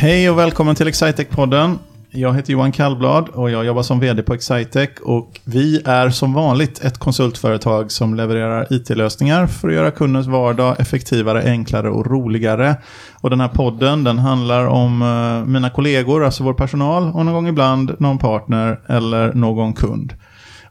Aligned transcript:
Hej 0.00 0.30
och 0.30 0.38
välkommen 0.38 0.74
till 0.74 0.88
Excitec-podden. 0.88 1.78
Jag 2.10 2.34
heter 2.34 2.52
Johan 2.52 2.72
Kallblad 2.72 3.28
och 3.28 3.50
jag 3.50 3.64
jobbar 3.64 3.82
som 3.82 4.00
vd 4.00 4.22
på 4.22 4.34
Excitec. 4.34 4.90
Och 5.02 5.40
vi 5.44 5.82
är 5.84 6.10
som 6.10 6.32
vanligt 6.32 6.84
ett 6.84 6.98
konsultföretag 6.98 7.92
som 7.92 8.14
levererar 8.14 8.72
it-lösningar 8.72 9.46
för 9.46 9.68
att 9.68 9.74
göra 9.74 9.90
kundens 9.90 10.26
vardag 10.26 10.80
effektivare, 10.80 11.42
enklare 11.42 11.90
och 11.90 12.06
roligare. 12.06 12.76
Och 13.20 13.30
den 13.30 13.40
här 13.40 13.48
podden 13.48 14.04
den 14.04 14.18
handlar 14.18 14.66
om 14.66 15.02
eh, 15.02 15.48
mina 15.48 15.70
kollegor, 15.70 16.24
alltså 16.24 16.44
vår 16.44 16.54
personal, 16.54 17.02
och 17.02 17.24
någon 17.24 17.34
gång 17.34 17.48
ibland 17.48 17.96
någon 17.98 18.18
partner 18.18 18.80
eller 18.86 19.32
någon 19.32 19.72
kund. 19.72 20.14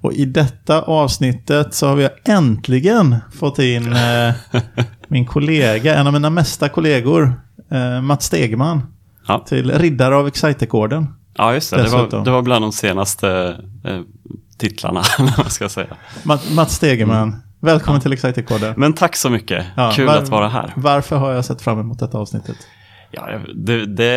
Och 0.02 0.14
i 0.14 0.26
detta 0.26 0.82
avsnittet 0.82 1.74
så 1.74 1.88
har 1.88 1.96
vi 1.96 2.10
äntligen 2.26 3.16
fått 3.40 3.60
in 3.60 3.94
eh, 3.94 4.34
min 5.08 5.26
kollega, 5.26 5.96
en 5.96 6.08
av 6.08 6.14
mina 6.14 6.30
mesta 6.30 6.70
kollegor, 6.70 7.34
eh, 7.72 8.02
Mats 8.02 8.26
Stegman. 8.26 8.82
Ja. 9.28 9.40
Till 9.48 9.72
riddare 9.72 10.16
av 10.16 10.28
Excitec-orden. 10.28 11.08
Ja, 11.38 11.54
just 11.54 11.72
det. 11.72 11.84
Det 11.84 11.90
var, 11.90 12.24
det 12.26 12.32
var 12.32 12.42
bland 12.42 12.64
de 12.66 12.72
senaste 12.72 13.58
eh, 13.86 14.00
titlarna, 14.58 15.04
man 15.38 15.50
ska 15.50 15.70
säga. 15.70 15.88
Mats, 16.24 16.50
Mats 16.56 16.76
Stegeman, 16.76 17.36
välkommen 17.62 18.02
till 18.02 18.14
Excitec-podden. 18.14 18.74
Men 18.78 18.94
tack 18.94 19.16
så 19.16 19.30
mycket. 19.30 19.66
Ja, 19.76 19.92
Kul 19.96 20.06
var- 20.08 20.18
att 20.18 20.30
vara 20.30 20.48
här. 20.48 20.74
Varför 20.76 21.16
har 21.18 21.32
jag 21.32 21.46
sett 21.46 21.62
fram 21.62 21.80
emot 21.80 22.00
detta 22.00 22.18
avsnittet? 22.18 22.58
Ja, 23.12 23.40
det, 23.56 23.86
det, 23.86 24.14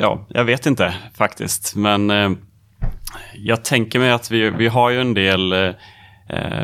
ja, 0.00 0.26
jag 0.28 0.44
vet 0.44 0.66
inte 0.66 0.94
faktiskt. 1.14 1.76
Men 1.76 2.10
eh, 2.10 2.30
jag 3.34 3.64
tänker 3.64 3.98
mig 3.98 4.10
att 4.12 4.30
vi, 4.30 4.50
vi 4.50 4.68
har 4.68 4.90
ju 4.90 5.00
en 5.00 5.14
del 5.14 5.52
eh, 5.52 5.70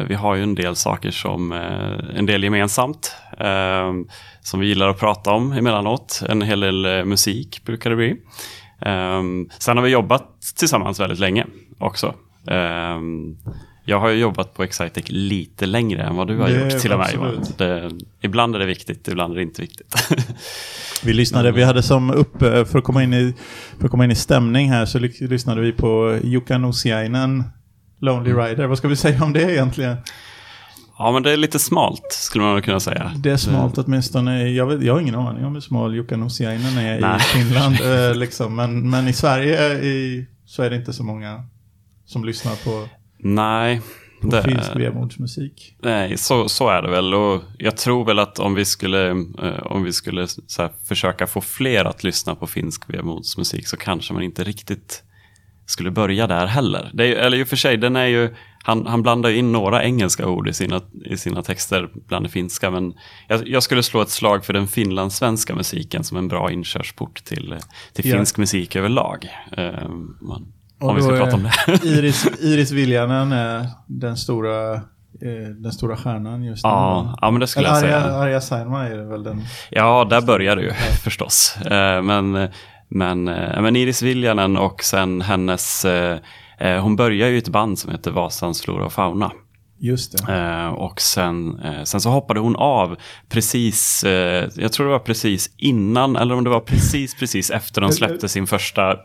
vi 0.08 0.14
har 0.14 0.34
ju 0.34 0.42
en 0.42 0.54
del 0.54 0.76
saker 0.76 1.10
som, 1.10 1.52
eh, 1.52 2.18
en 2.18 2.26
del 2.26 2.44
gemensamt. 2.44 3.12
Eh, 3.40 3.92
som 4.40 4.60
vi 4.60 4.66
gillar 4.66 4.88
att 4.88 4.98
prata 5.00 5.30
om 5.32 5.52
emellanåt. 5.52 6.22
En 6.28 6.42
hel 6.42 6.60
del 6.60 6.84
eh, 6.84 7.04
musik 7.04 7.62
brukar 7.64 7.90
det 7.90 7.96
bli. 7.96 8.10
Eh, 8.82 9.22
sen 9.58 9.76
har 9.76 9.84
vi 9.84 9.90
jobbat 9.90 10.26
tillsammans 10.58 11.00
väldigt 11.00 11.18
länge 11.18 11.46
också. 11.78 12.14
Eh, 12.50 12.98
jag 13.84 14.00
har 14.00 14.08
ju 14.08 14.18
jobbat 14.20 14.54
på 14.54 14.62
Excitec 14.62 15.04
lite 15.08 15.66
längre 15.66 16.02
än 16.02 16.16
vad 16.16 16.26
du 16.26 16.38
har 16.38 16.48
Det- 16.48 16.64
gjort 16.72 16.80
till 16.82 16.92
och 16.92 16.98
med 16.98 17.10
Johan. 17.14 18.00
ibland 18.20 18.54
är 18.54 18.58
det 18.58 18.66
viktigt, 18.66 19.08
ibland 19.08 19.32
är 19.32 19.36
det 19.36 19.42
inte 19.42 19.62
viktigt. 19.62 19.94
Vi 21.04 21.12
lyssnade, 21.12 21.52
vi 21.52 21.62
hade 21.64 21.82
som 21.82 22.10
upp, 22.10 22.42
eh, 22.42 22.64
för 22.64 22.78
att 22.78 22.84
komma 22.84 23.02
in 23.02 23.14
i, 23.14 23.34
för 23.78 23.84
att 23.84 23.90
komma 23.90 24.04
in 24.04 24.10
i 24.10 24.14
stämning 24.14 24.70
här 24.70 24.86
så 24.86 24.98
ly- 24.98 25.26
lyssnade 25.28 25.60
vi 25.60 25.72
på 25.72 26.18
Jukka 26.22 26.58
Nosiainen, 26.58 27.44
Lonely 28.00 28.30
Mm. 28.30 28.44
Rider. 28.44 28.66
Vad 28.66 28.78
ska 28.78 28.88
vi 28.88 28.96
säga 28.96 29.24
om 29.24 29.32
det 29.32 29.42
egentligen? 29.52 29.96
Ja, 30.98 31.12
men 31.12 31.22
det 31.22 31.32
är 31.32 31.36
lite 31.36 31.58
smalt 31.58 32.06
skulle 32.10 32.44
man 32.44 32.62
kunna 32.62 32.80
säga. 32.80 33.12
Det 33.16 33.30
är 33.30 33.36
smalt 33.36 33.78
åtminstone. 33.78 34.48
Jag, 34.48 34.66
vet, 34.66 34.82
jag 34.82 34.92
har 34.94 35.00
ingen 35.00 35.14
aning 35.14 35.44
om 35.44 35.54
hur 35.54 35.60
smal 35.60 35.94
Jukka 35.94 36.16
Nosiainen 36.16 36.78
är 36.78 37.00
Nej. 37.00 37.16
i 37.16 37.20
Finland. 37.20 37.76
eh, 38.10 38.14
liksom. 38.14 38.56
men, 38.56 38.90
men 38.90 39.08
i 39.08 39.12
Sverige 39.12 39.72
i, 39.72 40.26
så 40.46 40.62
är 40.62 40.70
det 40.70 40.76
inte 40.76 40.92
så 40.92 41.04
många 41.04 41.44
som 42.06 42.24
lyssnar 42.24 42.54
på, 42.64 42.88
Nej, 43.18 43.80
på 44.22 44.28
det, 44.28 44.42
finsk 44.42 44.76
vemodsmusik. 44.76 45.76
nej 45.82 46.16
så, 46.18 46.48
så 46.48 46.68
är 46.68 46.82
det 46.82 46.90
väl. 46.90 47.14
Och 47.14 47.42
jag 47.58 47.76
tror 47.76 48.04
väl 48.04 48.18
att 48.18 48.38
om 48.38 48.54
vi 48.54 48.64
skulle, 48.64 49.10
eh, 49.10 49.58
om 49.62 49.82
vi 49.82 49.92
skulle 49.92 50.26
så 50.28 50.62
här, 50.62 50.70
försöka 50.88 51.26
få 51.26 51.40
fler 51.40 51.84
att 51.84 52.04
lyssna 52.04 52.34
på 52.34 52.46
finsk 52.46 52.82
vemodsmusik 52.94 53.68
så 53.68 53.76
kanske 53.76 54.14
man 54.14 54.22
inte 54.22 54.44
riktigt 54.44 55.02
skulle 55.68 55.90
börja 55.90 56.26
där 56.26 56.46
heller. 56.46 56.90
Det 56.94 57.06
är, 57.06 57.16
eller 57.16 57.36
i 57.36 57.42
och 57.44 57.48
för 57.48 57.56
sig, 57.56 57.76
den 57.76 57.96
är 57.96 58.06
ju, 58.06 58.34
han, 58.64 58.86
han 58.86 59.02
blandar 59.02 59.30
in 59.30 59.52
några 59.52 59.84
engelska 59.84 60.26
ord 60.26 60.48
i 60.48 60.52
sina, 60.52 60.80
i 61.04 61.16
sina 61.16 61.42
texter 61.42 61.88
bland 62.08 62.24
det 62.24 62.28
finska. 62.28 62.70
Men 62.70 62.94
jag, 63.28 63.48
jag 63.48 63.62
skulle 63.62 63.82
slå 63.82 64.00
ett 64.02 64.10
slag 64.10 64.44
för 64.44 64.52
den 64.52 64.66
finlandssvenska 64.66 65.54
musiken 65.54 66.04
som 66.04 66.16
en 66.18 66.28
bra 66.28 66.50
inkörsport 66.52 67.24
till, 67.24 67.54
till 67.92 68.08
Ja. 68.08 68.16
finsk 68.16 68.36
musik 68.38 68.76
överlag. 68.76 69.28
Eh, 69.56 69.88
man, 70.20 70.52
om 70.80 70.96
vi 70.96 71.02
ska 71.02 71.16
prata 71.16 71.34
om 71.36 71.42
det. 71.42 71.52
Iris, 71.88 72.26
Iris 72.40 72.70
Viljanen 72.70 73.32
är 73.32 73.66
den 73.86 74.16
stora, 74.16 74.74
eh, 74.74 74.80
den 75.62 75.72
stora 75.72 75.96
stjärnan 75.96 76.44
just 76.44 76.64
nu. 76.64 76.70
Ja, 76.70 77.18
ja, 77.20 77.30
men 77.30 77.40
det 77.40 77.46
skulle 77.46 77.68
Eller 77.68 77.88
jag 77.88 78.02
säga. 78.02 78.14
Arja 78.16 78.40
Saijonmaa 78.40 78.86
är 78.86 79.10
väl 79.10 79.22
den. 79.22 79.42
Ja, 79.70 80.06
där 80.10 80.20
börjar 80.20 80.56
det 80.56 80.62
ju 80.62 80.72
förstås. 81.04 81.56
Eh, 81.56 82.02
Men, 82.02 82.48
men, 82.88 83.28
eh, 83.28 83.62
men 83.62 83.76
Iris 83.76 84.02
Viljanen 84.02 84.56
och 84.56 84.82
sen 84.84 85.20
hennes... 85.22 85.84
eh, 85.84 86.18
eh, 86.60 86.80
Hon 86.82 86.96
börjar 86.96 87.28
ju 87.28 87.34
i 87.34 87.38
ett 87.38 87.48
band 87.48 87.78
som 87.78 87.90
heter 87.92 88.10
Vasans 88.10 88.62
Flora 88.62 88.84
och 88.86 88.92
Fauna. 88.92 89.32
Just 89.80 90.26
det. 90.26 90.32
Eh, 90.34 90.66
Och 90.68 91.00
sen, 91.00 91.58
eh, 91.64 91.82
sen 91.84 92.00
så 92.00 92.10
hoppade 92.10 92.40
hon 92.40 92.56
av 92.56 92.96
precis, 93.28 94.04
eh, 94.04 94.48
jag 94.56 94.72
tror 94.72 94.86
det 94.86 94.92
var 94.92 94.98
precis 94.98 95.50
innan, 95.56 96.16
eller 96.16 96.34
om 96.34 96.44
det 96.44 96.50
var 96.50 96.60
precis, 96.60 97.14
precis 97.14 97.50
efter 97.50 97.80
de 97.80 97.92
släppte 97.92 98.28
sin 98.28 98.46
första 98.46 98.96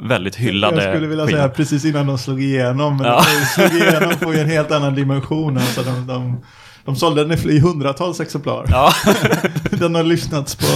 väldigt 0.00 0.36
hyllade 0.36 0.84
Jag 0.84 0.94
skulle 0.94 1.06
vilja 1.08 1.26
skiva. 1.26 1.38
säga 1.38 1.48
precis 1.48 1.84
innan 1.84 2.06
de 2.06 2.18
slog 2.18 2.42
igenom. 2.42 2.96
Men 2.96 3.06
Ja. 3.06 3.22
de 3.40 3.46
slog 3.68 3.80
igenom 3.82 4.18
på 4.18 4.32
en 4.32 4.48
helt 4.50 4.70
annan 4.70 4.94
dimension. 4.94 5.56
Alltså 5.56 5.82
de, 5.82 6.06
de, 6.06 6.44
de 6.84 6.96
sålde 6.96 7.24
den 7.24 7.50
i 7.50 7.58
hundratals 7.60 8.20
exemplar. 8.20 8.66
Ja. 8.70 8.92
Den 9.70 9.94
har 9.94 10.02
lyssnats 10.02 10.56
på 10.56 10.66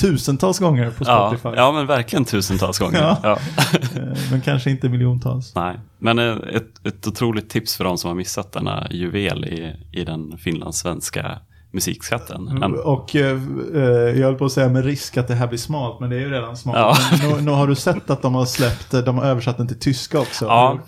tusentals 0.00 0.58
gånger 0.58 0.90
på 0.90 1.04
ja, 1.06 1.28
Spotify. 1.28 1.56
ja, 1.56 1.72
men 1.72 1.86
verkligen 1.86 2.24
tusentals 2.24 2.78
gånger. 2.78 2.98
Ja. 2.98 3.18
Ja. 3.22 3.38
Eh, 3.96 4.18
Men 4.30 4.40
kanske 4.40 4.70
inte 4.70 4.88
miljontals. 4.88 5.54
Nej, 5.54 5.80
men 5.98 6.18
eh, 6.18 6.36
ett, 6.54 6.86
ett 6.86 7.06
otroligt 7.06 7.50
tips 7.50 7.76
för 7.76 7.84
de 7.84 7.98
som 7.98 8.08
har 8.08 8.14
missat 8.14 8.52
denna 8.52 8.86
juvel 8.90 9.44
i, 9.44 9.76
i 10.00 10.04
den 10.04 10.38
finlandssvenska 10.38 11.38
musikskatten. 11.72 12.44
Men, 12.44 12.74
Och 12.74 13.16
eh, 13.16 13.38
eh, 13.74 13.80
jag 14.20 14.26
höll 14.26 14.34
på 14.34 14.44
att 14.44 14.52
säga 14.52 14.68
med 14.68 14.84
risk 14.84 15.16
att 15.16 15.28
det 15.28 15.34
här 15.34 15.46
blir 15.46 15.58
smalt, 15.58 16.00
men 16.00 16.10
det 16.10 16.16
är 16.16 16.20
ju 16.20 16.30
redan 16.30 16.56
smalt. 16.56 16.78
Ja. 16.78 17.18
Nu, 17.28 17.40
nu 17.40 17.50
har 17.50 17.66
du 17.66 17.74
sett 17.74 18.10
att 18.10 18.22
de 18.22 18.34
har 18.34 18.44
släppt, 18.46 18.90
de 18.90 19.18
har 19.18 19.24
översatt 19.24 19.56
den 19.56 19.68
till 19.68 19.78
tyska 19.78 20.20
också. 20.20 20.44
ja, 20.44 20.78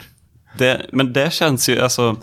det, 0.59 0.87
men 0.93 1.13
det 1.13 1.33
känns 1.33 1.69
ju, 1.69 1.81
alltså, 1.81 2.17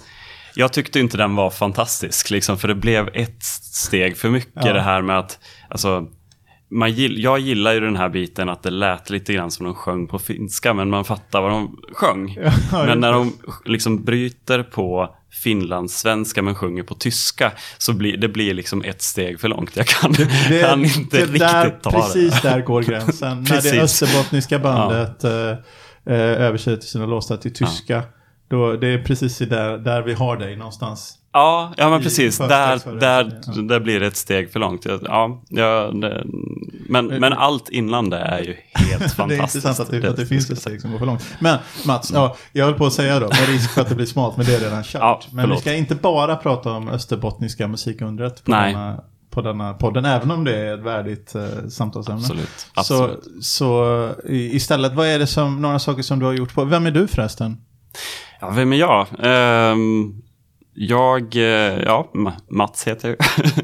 jag 0.56 0.73
tyckte 0.73 1.00
inte 1.00 1.17
den 1.17 1.35
var 1.35 1.50
fantastisk, 1.50 2.29
liksom, 2.29 2.57
för 2.57 2.67
det 2.67 2.75
blev 2.75 3.09
ett 3.13 3.44
steg 3.73 4.17
för 4.17 4.29
mycket 4.29 4.51
Ja. 4.66 4.73
det 4.73 4.81
här 4.81 5.01
med 5.01 5.19
att, 5.19 5.39
alltså, 5.69 6.06
man 6.73 6.91
gill, 6.91 7.23
jag 7.23 7.39
gillar 7.39 7.73
ju 7.73 7.79
den 7.79 7.95
här 7.95 8.09
biten 8.09 8.50
att 8.50 8.63
det 8.63 8.69
lät 8.69 9.09
lite 9.09 9.34
grann 9.34 9.51
som 9.51 9.66
de 9.66 9.75
sjöng 9.75 10.07
på 10.07 10.19
finska, 10.19 10.73
men 10.73 10.89
man 10.89 11.06
fattar 11.06 11.41
vad 11.41 11.51
de 11.51 11.78
sjöng. 11.94 12.38
Ja, 12.72 12.85
men 12.85 13.00
när 13.00 13.12
de 13.12 13.34
liksom 13.66 14.03
bryter 14.03 14.63
på 14.63 15.16
finlandssvenska 15.44 16.41
men 16.41 16.56
sjunger 16.56 16.83
på 16.83 16.95
tyska 16.95 17.51
så 17.78 17.94
blir 17.94 18.18
det 18.18 18.28
blir 18.28 18.53
liksom 18.53 18.83
ett 18.83 19.01
steg 19.01 19.39
för 19.39 19.47
långt. 19.47 19.75
Jag 19.78 19.88
kan, 19.88 20.12
Det, 20.12 20.62
kan 20.62 20.85
inte 20.85 21.18
det 21.18 21.23
riktigt 21.23 21.39
där, 21.39 21.69
ta 21.83 21.91
Precis 21.91 22.41
det. 22.41 22.50
där 22.50 22.62
går 22.62 22.81
gränsen. 22.89 23.38
När 23.38 23.44
det 23.44 23.51
Precis. 23.51 23.73
österbottniska 23.73 24.59
bandet 24.59 25.23
eh, 25.23 25.31
eh, 26.06 26.16
översätter 26.41 26.88
sina 26.88 27.06
låtar 27.06 27.38
till 27.38 27.53
tyska. 27.53 28.03
Då, 28.51 28.73
det 28.73 28.88
är 28.88 29.03
precis 29.03 29.38
där, 29.38 29.78
där 29.78 30.01
vi 30.01 30.13
har 30.13 30.38
dig 30.38 30.56
någonstans. 30.56 31.17
Ja, 31.34 31.73
ja 31.78 31.89
men 31.89 32.01
precis. 32.01 32.38
Där, 32.38 32.47
där, 33.00 33.23
versionen, 33.23 33.67
där 33.67 33.79
blir 33.79 34.00
det 34.00 34.07
ett 34.07 34.16
steg 34.16 34.51
för 34.51 34.59
långt. 34.59 34.85
Ja, 34.85 35.41
ja, 35.50 35.91
det, 35.94 36.23
men, 36.89 37.06
men 37.07 37.34
allt 37.34 37.69
innan 37.69 38.09
det 38.09 38.17
är 38.17 38.39
ju 38.41 38.56
helt 38.73 39.00
Det 39.00 39.06
är 39.06 39.09
fantastiskt. 39.09 39.56
intressant 39.66 39.79
att 39.89 40.01
det, 40.01 40.09
att 40.09 40.16
det 40.17 40.25
finns 40.25 40.50
ett 40.50 40.59
steg 40.59 40.81
som 40.81 40.91
går 40.91 41.00
för 41.00 41.06
långt. 41.06 41.25
Men 41.39 41.57
Mats, 41.85 42.12
ja, 42.13 42.35
jag 42.53 42.66
höll 42.66 42.73
på 42.73 42.85
att 42.85 42.94
säga 42.94 43.19
då, 43.19 43.28
med 43.28 43.47
risk 43.47 43.72
för 43.73 43.81
att 43.81 43.89
det 43.89 43.95
blir 43.95 44.06
smalt, 44.06 44.38
men 44.38 44.45
det 44.45 44.56
är 44.56 44.59
redan 44.59 44.83
kört. 44.83 45.01
Ja, 45.01 45.22
men 45.31 45.50
vi 45.50 45.57
ska 45.57 45.73
inte 45.73 45.95
bara 45.95 46.35
prata 46.35 46.72
om 46.72 46.89
österbottniska 46.89 47.68
musikundret 47.68 48.44
på, 48.44 48.51
Nej. 48.51 48.73
denna, 48.73 49.00
på 49.29 49.41
denna 49.41 49.73
podden, 49.73 50.06
även 50.06 50.31
om 50.31 50.44
det 50.44 50.57
är 50.57 50.73
ett 50.78 50.83
värdigt 50.83 51.35
eh, 51.35 51.68
samtalsämne. 51.69 52.22
Absolut. 52.22 52.50
Så, 52.59 52.68
absolut. 52.73 53.23
så 53.41 54.09
i- 54.28 54.56
istället, 54.56 54.94
vad 54.94 55.07
är 55.07 55.19
det 55.19 55.28
som, 55.28 55.62
några 55.62 55.79
saker 55.79 56.03
som 56.03 56.19
du 56.19 56.25
har 56.25 56.33
gjort 56.33 56.53
på, 56.53 56.63
vem 56.66 56.85
är 56.85 56.91
du 56.91 57.07
förresten? 57.07 57.57
Ja, 58.42 58.50
vem 58.50 58.74
är 58.74 58.78
jag? 58.78 59.08
Ehm, 59.24 60.14
jag, 60.74 61.36
eh, 61.36 61.82
ja, 61.84 62.10
Ma- 62.14 62.32
Mats 62.50 62.88
heter 62.88 63.10
jag. 63.10 63.18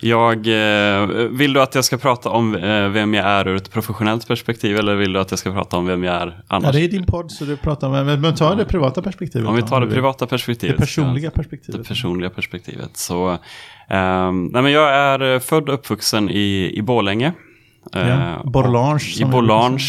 jag 0.00 0.36
eh, 0.46 1.06
vill 1.30 1.52
du 1.52 1.62
att 1.62 1.74
jag 1.74 1.84
ska 1.84 1.98
prata 1.98 2.28
om 2.30 2.54
eh, 2.56 2.88
vem 2.88 3.14
jag 3.14 3.26
är 3.26 3.48
ur 3.48 3.56
ett 3.56 3.70
professionellt 3.72 4.28
perspektiv 4.28 4.76
eller 4.76 4.94
vill 4.94 5.12
du 5.12 5.20
att 5.20 5.30
jag 5.30 5.38
ska 5.38 5.52
prata 5.52 5.76
om 5.76 5.86
vem 5.86 6.04
jag 6.04 6.14
är 6.14 6.42
annars? 6.48 6.64
Ja, 6.66 6.72
det 6.72 6.84
är 6.84 6.88
din 6.88 7.06
podd 7.06 7.32
så 7.32 7.44
du 7.44 7.56
pratar 7.56 7.86
om, 7.86 7.92
men, 8.06 8.20
men 8.20 8.34
ta 8.34 8.54
det 8.54 8.64
privata 8.64 9.02
perspektivet. 9.02 9.48
Om 9.48 9.56
vi 9.56 9.62
tar 9.62 9.80
det 9.80 9.86
privata 9.86 10.24
Det 10.24 10.28
perspektivet. 10.30 10.76
personliga 10.76 11.30
så- 11.30 11.36
perspektivet. 11.36 11.82
Det 11.82 11.88
personliga 11.88 12.30
perspektivet. 12.30 12.96
Så, 12.96 13.38
ehm, 13.88 14.46
nej 14.46 14.62
men 14.62 14.72
jag 14.72 14.90
är 14.94 15.38
född 15.38 15.68
och 15.68 15.74
uppvuxen 15.74 16.30
i, 16.30 16.72
i 16.76 16.82
Borlänge. 16.82 17.32
Ja, 17.92 18.42
Borlange, 18.44 19.04
I 19.20 19.24
Borlange. 19.24 19.80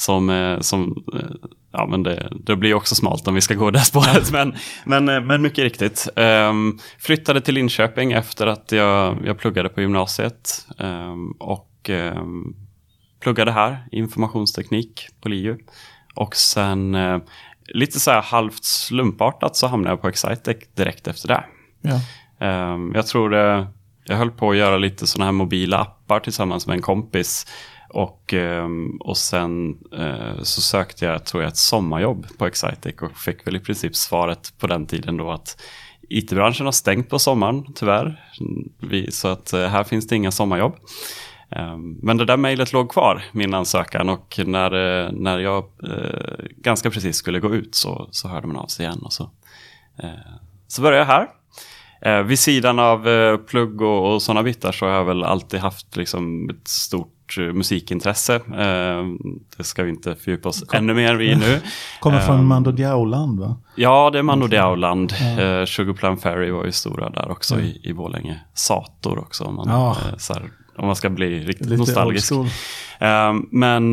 Som, 0.00 0.30
eh, 0.30 0.60
som 0.60 1.04
eh, 1.14 1.48
ja 1.72 1.86
men 1.86 2.02
det, 2.02 2.32
det 2.32 2.56
blir 2.56 2.74
också 2.74 2.94
smalt 2.94 3.28
om 3.28 3.34
vi 3.34 3.40
ska 3.40 3.54
gå 3.54 3.70
det 3.70 3.80
spåret. 3.80 4.32
Men, 4.32 4.54
men, 4.84 5.08
eh, 5.08 5.20
men 5.20 5.42
mycket 5.42 5.64
riktigt. 5.64 6.08
Ehm, 6.16 6.78
flyttade 6.98 7.40
till 7.40 7.54
Linköping 7.54 8.12
efter 8.12 8.46
att 8.46 8.72
jag, 8.72 9.18
jag 9.24 9.38
pluggade 9.38 9.68
på 9.68 9.80
gymnasiet. 9.80 10.66
ehm, 10.78 11.30
och 11.30 11.90
ehm, 11.90 12.54
pluggade 13.20 13.52
här, 13.52 13.84
informationsteknik 13.92 15.08
på 15.20 15.28
LiU. 15.28 15.58
Och 16.14 16.36
sen 16.36 16.94
eh, 16.94 17.18
lite 17.74 18.00
så 18.00 18.10
här 18.10 18.22
halvt 18.22 18.64
slumpartat 18.64 19.56
så 19.56 19.66
hamnade 19.66 19.92
jag 19.92 20.00
på 20.00 20.08
Excitec 20.08 20.56
direkt 20.74 21.08
efter 21.08 21.28
det. 21.28 21.44
Ja. 21.82 22.00
Jag 22.94 23.06
tror 23.06 23.30
det, 23.30 23.66
jag 24.04 24.16
höll 24.16 24.30
på 24.30 24.50
att 24.50 24.56
göra 24.56 24.76
lite 24.76 25.06
sådana 25.06 25.24
här 25.24 25.32
mobila 25.32 25.78
appar 25.78 26.20
tillsammans 26.20 26.66
med 26.66 26.74
en 26.74 26.82
kompis. 26.82 27.46
Och, 27.92 28.34
ehm, 28.34 28.96
och 29.00 29.16
sen 29.16 29.78
eh, 29.98 30.42
så 30.42 30.60
sökte 30.60 31.04
jag, 31.04 31.26
tror 31.26 31.42
jag, 31.42 31.48
ett 31.48 31.56
sommarjobb 31.56 32.26
på 32.38 32.46
Excitec 32.46 32.94
och 33.02 33.16
fick 33.16 33.46
väl 33.46 33.56
i 33.56 33.60
princip 33.60 33.96
svaret 33.96 34.58
på 34.58 34.66
den 34.66 34.86
tiden 34.86 35.16
då 35.16 35.30
att 35.30 35.62
IT-branschen 36.08 36.66
har 36.66 36.72
stängt 36.72 37.08
på 37.08 37.18
sommaren, 37.18 37.64
tyvärr. 37.74 38.32
Vi, 38.78 39.12
så 39.12 39.28
att 39.28 39.52
eh, 39.52 39.66
här 39.66 39.84
finns 39.84 40.06
det 40.06 40.16
inga 40.16 40.30
sommarjobb. 40.30 40.76
Ehm, 41.50 41.98
men 42.02 42.16
det 42.16 42.24
där 42.24 42.36
mejlet 42.36 42.72
låg 42.72 42.90
kvar, 42.90 43.22
min 43.32 43.54
ansökan, 43.54 44.08
och 44.08 44.40
när, 44.46 45.04
eh, 45.04 45.12
när 45.12 45.38
jag 45.38 45.64
ganska 46.56 46.90
precis 46.90 47.16
skulle 47.16 47.40
gå 47.40 47.54
ut 47.54 47.74
så, 47.74 48.08
så 48.10 48.28
hörde 48.28 48.46
man 48.46 48.56
av 48.56 48.66
sig 48.66 48.86
igen. 48.86 49.02
Och 49.02 49.12
så, 49.12 49.30
så 50.68 50.82
började 50.82 50.98
jag 50.98 51.06
här. 51.06 51.28
Vid 52.22 52.38
sidan 52.38 52.78
av 52.78 53.04
plugg 53.36 53.82
och, 53.82 54.14
och 54.14 54.22
sådana 54.22 54.42
bitar 54.42 54.72
så 54.72 54.86
har 54.86 54.92
jag 54.92 55.04
väl 55.04 55.24
alltid 55.24 55.60
haft 55.60 55.96
liksom, 55.96 56.50
ett 56.50 56.68
stort 56.68 57.19
eh, 57.38 57.52
musikintresse. 57.52 58.34
Eh, 58.34 59.04
det 59.56 59.64
ska 59.64 59.82
vi 59.82 59.90
inte 59.90 60.16
fördjupa 60.16 60.48
oss 60.48 60.64
Kom. 60.66 60.78
ännu 60.78 60.94
mer 60.94 61.20
i 61.20 61.36
nu. 61.36 61.60
Kommer 62.00 62.20
från 62.20 62.46
Mando 62.46 62.70
Diao-land 62.70 63.40
va? 63.40 63.56
Ja, 63.74 64.10
det 64.12 64.18
är 64.18 64.22
Mando 64.22 64.46
Diao-land. 64.46 65.12
Ja. 65.20 65.40
Eh, 65.40 65.64
Sugarplum 65.64 66.16
Ferry 66.16 66.50
var 66.50 66.64
ju 66.64 66.72
stora 66.72 67.10
där 67.10 67.30
också 67.30 67.54
mm. 67.54 67.66
i, 67.66 67.80
i 67.82 67.92
Borlänge. 67.92 68.40
Sator 68.54 69.18
också. 69.18 69.44
Om 69.44 69.54
man, 69.54 69.68
ja. 69.68 69.96
här, 70.28 70.50
om 70.76 70.86
man 70.86 70.96
ska 70.96 71.10
bli 71.10 71.40
riktigt 71.44 71.66
Lite 71.66 71.76
nostalgisk. 71.76 72.32
Men, 73.50 73.92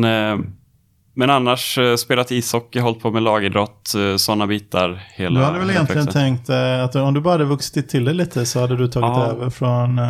men 1.14 1.30
annars 1.30 1.78
spelat 1.98 2.30
ishockey, 2.30 2.80
hållit 2.80 3.00
på 3.00 3.10
med 3.10 3.22
lagidrott, 3.22 3.94
sådana 4.16 4.46
bitar. 4.46 5.02
Hela, 5.14 5.40
du 5.40 5.46
hade 5.46 5.58
väl 5.58 5.70
egentligen 5.70 6.06
tänkt 6.06 6.50
att 6.84 6.96
om 6.96 7.14
du 7.14 7.20
bara 7.20 7.34
hade 7.34 7.44
vuxit 7.44 7.88
till 7.88 8.04
det 8.04 8.12
lite 8.12 8.46
så 8.46 8.60
hade 8.60 8.76
du 8.76 8.88
tagit 8.88 9.16
ja. 9.16 9.26
över 9.26 9.50
från 9.50 10.00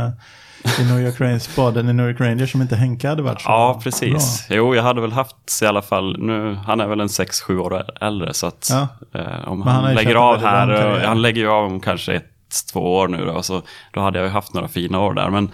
i 0.81 0.84
New 0.84 1.00
York 1.00 1.20
Rangers, 1.20 1.43
spaden 1.43 1.88
i 1.88 1.93
New 1.93 2.08
York 2.08 2.20
Rangers 2.20 2.52
som 2.52 2.62
inte 2.62 2.76
Henke 2.76 3.08
hade 3.08 3.22
varit 3.22 3.40
så 3.40 3.49
Ja, 3.49 3.81
precis. 3.84 4.49
Bra. 4.49 4.56
Jo, 4.56 4.75
jag 4.75 4.82
hade 4.82 5.00
väl 5.00 5.12
haft 5.12 5.62
i 5.62 5.66
alla 5.66 5.82
fall, 5.82 6.16
nu, 6.19 6.55
han 6.55 6.81
är 6.81 6.87
väl 6.87 7.00
en 7.00 7.08
6-7 7.08 7.58
år 7.58 7.84
äldre 8.00 8.34
så 8.34 8.46
att 8.46 8.69
ja. 8.70 8.88
eh, 9.14 9.49
om 9.49 9.62
han, 9.62 9.84
han 9.84 9.94
lägger 9.94 10.14
av 10.14 10.40
här, 10.40 11.00
han 11.06 11.22
lägger 11.22 11.40
ju 11.40 11.49
av 11.49 11.64
om 11.64 11.81
kanske 11.81 12.14
ett, 12.14 12.25
två 12.72 12.96
år 12.96 13.08
nu 13.08 13.25
då, 13.25 13.43
så 13.43 13.62
då 13.93 14.00
hade 14.00 14.19
jag 14.19 14.26
ju 14.26 14.32
haft 14.32 14.55
några 14.55 14.69
fina 14.69 15.00
år 15.00 15.14
där. 15.14 15.31
Men 15.31 15.50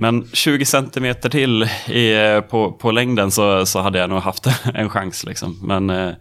men 0.00 0.28
20 0.32 0.64
centimeter 0.64 1.28
till 1.28 1.62
i, 1.86 2.42
på, 2.50 2.72
på 2.72 2.90
längden 2.90 3.30
så, 3.30 3.66
så 3.66 3.80
hade 3.80 3.98
jag 3.98 4.10
nog 4.10 4.18
haft 4.18 4.46
en 4.74 4.90
chans. 4.90 5.24
Liksom. 5.24 5.58
Men 5.62 5.90
eh, 5.90 6.12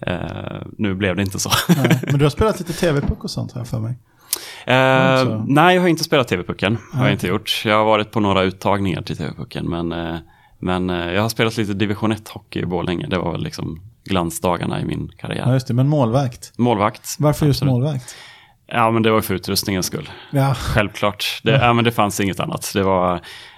eh, 0.00 0.62
nu 0.78 0.94
blev 0.94 1.16
det 1.16 1.22
inte 1.22 1.38
så. 1.38 1.50
Nej, 1.68 2.00
men 2.06 2.18
du 2.18 2.24
har 2.24 2.30
spelat 2.30 2.58
lite 2.58 2.72
tv-puck 2.72 3.24
och 3.24 3.30
sånt 3.30 3.52
här 3.52 3.64
för 3.64 3.78
mig. 3.78 3.98
Eh, 4.66 5.40
nej, 5.46 5.74
jag 5.74 5.82
har 5.82 5.88
inte 5.88 6.04
spelat 6.04 6.28
TV-pucken. 6.28 6.78
Har 6.92 7.04
jag 7.04 7.12
inte 7.12 7.26
gjort. 7.26 7.62
Jag 7.64 7.76
har 7.76 7.84
varit 7.84 8.10
på 8.10 8.20
några 8.20 8.42
uttagningar 8.42 9.02
till 9.02 9.16
TV-pucken. 9.16 9.68
Men, 9.68 9.92
eh, 9.92 10.16
men 10.58 10.90
eh, 10.90 11.12
jag 11.12 11.22
har 11.22 11.28
spelat 11.28 11.56
lite 11.56 11.74
division 11.74 12.12
1-hockey 12.12 12.62
i 12.62 12.66
Borlänge. 12.66 13.06
Det 13.06 13.18
var 13.18 13.32
väl 13.32 13.42
liksom 13.42 13.80
glansdagarna 14.04 14.80
i 14.80 14.84
min 14.84 15.10
karriär. 15.18 15.44
Ja, 15.46 15.52
just 15.52 15.66
det. 15.66 15.74
Men 15.74 15.88
målvakt? 15.88 16.52
Målvakt. 16.58 17.16
Varför 17.18 17.46
just 17.46 17.62
absolut. 17.62 17.72
målvakt? 17.72 18.16
Ja, 18.72 18.90
men 18.90 19.02
det 19.02 19.10
var 19.10 19.20
för 19.20 19.34
utrustningens 19.34 19.86
skull. 19.86 20.10
Ja. 20.30 20.54
Självklart. 20.54 21.40
Det, 21.42 21.50
ja. 21.50 21.58
ja. 21.66 21.72
men 21.72 21.84
det 21.84 21.92
fanns 21.92 22.20
inget 22.20 22.40
annat. 22.40 22.70
Det 22.74 22.82
var, 22.82 23.14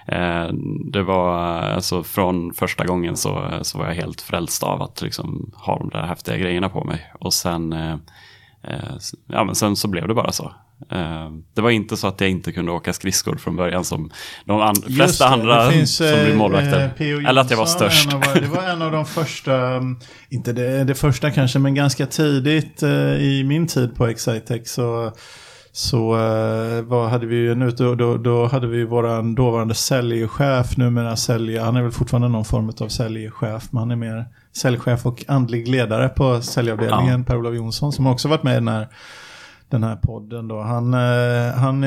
eh, 0.07 0.47
det 0.91 1.03
var 1.03 1.37
alltså 1.59 2.03
från 2.03 2.53
första 2.53 2.85
gången 2.85 3.17
så, 3.17 3.59
så 3.61 3.77
var 3.77 3.87
jag 3.87 3.93
helt 3.93 4.21
frälst 4.21 4.63
av 4.63 4.81
att 4.81 5.01
liksom 5.01 5.51
ha 5.55 5.79
de 5.79 5.89
där 5.89 6.01
häftiga 6.01 6.37
grejerna 6.37 6.69
på 6.69 6.83
mig. 6.83 7.11
Och 7.19 7.33
sen, 7.33 7.73
eh 7.73 7.95
ja, 9.27 9.43
men 9.43 9.55
sen 9.55 9.75
så 9.75 9.87
blev 9.87 10.07
det 10.07 10.13
bara 10.13 10.31
så. 10.31 10.53
Eh, 10.91 11.29
det 11.53 11.61
var 11.61 11.69
inte 11.69 11.97
så 11.97 12.07
att 12.07 12.21
jag 12.21 12.29
inte 12.29 12.51
kunde 12.51 12.71
åka 12.71 12.93
skridskor 12.93 13.35
från 13.35 13.55
början 13.55 13.85
som 13.85 14.09
de 14.45 14.61
an 14.61 14.75
flesta 14.75 15.25
det, 15.25 15.33
andra 15.33 15.65
det 15.65 15.71
finns, 15.71 15.95
som 15.95 16.07
blir 16.07 16.29
eh, 16.29 16.35
målvakter. 16.35 16.93
Eh, 16.97 17.29
Eller 17.29 17.41
att 17.41 17.49
jag 17.49 17.57
var 17.57 17.65
störst. 17.65 18.13
Av, 18.13 18.21
det 18.21 18.47
var 18.47 18.63
en 18.63 18.81
av 18.81 18.91
de 18.91 19.05
första, 19.05 19.55
mm, 19.55 19.99
inte 20.29 20.53
det, 20.53 20.83
det 20.83 20.95
första 20.95 21.31
kanske, 21.31 21.59
men 21.59 21.75
ganska 21.75 22.05
tidigt 22.05 22.83
i 23.19 23.43
min 23.47 23.67
tid 23.67 23.95
på 23.95 24.07
Excitec 24.07 24.71
så 24.73 25.13
så 25.75 26.17
vad 26.83 27.09
hade 27.09 27.25
vi 27.25 27.35
ju 27.35 27.55
nu, 27.55 27.69
då, 27.71 27.95
då, 27.95 28.17
då 28.17 28.45
hade 28.45 28.67
vi 28.67 28.85
våran 28.85 29.35
dåvarande 29.35 29.75
säljchef, 29.75 30.77
numera 30.77 31.15
sälj, 31.15 31.57
han 31.57 31.75
är 31.75 31.81
väl 31.81 31.91
fortfarande 31.91 32.27
någon 32.27 32.45
form 32.45 32.73
av 32.81 32.87
säljchef, 32.87 33.67
men 33.71 33.79
han 33.79 33.91
är 33.91 33.95
mer 33.95 34.25
säljchef 34.51 35.05
och 35.05 35.25
andlig 35.27 35.67
ledare 35.67 36.09
på 36.09 36.41
säljavdelningen, 36.41 37.19
ja. 37.19 37.25
Per-Olof 37.25 37.55
Jonsson, 37.55 37.93
som 37.93 38.07
också 38.07 38.27
varit 38.27 38.43
med 38.43 38.51
i 38.51 38.55
den 38.55 38.67
här 38.67 38.87
den 39.73 39.83
här 39.83 39.95
podden 39.95 40.47
då. 40.47 40.61
Han, 40.61 40.93
eh, 40.93 41.53
han 41.55 41.85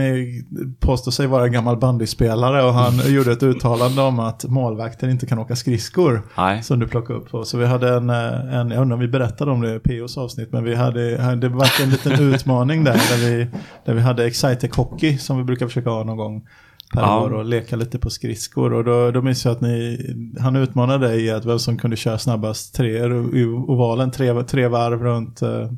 påstår 0.81 1.13
sig 1.13 1.27
vara 1.27 1.45
en 1.45 1.53
gammal 1.53 1.77
bandyspelare 1.77 2.63
och 2.63 2.73
han 2.73 2.95
gjorde 3.15 3.33
ett 3.33 3.43
uttalande 3.43 4.03
om 4.03 4.19
att 4.19 4.45
målvakter 4.45 5.09
inte 5.09 5.27
kan 5.27 5.39
åka 5.39 5.57
skridskor. 5.57 6.23
Nej. 6.37 6.63
Som 6.63 6.79
du 6.79 6.89
plockade 6.89 7.19
upp 7.19 7.31
på. 7.31 7.45
Så 7.45 7.59
vi 7.59 7.67
hade 7.67 7.95
en, 7.95 8.11
eh, 8.11 8.55
en, 8.55 8.71
jag 8.71 8.83
undrar 8.83 8.95
om 8.95 9.01
vi 9.01 9.09
berättade 9.09 9.51
om 9.51 9.61
det 9.61 9.75
i 9.75 9.79
POs 9.79 10.19
avsnitt, 10.19 10.53
men 10.53 10.65
vi 10.65 10.75
hade, 10.75 11.37
det 11.37 11.49
var 11.49 11.83
en 11.83 11.91
liten 11.91 12.13
utmaning 12.35 12.85
där, 12.85 12.93
där 12.93 13.31
vi, 13.31 13.47
där 13.85 13.95
vi 13.95 14.01
hade 14.01 14.27
Excitec 14.27 14.77
Hockey 14.77 15.19
som 15.19 15.39
vi 15.39 15.45
brukar 15.45 15.67
försöka 15.67 15.91
ha 15.91 16.05
någon 16.05 16.17
gång 16.17 16.47
per 16.95 17.01
ja. 17.01 17.21
år 17.21 17.33
och 17.33 17.45
leka 17.45 17.77
lite 17.77 17.99
på 17.99 18.11
skridskor. 18.11 18.73
Och 18.73 18.85
då, 18.85 19.11
då 19.11 19.23
minns 19.23 19.45
jag 19.45 19.53
att 19.53 19.61
ni, 19.61 19.99
han 20.41 20.57
utmanade 20.57 21.07
dig 21.07 21.25
i 21.25 21.31
att 21.31 21.45
vem 21.45 21.59
som 21.59 21.79
kunde 21.79 21.97
köra 21.97 22.19
snabbast 22.19 22.75
tre 22.75 23.07
i 23.35 23.45
ovalen, 23.45 24.11
tre, 24.11 24.43
tre 24.43 24.69
varv 24.69 25.03
runt 25.03 25.43
uh, 25.43 25.71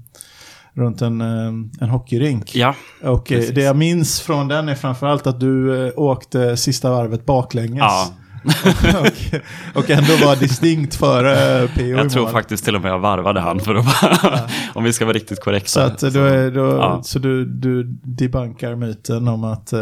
runt 0.78 1.02
en, 1.02 1.20
eh, 1.20 1.48
en 1.80 1.88
hockeyrink. 1.88 2.54
Ja, 2.54 2.74
och 3.02 3.32
eh, 3.32 3.38
precis. 3.38 3.54
det 3.54 3.62
jag 3.62 3.76
minns 3.76 4.20
från 4.20 4.48
den 4.48 4.68
är 4.68 4.74
framförallt 4.74 5.26
att 5.26 5.40
du 5.40 5.86
eh, 5.86 5.92
åkte 5.96 6.56
sista 6.56 6.90
varvet 6.90 7.26
baklänges. 7.26 7.78
Ja. 7.78 8.12
och, 9.00 9.40
och 9.82 9.90
ändå 9.90 10.26
var 10.26 10.36
distinkt 10.36 10.94
före 10.94 11.68
PO 11.68 11.82
Jag 11.82 12.10
tror 12.10 12.26
faktiskt 12.28 12.64
till 12.64 12.76
och 12.76 12.82
med 12.82 12.90
jag 12.90 12.98
varvade 12.98 13.40
han 13.40 13.60
för 13.60 13.74
att 13.74 13.86
ja. 14.02 14.46
om 14.74 14.84
vi 14.84 14.92
ska 14.92 15.04
vara 15.04 15.14
riktigt 15.14 15.40
korrekta. 15.40 15.68
Så, 15.98 16.06
att 16.06 16.14
då, 16.14 16.20
är, 16.20 16.50
då, 16.50 16.60
ja. 16.60 17.02
så 17.02 17.18
du, 17.18 17.44
du 17.44 17.82
debankar 18.02 18.74
myten 18.74 19.28
om 19.28 19.44
att, 19.44 19.72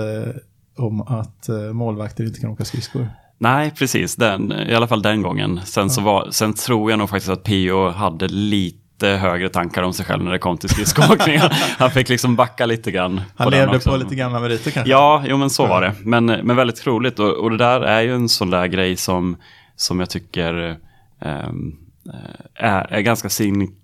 om 0.76 1.00
att 1.00 1.48
målvakter 1.72 2.24
inte 2.24 2.40
kan 2.40 2.50
åka 2.50 2.64
skridskor? 2.64 3.08
Nej, 3.38 3.70
precis. 3.78 4.16
Den, 4.16 4.52
I 4.52 4.74
alla 4.74 4.88
fall 4.88 5.02
den 5.02 5.22
gången. 5.22 5.60
Sen, 5.64 5.82
ja. 5.82 5.88
så 5.88 6.00
var, 6.00 6.30
sen 6.30 6.54
tror 6.54 6.90
jag 6.90 6.98
nog 6.98 7.10
faktiskt 7.10 7.32
att 7.32 7.44
PO 7.44 7.88
hade 7.88 8.28
lite 8.28 8.85
lite 8.96 9.16
högre 9.16 9.48
tankar 9.48 9.82
om 9.82 9.92
sig 9.92 10.04
själv 10.04 10.24
när 10.24 10.32
det 10.32 10.38
kom 10.38 10.58
till 10.58 10.68
skridskoåkning. 10.68 11.38
han 11.78 11.90
fick 11.90 12.08
liksom 12.08 12.36
backa 12.36 12.66
lite 12.66 12.90
grann. 12.90 13.20
Han 13.36 13.50
levde 13.50 13.78
på 13.78 13.96
lite 13.96 14.14
gamla 14.14 14.40
meriter 14.40 14.70
kanske? 14.70 14.90
Ja, 14.90 15.24
jo 15.26 15.36
men 15.36 15.50
så 15.50 15.66
var 15.66 15.80
det. 15.80 15.94
Men, 16.04 16.26
men 16.26 16.56
väldigt 16.56 16.86
roligt 16.86 17.18
och, 17.18 17.30
och 17.30 17.50
det 17.50 17.56
där 17.56 17.80
är 17.80 18.00
ju 18.00 18.14
en 18.14 18.28
sån 18.28 18.50
där 18.50 18.66
grej 18.66 18.96
som, 18.96 19.36
som 19.76 20.00
jag 20.00 20.10
tycker 20.10 20.76
um, 21.20 21.76
är, 22.54 22.92
är 22.92 23.00
ganska 23.00 23.28
signifikant 23.28 23.82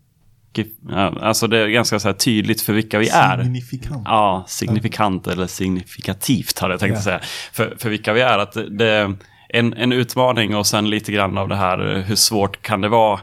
Alltså 1.20 1.46
det 1.46 1.58
är 1.58 1.68
ganska 1.68 2.00
så 2.00 2.12
tydligt 2.12 2.60
för 2.60 2.72
vilka 2.72 2.98
vi 2.98 3.08
är. 3.08 3.42
Signifikant. 3.42 4.02
Ja, 4.04 4.44
signifikant 4.48 5.26
eller 5.26 5.46
signifikativt 5.46 6.58
hade 6.58 6.74
jag 6.74 6.80
tänkt 6.80 6.94
ja. 6.94 7.02
säga. 7.02 7.20
För, 7.52 7.74
för 7.78 7.90
vilka 7.90 8.12
vi 8.12 8.20
är. 8.20 8.38
Att 8.38 8.56
det 8.70 9.16
en, 9.48 9.74
en 9.74 9.92
utmaning 9.92 10.56
och 10.56 10.66
sen 10.66 10.90
lite 10.90 11.12
grann 11.12 11.38
av 11.38 11.48
det 11.48 11.56
här 11.56 12.04
hur 12.06 12.16
svårt 12.16 12.62
kan 12.62 12.80
det 12.80 12.88
vara 12.88 13.20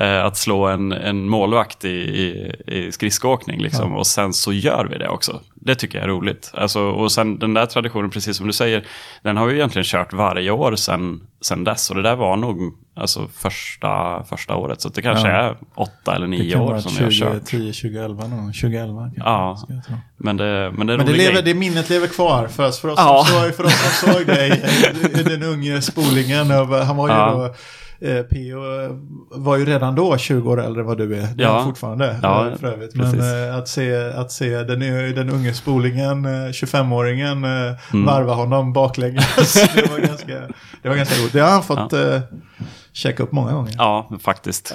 eh, 0.00 0.24
att 0.24 0.36
slå 0.36 0.66
en, 0.66 0.92
en 0.92 1.28
målvakt 1.28 1.84
i, 1.84 1.88
i, 1.88 2.52
i 2.66 2.92
skridskoåkning. 2.92 3.60
Liksom. 3.60 3.92
Ja. 3.92 3.98
Och 3.98 4.06
sen 4.06 4.32
så 4.32 4.52
gör 4.52 4.88
vi 4.90 4.98
det 4.98 5.08
också. 5.08 5.40
Det 5.54 5.74
tycker 5.74 5.98
jag 5.98 6.04
är 6.04 6.08
roligt. 6.08 6.50
Alltså, 6.54 6.80
och 6.80 7.12
sen 7.12 7.38
den 7.38 7.54
där 7.54 7.66
traditionen, 7.66 8.10
precis 8.10 8.36
som 8.36 8.46
du 8.46 8.52
säger, 8.52 8.86
den 9.22 9.36
har 9.36 9.46
vi 9.46 9.54
egentligen 9.54 9.84
kört 9.84 10.12
varje 10.12 10.50
år 10.50 10.76
sen, 10.76 11.20
sen 11.40 11.64
dess. 11.64 11.90
Och 11.90 11.96
det 11.96 12.02
där 12.02 12.16
var 12.16 12.36
nog 12.36 12.74
alltså, 12.96 13.28
första, 13.36 14.24
första 14.24 14.56
året. 14.56 14.80
Så 14.80 14.88
det 14.88 15.02
kanske 15.02 15.28
ja. 15.28 15.34
är 15.34 15.56
åtta 15.74 16.14
eller 16.14 16.26
nio 16.26 16.58
år 16.58 16.78
som 16.78 16.90
20, 16.90 16.98
vi 16.98 17.04
har 17.04 17.10
kört. 17.10 17.44
10, 17.44 17.72
2011 17.72 18.26
nog. 18.26 18.54
2011 18.54 19.02
kanske. 19.02 19.22
Ja, 19.24 19.66
men 20.16 20.36
det, 20.36 20.72
men 20.76 20.86
det 20.86 20.92
är 20.92 20.96
Men 20.96 21.06
det, 21.06 21.12
lever, 21.12 21.42
det 21.42 21.54
minnet 21.54 21.90
lever 21.90 22.06
kvar 22.06 22.48
för 22.48 22.68
oss. 22.68 22.78
För 22.78 22.88
oss, 22.88 22.98
ja. 22.98 23.24
som, 23.26 23.42
såg, 23.42 23.54
för 23.54 23.64
oss 23.64 24.00
som 24.00 24.12
såg 24.12 24.26
dig, 24.26 24.62
den 25.24 25.42
unge 25.42 25.82
spolingen. 25.82 26.50
Han 26.50 26.96
var 26.96 27.08
ju 27.08 27.14
ja. 27.14 27.30
då 27.30 27.54
eh, 28.00 28.22
P.O. 28.22 28.60
var 29.30 29.56
ju 29.56 29.64
redan 29.64 29.94
då 29.94 30.18
20 30.18 30.50
år 30.50 30.60
äldre 30.60 30.80
än 30.80 30.86
vad 30.86 30.98
du 30.98 31.16
är. 31.16 31.26
Det 31.34 31.42
ja. 31.42 31.60
är 31.60 31.64
fortfarande 31.64 32.18
ja, 32.22 32.50
för 32.60 32.66
övrigt. 32.66 32.94
Men 32.94 33.20
eh, 33.20 33.56
att 33.56 33.68
se, 33.68 34.12
att 34.12 34.32
se 34.32 34.62
den, 34.62 34.80
den 35.14 35.30
unge 35.30 35.54
spolingen, 35.54 36.24
eh, 36.24 36.30
25-åringen, 36.30 37.44
eh, 37.44 37.76
mm. 37.92 38.06
varva 38.06 38.34
honom 38.34 38.72
baklänges. 38.72 39.52
det, 39.74 39.90
var 39.90 39.98
ganska, 39.98 40.38
det 40.82 40.88
var 40.88 40.96
ganska 40.96 41.20
roligt. 41.20 41.32
Det 41.32 41.40
har 41.40 41.50
han 41.50 41.62
fått 41.62 41.92
ja. 41.92 42.20
Checka 42.92 43.22
upp 43.22 43.32
många 43.32 43.52
gånger. 43.52 43.74
Ja, 43.78 44.10
faktiskt. 44.20 44.74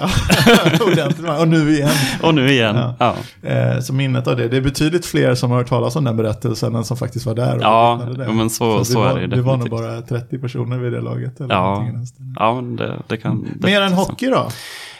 Och 1.40 1.48
nu 1.48 1.70
igen. 1.70 1.90
Och 2.22 2.34
nu 2.34 2.50
igen. 2.50 2.76
Ja. 2.76 2.94
Ja. 3.42 3.48
Eh, 3.48 3.80
så 3.80 3.94
minnet 3.94 4.26
av 4.26 4.36
det. 4.36 4.48
Det 4.48 4.56
är 4.56 4.60
betydligt 4.60 5.06
fler 5.06 5.34
som 5.34 5.50
har 5.50 5.58
hört 5.58 5.68
talas 5.68 5.96
om 5.96 6.04
den 6.04 6.16
berättelsen 6.16 6.74
än 6.74 6.84
som 6.84 6.96
faktiskt 6.96 7.26
var 7.26 7.34
där. 7.34 7.56
Och 7.56 7.62
ja, 7.62 8.00
men 8.32 8.50
så, 8.50 8.78
så, 8.78 8.84
så 8.84 9.00
var, 9.00 9.18
är 9.18 9.26
det 9.26 9.36
Det 9.36 9.42
var 9.42 9.56
nog 9.56 9.70
bara 9.70 10.02
30 10.02 10.38
personer 10.38 10.78
vid 10.78 10.92
det 10.92 11.00
laget. 11.00 11.40
Eller 11.40 11.54
ja, 11.54 11.88
ja 12.36 12.54
men 12.54 12.76
det, 12.76 13.02
det 13.06 13.16
kan... 13.16 13.46
Det 13.56 13.66
Mer 13.66 13.80
än 13.80 13.92
hockey 13.92 14.26
då? 14.26 14.48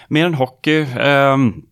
Mer 0.09 0.27
än 0.27 0.35
hockey? 0.35 0.87
Um, 1.01 1.63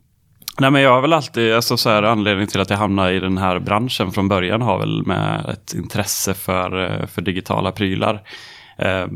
Nej 0.60 0.70
men 0.70 0.82
jag 0.82 0.90
har 0.90 1.00
väl 1.00 1.12
alltid, 1.12 1.54
alltså 1.54 1.76
så 1.76 1.90
här, 1.90 2.02
anledningen 2.02 2.48
till 2.48 2.60
att 2.60 2.70
jag 2.70 2.76
hamnade 2.76 3.12
i 3.12 3.20
den 3.20 3.38
här 3.38 3.58
branschen 3.58 4.12
från 4.12 4.28
början 4.28 4.62
har 4.62 4.78
väl 4.78 5.06
med 5.06 5.46
ett 5.48 5.74
intresse 5.74 6.34
för, 6.34 6.84
eh, 6.84 7.06
för 7.06 7.22
digitala 7.22 7.72
prylar. 7.72 8.22
Eh, 8.78 9.06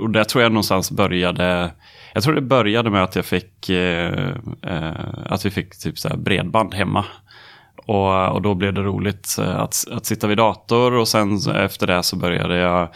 och 0.00 0.10
där 0.10 0.24
tror 0.24 0.42
jag 0.42 0.52
någonstans 0.52 0.90
började, 0.90 1.70
jag 2.14 2.22
tror 2.22 2.34
det 2.34 2.40
började 2.40 2.90
med 2.90 3.04
att 3.04 3.16
jag 3.16 3.24
fick, 3.24 3.68
eh, 3.68 4.28
eh 4.62 4.92
att 5.26 5.46
vi 5.46 5.50
fick 5.50 5.78
typ 5.78 5.98
så 5.98 6.16
bredband 6.16 6.74
hemma. 6.74 7.04
Och, 7.86 8.28
och 8.32 8.42
då 8.42 8.54
blev 8.54 8.74
det 8.74 8.82
roligt 8.82 9.36
eh, 9.38 9.56
att, 9.56 9.84
att 9.90 10.06
sitta 10.06 10.26
vid 10.26 10.36
dator 10.36 10.92
och 10.92 11.08
sen 11.08 11.38
efter 11.54 11.86
det 11.86 12.02
så 12.02 12.16
började 12.16 12.56
jag 12.56 12.88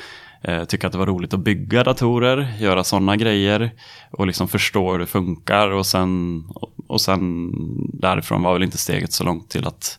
eh, 0.42 0.64
tycka 0.64 0.86
att 0.86 0.92
det 0.92 0.98
var 0.98 1.06
roligt 1.06 1.34
att 1.34 1.40
bygga 1.40 1.84
datorer, 1.84 2.54
göra 2.60 2.84
sådana 2.84 3.16
grejer 3.16 3.70
och 4.10 4.26
liksom 4.26 4.48
förstå 4.48 4.92
hur 4.92 4.98
det 4.98 5.06
funkar 5.06 5.70
och 5.70 5.86
sen, 5.86 6.42
och 6.88 7.00
sen 7.00 7.50
därifrån 7.92 8.42
var 8.42 8.52
väl 8.52 8.62
inte 8.62 8.78
steget 8.78 9.12
så 9.12 9.24
långt 9.24 9.50
till 9.50 9.66
att 9.66 9.98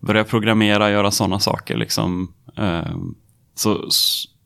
börja 0.00 0.24
programmera, 0.24 0.90
göra 0.90 1.10
sådana 1.10 1.38
saker. 1.38 1.76
Liksom. 1.76 2.32
Eh, 2.56 2.96
så, 3.54 3.88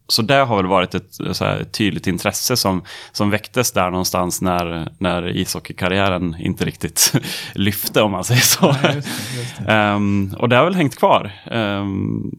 så 0.09 0.23
det 0.23 0.35
har 0.35 0.57
väl 0.57 0.67
varit 0.67 0.95
ett, 0.95 1.41
här, 1.41 1.65
tydligt 1.65 2.07
intresse 2.07 2.57
som, 2.57 2.83
som 3.13 3.31
väcktes 3.31 3.73
där 3.73 3.91
någonstans 3.91 4.43
när, 4.43 4.93
när 4.99 5.37
ishockeykarriären 5.37 6.37
inte 6.39 6.65
riktigt 6.65 7.13
lyfte 7.55 8.03
om 8.03 8.11
man 8.11 8.25
säger 8.25 8.41
så. 8.41 8.77
Ja, 8.83 8.93
just 8.93 9.09
det, 9.33 9.39
just 9.41 9.67
det. 9.67 9.93
Um, 9.95 10.35
och 10.39 10.49
det 10.49 10.57
har 10.57 10.65
väl 10.65 10.75
hängt 10.75 10.97
kvar 10.97 11.33
um, 11.51 12.33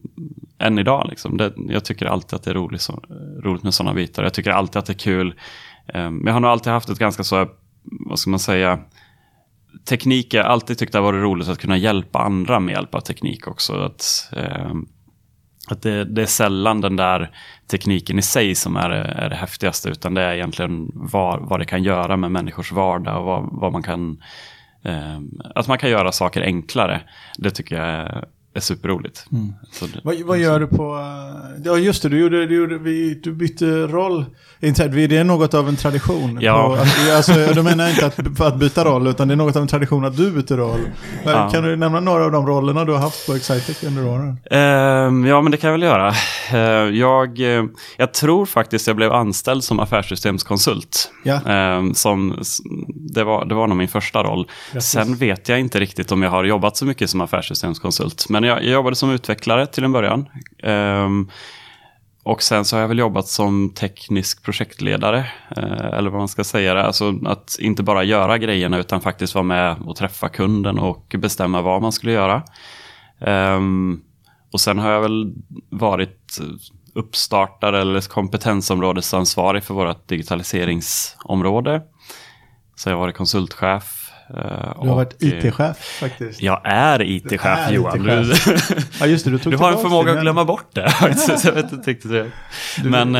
än 0.60 0.80
idag. 0.80 1.08
Liksom. 1.10 1.38
Det, 1.38 1.54
jag 1.70 1.86
tycker 1.86 2.06
alltid 2.06 2.34
att 2.34 2.44
det 2.44 2.50
är 2.50 2.56
roligt, 2.56 2.82
så, 2.82 3.04
roligt 3.44 3.64
med 3.64 3.74
sådana 3.74 3.94
bitar. 3.94 4.24
Jag 4.24 4.34
tycker 4.34 4.52
alltid 4.52 4.78
att 4.78 4.86
det 4.86 4.94
är 4.94 4.98
kul. 4.98 5.34
Um, 5.94 6.24
jag 6.26 6.34
har 6.34 6.40
nog 6.40 6.52
alltid 6.52 6.74
haft 6.74 6.90
ett 6.90 7.00
ganska 7.00 7.24
så, 7.24 7.48
vad 7.84 8.20
ska 8.20 8.30
man 8.30 8.40
säga, 8.40 8.80
teknik, 9.90 10.34
jag 10.34 10.44
har 10.44 10.50
alltid 10.50 10.78
tyckt 10.78 10.92
det 10.92 10.98
har 10.98 11.04
varit 11.04 11.24
roligt 11.24 11.48
att 11.48 11.60
kunna 11.60 11.78
hjälpa 11.78 12.20
andra 12.20 12.60
med 12.60 12.74
hjälp 12.74 12.96
av 12.96 13.00
teknik 13.00 13.48
också. 13.48 13.74
Att, 13.74 14.32
att 15.68 15.82
det, 15.82 16.06
det, 16.06 16.22
är 16.22 16.26
sällan 16.26 16.82
den 16.82 16.96
där 16.96 17.32
tekniken 17.68 18.20
i 18.20 18.22
sig 18.22 18.56
som 18.56 18.76
är, 18.78 18.90
är 18.90 19.30
det 19.30 19.36
häftigaste, 19.36 19.90
utan 19.90 20.14
det 20.14 20.22
är 20.22 20.34
egentligen 20.34 20.92
vad, 20.94 21.50
vad 21.50 21.60
det 21.60 21.66
kan 21.66 21.84
göra 21.84 22.18
med 22.18 22.32
människors 22.32 22.72
vardag 22.72 23.20
och 23.20 23.26
vad, 23.26 23.50
vad 23.52 23.72
man 23.72 23.84
kan... 23.84 24.24
Eh, 24.84 25.20
att 25.56 25.68
man 25.68 25.78
kan 25.78 25.90
göra 25.90 26.12
saker 26.12 26.42
enklare. 26.42 27.02
Det 27.38 27.52
tycker 27.52 27.76
jag 27.76 27.86
är, 27.86 28.26
är 28.56 28.60
superroligt. 28.60 29.26
Mm. 29.32 29.54
Det, 29.80 30.00
vad, 30.04 30.22
vad 30.22 30.38
gör 30.38 30.60
du 30.60 30.68
på... 30.68 31.00
Ja 31.64 31.78
just 31.78 32.04
det, 32.04 32.10
du, 32.10 32.20
gjorde, 32.20 32.46
du, 32.46 32.56
gjorde, 32.56 32.78
du 33.24 33.34
bytte 33.34 33.66
roll. 33.88 34.26
Det 34.60 35.18
är 35.18 35.24
något 35.24 35.54
av 35.54 35.70
en 35.70 35.76
tradition. 35.76 36.40
Ja. 36.42 36.68
På, 36.68 36.74
att, 36.74 37.16
alltså, 37.16 37.54
då 37.56 37.64
menar 37.64 37.84
jag 37.84 37.94
inte 37.94 38.06
att, 38.06 38.42
att 38.42 38.60
byta 38.60 38.86
roll, 38.86 39.08
utan 39.08 39.28
det 39.28 39.34
är 39.34 39.36
något 39.36 39.56
av 39.56 39.62
en 39.62 39.68
tradition 39.68 40.06
att 40.06 40.18
du 40.18 40.32
byter 40.32 40.58
roll. 40.58 40.80
Ja. 41.26 41.50
Kan 41.50 41.64
du 41.64 41.76
nämna 41.76 42.00
några 42.00 42.26
av 42.26 42.32
de 42.32 42.48
rollerna 42.48 42.86
du 42.86 42.92
har 42.92 43.00
haft 43.00 43.28
på 43.28 43.34
Excitec 43.34 43.84
under 43.84 44.08
åren? 44.08 44.40
Uh, 44.52 45.30
ja, 45.30 45.42
men 45.42 45.52
det 45.52 45.58
kan 45.58 45.68
jag 45.68 45.72
väl 45.72 45.84
göra. 45.84 46.14
Uh, 46.54 46.60
jag, 46.96 47.40
uh, 47.40 47.66
jag 47.98 48.14
tror 48.14 48.46
faktiskt 48.46 48.88
jag 48.88 48.96
blev 48.96 49.14
anställd 49.14 49.64
som 49.64 49.80
affärssystemskonsult. 49.80 51.12
Ja. 51.24 51.42
Ehm, 51.46 51.94
som, 51.94 52.44
det, 53.14 53.24
var, 53.24 53.46
det 53.46 53.56
var 53.56 53.68
nog 53.68 53.78
min 53.78 53.88
första 53.88 54.24
roll. 54.24 54.48
Grattis. 54.72 54.90
Sen 54.90 55.16
vet 55.16 55.50
jag 55.50 55.60
inte 55.60 55.80
riktigt 55.80 56.12
om 56.12 56.24
jag 56.24 56.30
har 56.30 56.44
jobbat 56.44 56.78
så 56.78 56.86
mycket 56.86 57.10
som 57.10 57.22
affärssystemskonsult. 57.22 58.26
Men 58.30 58.44
jag, 58.46 58.64
jag 58.64 58.74
jobbade 58.74 58.96
som 58.96 59.12
utvecklare 59.12 59.68
till 59.68 59.84
en 59.84 59.92
början. 59.92 60.30
Um, 60.64 61.32
och 62.24 62.42
sen 62.42 62.66
så 62.66 62.76
har 62.76 62.82
jag 62.82 62.88
väl 62.88 63.00
jobbat 63.00 63.28
som 63.28 63.74
teknisk 63.74 64.44
projektledare, 64.44 65.18
eh, 65.58 65.86
eller 65.86 66.10
vad 66.10 66.20
man 66.20 66.28
ska 66.28 66.44
säga. 66.44 66.84
Alltså 66.84 67.14
att 67.26 67.58
inte 67.60 67.84
bara 67.84 68.04
göra 68.04 68.38
grejerna 68.38 68.78
utan 68.78 69.02
faktiskt 69.02 69.36
vara 69.36 69.44
med 69.44 69.78
och 69.86 69.96
träffa 69.96 70.30
kunden 70.30 70.80
och 70.80 71.16
bestämma 71.18 71.62
vad 71.62 71.82
man 71.82 71.92
skulle 71.92 72.12
göra. 72.12 72.44
Ehm, 73.20 74.02
och 74.54 74.62
sen 74.62 74.80
har 74.80 74.92
jag 74.92 75.02
väl 75.02 75.34
varit 75.70 76.38
uppstartare 76.94 77.82
eller 77.82 78.10
kompetensområdesansvarig 78.10 79.64
för 79.64 79.74
vårt 79.74 80.08
digitaliseringsområde. 80.08 81.82
Så 82.76 82.90
jag 82.90 82.96
har 82.96 83.02
varit 83.02 83.16
konsultchef 83.16 84.05
du 84.28 84.88
har 84.90 84.96
varit 84.96 85.24
eh, 85.24 85.30
IT-chef 85.30 85.78
faktiskt. 85.78 86.42
Jag 86.42 86.62
är 86.64 87.02
IT-chef 87.02 87.72
Johan. 87.72 88.10
IT 88.10 88.38
ja, 89.00 89.06
just 89.06 89.26
det, 89.26 89.32
du, 89.32 89.38
tog 89.38 89.54
du 89.54 89.58
har 89.58 89.72
en 89.72 89.78
förmåga 89.78 90.12
att 90.12 90.22
glömma 90.22 90.46
bort 90.46 90.76
det. 90.76 90.94
jag 91.44 91.52
vet 91.52 91.72
inte 91.72 91.92
riktigt 91.92 92.12
det. 92.12 92.32
Men, 92.84 93.16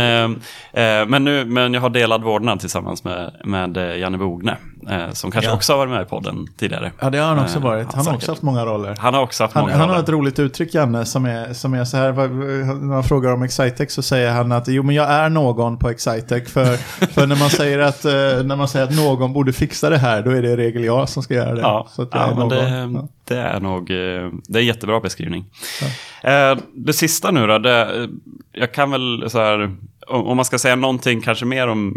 eh, 0.72 1.08
men, 1.08 1.24
nu, 1.24 1.46
men 1.46 1.74
jag 1.74 1.82
har 1.82 1.90
delad 1.90 2.24
vårdnad 2.24 2.60
tillsammans 2.60 3.04
med, 3.04 3.32
med 3.44 4.00
Janne 4.00 4.18
Bogne. 4.18 4.58
Eh, 4.90 5.12
som 5.12 5.32
kanske 5.32 5.52
ja. 5.52 5.56
också 5.56 5.74
har 5.74 5.78
varit 5.78 5.92
med 5.92 6.02
i 6.02 6.06
podden 6.06 6.48
tidigare. 6.58 6.92
Ja, 7.00 7.10
det 7.10 7.18
har 7.18 7.28
han 7.28 7.40
också 7.40 7.60
varit. 7.60 7.86
Han, 7.86 7.96
han 7.96 8.08
har 8.08 8.16
också 8.16 8.32
haft 8.32 8.42
många 8.42 8.66
roller. 8.66 8.96
Han 9.00 9.14
har 9.14 9.22
också 9.22 9.44
haft 9.44 9.54
han, 9.54 9.62
många 9.62 9.74
han 9.74 9.82
roller. 9.82 9.88
Han 9.88 9.96
har 9.96 10.04
ett 10.04 10.10
roligt 10.10 10.40
uttryck, 10.40 10.74
Janne, 10.74 11.06
som 11.06 11.26
är, 11.26 11.54
som 11.54 11.74
är 11.74 11.86
så 11.86 11.98
här. 11.98 12.14
När 12.14 12.74
man 12.74 13.04
frågar 13.04 13.34
om 13.34 13.44
Excitec 13.44 13.94
så 13.94 14.02
säger 14.02 14.32
han 14.32 14.52
att 14.52 14.68
jo, 14.68 14.84
men 14.84 14.96
jag 14.96 15.10
är 15.10 15.30
någon 15.30 15.78
på 15.78 15.90
Excitec. 15.90 16.52
För, 16.52 16.76
för 17.14 17.28
när, 17.28 17.36
man 17.36 17.50
säger 17.50 17.80
att, 17.80 18.04
när 18.46 18.56
man 18.56 18.68
säger 18.68 18.86
att 18.86 18.96
någon 18.96 19.34
borde 19.34 19.54
fixa 19.54 19.90
det 19.90 19.98
här, 19.98 20.22
då 20.22 20.32
är 20.32 20.42
det 20.42 20.50
i 20.50 20.56
regel 20.56 20.84
jag 20.84 21.10
som 21.10 21.24
ska 21.24 21.34
göra 21.34 21.56
det. 21.56 21.62
Ja, 21.62 21.88
så 21.90 22.08
ja 22.12 22.36
men 22.38 22.50
det, 22.50 22.70
ja. 22.70 23.08
det, 23.24 23.38
är 23.38 23.60
nog 23.60 23.88
det 23.88 24.58
är 24.58 24.62
en 24.62 24.66
jättebra 24.66 25.00
beskrivning. 25.00 25.46
Ja. 25.82 26.56
Det 26.74 26.94
sista 26.94 27.32
nu 27.32 27.48
då, 27.48 27.58
det, 27.58 28.10
jag 28.52 28.74
kan 28.74 28.92
väl 28.92 29.30
så 29.30 29.40
här 29.40 29.76
om 30.08 30.36
man 30.36 30.46
ska 30.46 30.60
säga 30.60 30.76
någonting 30.76 31.22
kanske 31.22 31.46
mer 31.46 31.68
om, 31.68 31.96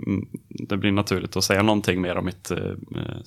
det 0.48 0.76
blir 0.76 0.92
naturligt 0.92 1.36
att 1.36 1.44
säga 1.44 1.62
någonting 1.62 2.00
mer 2.00 2.16
om 2.16 2.24
mitt 2.24 2.50
eh, 2.50 2.56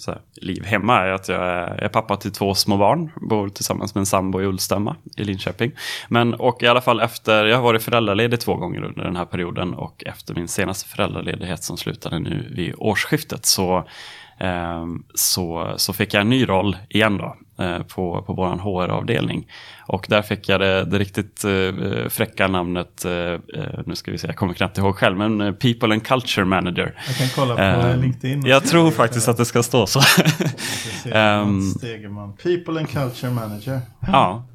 här, 0.07 0.21
liv 0.41 0.65
hemma, 0.65 0.97
är 0.97 1.11
att 1.11 1.27
jag 1.27 1.43
är, 1.43 1.87
pappa 1.87 2.17
till 2.17 2.31
två 2.31 2.55
små 2.55 2.77
barn, 2.77 3.11
bor 3.29 3.49
tillsammans 3.49 3.95
med 3.95 3.99
en 3.99 4.05
sambo 4.05 4.41
i 4.41 4.45
Ullstämma 4.45 4.95
i 5.17 5.23
Linköping. 5.23 5.71
Men 6.09 6.33
och 6.33 6.63
i 6.63 6.67
alla 6.67 6.81
fall 6.81 6.99
efter, 6.99 7.45
jag 7.45 7.55
har 7.55 7.63
varit 7.63 7.83
föräldraledig 7.83 8.39
två 8.39 8.55
gånger 8.55 8.83
under 8.83 9.03
den 9.03 9.15
här 9.15 9.25
perioden 9.25 9.73
och 9.73 10.03
efter 10.05 10.35
min 10.35 10.47
senaste 10.47 10.89
föräldraledighet 10.89 11.63
som 11.63 11.77
slutade 11.77 12.19
nu 12.19 12.47
vid 12.55 12.73
årsskiftet 12.77 13.45
så 13.45 13.87
ehm, 14.39 15.03
så, 15.13 15.73
så 15.77 15.93
fick 15.93 16.13
jag 16.13 16.21
en 16.21 16.29
ny 16.29 16.49
roll 16.49 16.77
igen 16.89 17.17
då 17.17 17.35
på, 17.87 18.23
på 18.27 18.33
vår 18.33 18.47
HR-avdelning. 18.47 19.47
Och 19.87 20.05
där 20.09 20.21
fick 20.21 20.49
jag 20.49 20.59
det, 20.59 20.85
det 20.85 20.99
riktigt 20.99 21.43
eh, 21.43 22.09
fräcka 22.09 22.47
namnet, 22.47 23.05
eh, 23.05 23.39
nu 23.85 23.95
ska 23.95 24.11
vi 24.11 24.17
se, 24.17 24.27
jag 24.27 24.35
kommer 24.35 24.53
knappt 24.53 24.77
ihåg 24.77 24.95
själv, 24.95 25.17
men 25.17 25.55
People 25.55 25.93
and 25.93 26.07
Culture 26.07 26.45
Manager. 26.45 26.93
Jag 27.07 27.15
kan 27.15 27.27
kolla 27.35 27.55
på 27.55 28.01
LinkedIn. 28.01 28.45
Jag 28.45 28.63
tror 28.63 28.91
faktiskt 28.91 29.27
att 29.27 29.37
det 29.37 29.45
ska 29.45 29.63
stå 29.63 29.87
så. 29.87 29.99
um, 31.13 31.73
People 32.43 32.79
and 32.79 32.89
Culture 32.89 33.31
Manager. 33.31 33.81
Ja, 34.07 34.45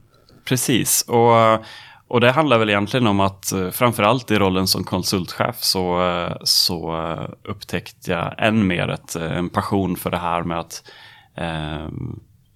precis. 0.44 1.02
Och 1.02 1.64
och 2.08 2.20
det 2.20 2.30
handlar 2.30 2.58
väl 2.58 2.70
egentligen 2.70 3.06
om 3.06 3.20
att 3.20 3.52
eh, 3.52 3.70
framförallt 3.70 4.30
i 4.30 4.38
rollen 4.38 4.66
som 4.66 4.84
konsultchef 4.84 5.56
så, 5.58 6.08
eh, 6.08 6.36
så 6.44 6.96
eh, 6.96 7.50
upptäckte 7.50 8.10
jag 8.10 8.34
än 8.38 8.66
mer 8.66 8.88
ett, 8.88 9.16
en 9.16 9.48
passion 9.48 9.96
för 9.96 10.10
det 10.10 10.18
här 10.18 10.42
med 10.42 10.58
att 10.58 10.82
eh, 11.36 11.88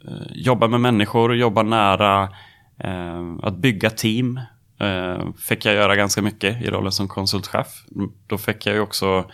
Eh, 0.08 0.26
jobba 0.30 0.68
med 0.68 0.80
människor, 0.80 1.36
jobba 1.36 1.62
nära, 1.62 2.28
eh, 2.78 3.32
att 3.42 3.56
bygga 3.56 3.90
team. 3.90 4.40
Eh, 4.80 5.32
fick 5.38 5.64
jag 5.64 5.74
göra 5.74 5.96
ganska 5.96 6.22
mycket 6.22 6.62
i 6.62 6.70
rollen 6.70 6.92
som 6.92 7.08
konsultchef. 7.08 7.66
Då 8.26 8.38
fick 8.38 8.66
jag 8.66 8.74
ju 8.74 8.80
också 8.80 9.24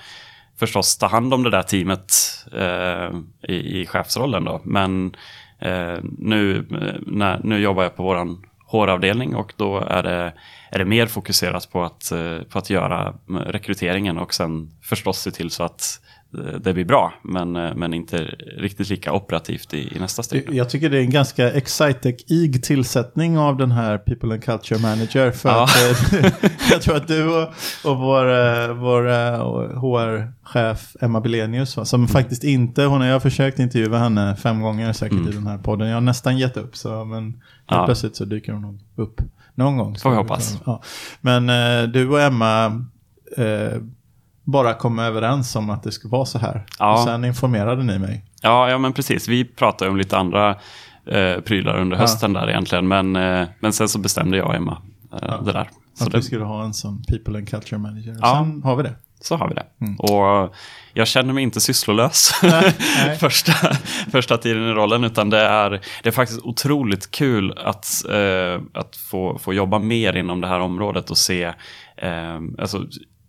förstås 0.59 0.99
ta 0.99 1.07
hand 1.07 1.35
om 1.35 1.43
det 1.43 1.51
där 1.51 1.63
teamet 1.63 2.13
eh, 2.53 3.11
i, 3.49 3.81
i 3.81 3.87
chefsrollen 3.87 4.45
då. 4.45 4.61
Men 4.65 5.17
eh, 5.59 5.99
nu, 6.19 6.67
när, 7.07 7.41
nu 7.45 7.59
jobbar 7.59 7.83
jag 7.83 7.97
på 7.97 8.03
vår 8.03 8.37
HR-avdelning 8.67 9.35
och 9.35 9.53
då 9.57 9.79
är 9.79 10.03
det, 10.03 10.33
är 10.71 10.79
det 10.79 10.85
mer 10.85 11.07
fokuserat 11.07 11.71
på 11.73 11.85
att, 11.85 12.13
på 12.49 12.59
att 12.59 12.71
göra 12.71 13.15
rekryteringen 13.29 14.19
och 14.19 14.35
sen 14.35 14.71
förstås 14.83 15.19
se 15.19 15.31
till 15.31 15.51
så 15.51 15.63
att 15.63 15.83
eh, 15.83 16.06
det 16.61 16.75
blir 16.75 16.85
bra, 16.85 17.13
men, 17.23 17.57
eh, 17.57 17.75
men 17.75 17.95
inte 17.95 18.17
riktigt 18.59 18.91
lika 18.91 19.13
operativt 19.13 19.75
i, 19.75 19.97
i 19.97 19.99
nästa 19.99 20.23
steg. 20.23 20.49
Jag 20.53 20.71
tycker 20.71 20.91
det 20.91 20.99
är 20.99 21.01
en 21.01 21.11
ganska 21.11 21.53
excitec-ig 21.53 22.63
tillsättning 22.63 23.39
av 23.39 23.57
den 23.57 23.71
här 23.71 23.99
People 23.99 24.33
and 24.33 24.45
Culture 24.45 24.81
Manager. 24.81 25.31
För 25.31 25.49
ja. 25.49 25.63
att, 25.63 26.13
jag 26.71 26.83
tror 26.83 26.97
att 26.97 27.09
du 27.09 27.29
och, 27.29 27.49
och 27.85 27.99
vår, 27.99 28.75
vår 28.75 29.05
HR-chef 29.81 30.97
Emma 31.01 31.21
Belenius, 31.21 31.73
som 31.85 32.01
mm. 32.01 32.09
faktiskt 32.09 32.45
inte, 32.45 32.85
hon 32.85 33.01
har 33.01 33.09
jag 33.09 33.23
försökt 33.23 33.59
intervjua 33.59 33.99
henne 33.99 34.37
fem 34.37 34.61
gånger 34.61 34.93
säkert 34.93 35.19
mm. 35.19 35.29
i 35.29 35.33
den 35.33 35.47
här 35.47 35.59
podden. 35.59 35.89
Jag 35.89 35.97
har 35.97 36.01
nästan 36.01 36.39
gett 36.39 36.57
upp, 36.57 36.77
så, 36.77 37.05
men 37.05 37.43
ja. 37.69 37.85
plötsligt 37.87 38.17
så 38.17 38.25
dyker 38.25 38.53
hon 38.53 38.81
upp 38.97 39.21
någon 39.55 39.77
gång. 39.77 39.99
Får 39.99 40.11
vi 40.11 40.17
hoppas. 40.17 40.61
Ja. 40.67 40.83
Men 41.21 41.49
eh, 41.49 41.89
du 41.89 42.09
och 42.09 42.21
Emma 42.21 42.67
eh, 43.37 43.81
bara 44.47 44.75
kom 44.75 44.99
överens 44.99 45.57
om 45.57 45.71
att 45.71 45.83
det 45.83 45.93
skulle 45.93 46.13
vara 46.13 46.25
så 46.25 46.39
här. 46.39 46.67
Ja. 46.79 46.93
Och 46.93 47.01
sen 47.01 47.25
informerade 47.25 47.83
ni 47.83 47.99
mig. 47.99 48.25
Ja, 48.43 48.71
ja 48.71 48.79
men 48.79 48.93
precis. 48.93 49.29
Vi 49.29 49.45
pratade 49.45 49.91
om 49.91 49.97
lite 49.97 50.17
andra 50.19 50.57
eh, 51.07 51.41
prylar 51.41 51.81
under 51.81 51.97
hösten 51.97 52.35
ja. 52.35 52.41
där 52.41 52.51
egentligen. 52.51 52.89
Men, 52.89 53.17
eh, 53.17 53.49
men 53.61 53.73
sen 53.73 53.89
så 53.89 53.99
bestämde 53.99 54.37
jag 54.37 54.47
och 54.47 54.55
Emma 54.55 54.83
eh, 55.13 55.19
ja. 55.23 55.41
det 55.45 55.53
där. 55.53 55.71
Så 55.95 56.05
att 56.05 56.11
det... 56.11 56.17
vi 56.19 56.23
skulle 56.23 56.45
ha 56.45 56.65
en 56.65 56.75
sån 56.75 57.03
people 57.03 57.39
and 57.39 57.49
culture 57.49 57.79
manager. 57.79 58.17
Ja. 58.21 58.37
sen 58.39 58.63
har 58.63 58.77
vi 58.77 58.83
det. 58.83 58.95
Så 59.21 59.37
har 59.37 59.49
vi 59.49 59.55
det. 59.55 59.67
Mm. 59.81 59.97
Och 59.97 60.55
jag 60.95 61.09
känner 61.09 61.33
mig 61.33 61.43
inte 61.43 61.61
sysslolös 61.61 62.31
nej, 62.43 62.75
nej. 63.07 63.17
första, 63.19 63.53
första 64.13 64.37
tiden 64.37 64.63
i 64.63 64.73
rollen, 64.73 65.05
utan 65.05 65.31
det 65.31 65.41
är, 65.41 65.71
det 66.03 66.09
är 66.09 66.11
faktiskt 66.11 66.41
otroligt 66.41 67.11
kul 67.11 67.59
att, 67.59 68.05
eh, 68.11 68.63
att 68.75 68.97
få, 68.97 69.39
få 69.39 69.55
jobba 69.55 69.79
mer 69.79 70.17
inom 70.17 70.41
det 70.41 70.47
här 70.47 70.61
området 70.61 71.11
och 71.11 71.19
se, 71.19 71.45
eh, 71.97 72.41
alltså, 72.59 72.87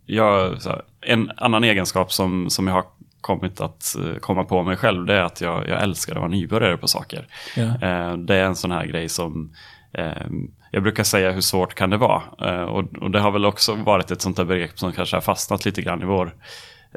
jag, 0.08 0.58
här, 0.66 0.82
en 1.02 1.32
annan 1.38 1.64
egenskap 1.64 2.14
som, 2.14 2.50
som 2.50 2.68
jag 2.68 2.74
har 2.74 2.86
kommit 3.22 3.62
att 3.62 3.96
eh, 3.96 4.16
komma 4.16 4.44
på 4.44 4.64
mig 4.64 4.78
själv, 4.78 5.06
det 5.06 5.14
är 5.14 5.22
att 5.22 5.42
jag, 5.42 5.68
jag 5.68 5.84
älskar 5.84 6.14
att 6.14 6.20
vara 6.20 6.30
nybörjare 6.30 6.78
på 6.78 6.88
saker. 6.88 7.28
Eh, 7.58 8.18
det 8.18 8.36
är 8.36 8.44
en 8.44 8.56
sån 8.56 8.72
här 8.72 8.86
grej 8.86 9.10
som 9.10 9.54
eh, 9.94 10.28
jag 10.72 10.84
brukar 10.84 11.04
säga 11.04 11.32
hur 11.32 11.42
svårt 11.42 11.74
kan 11.74 11.90
det 11.90 11.98
vara? 11.98 12.22
Eh, 12.42 12.64
och, 12.64 12.98
och, 13.02 13.12
det 13.12 13.20
har 13.20 13.32
väl 13.32 13.46
också 13.46 13.76
varit 13.76 14.12
ett 14.12 14.22
sånt 14.22 14.38
där 14.38 14.46
begrepp 14.46 14.80
som 14.80 14.92
kanske 14.92 15.16
har 15.16 15.22
fastnat 15.22 15.66
lite 15.66 15.82
grann 15.82 16.02
i 16.02 16.06
vår, 16.06 16.36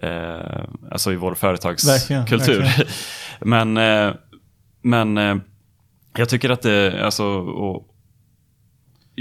eh, 0.03 0.65
alltså 0.91 1.13
i 1.13 1.17
vår 1.17 1.35
företagskultur. 1.35 2.87
Men 3.41 3.79
men 4.83 5.17
jag 6.17 6.29
tycker 6.29 6.51
att 6.51 6.63
det, 6.63 7.05
alltså, 7.05 7.25
och 7.39 7.90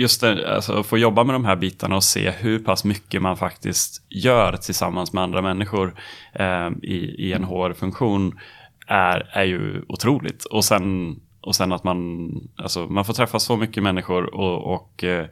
just 0.02 0.22
det, 0.22 0.56
alltså, 0.56 0.74
att 0.74 0.86
få 0.86 0.98
jobba 0.98 1.24
med 1.24 1.36
de 1.36 1.46
här 1.46 1.56
bitarna 1.56 1.96
och 1.96 2.04
se 2.04 2.32
hur 2.32 2.60
pass 2.60 2.84
mycket 2.84 3.22
man 3.22 3.38
faktiskt 3.38 4.06
gör 4.10 4.58
tillsammans 4.58 5.14
med 5.14 5.24
andra 5.24 5.42
människor 5.42 5.96
eh, 6.34 6.70
i, 6.84 7.16
i 7.18 7.34
en 7.34 7.44
HR-funktion 7.44 8.40
är, 8.88 9.30
är 9.34 9.44
ju 9.44 9.82
otroligt. 9.88 10.46
Och 10.46 10.66
sen, 10.66 11.16
och 11.42 11.56
sen 11.56 11.72
att 11.72 11.84
man, 11.84 12.30
alltså, 12.56 12.88
man 12.88 13.06
får 13.06 13.14
träffa 13.14 13.40
så 13.40 13.58
mycket 13.58 13.84
människor 13.84 14.36
och, 14.36 14.74
och 14.74 15.04
eh, 15.04 15.26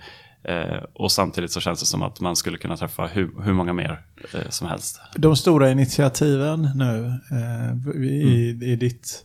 Eh, 0.44 0.84
och 0.94 1.12
samtidigt 1.12 1.52
så 1.52 1.60
känns 1.60 1.80
det 1.80 1.86
som 1.86 2.04
att 2.04 2.20
man 2.20 2.36
skulle 2.36 2.58
kunna 2.58 2.78
träffa 2.78 3.06
hur, 3.08 3.44
hur 3.44 3.54
många 3.54 3.74
mer 3.74 4.02
eh, 4.34 4.50
som 4.50 4.68
helst. 4.68 5.02
De 5.16 5.36
stora 5.36 5.72
initiativen 5.72 6.70
nu 6.76 7.20
eh, 7.32 8.04
i, 8.04 8.50
mm. 8.52 8.64
i, 8.64 8.76
ditt, 8.76 9.24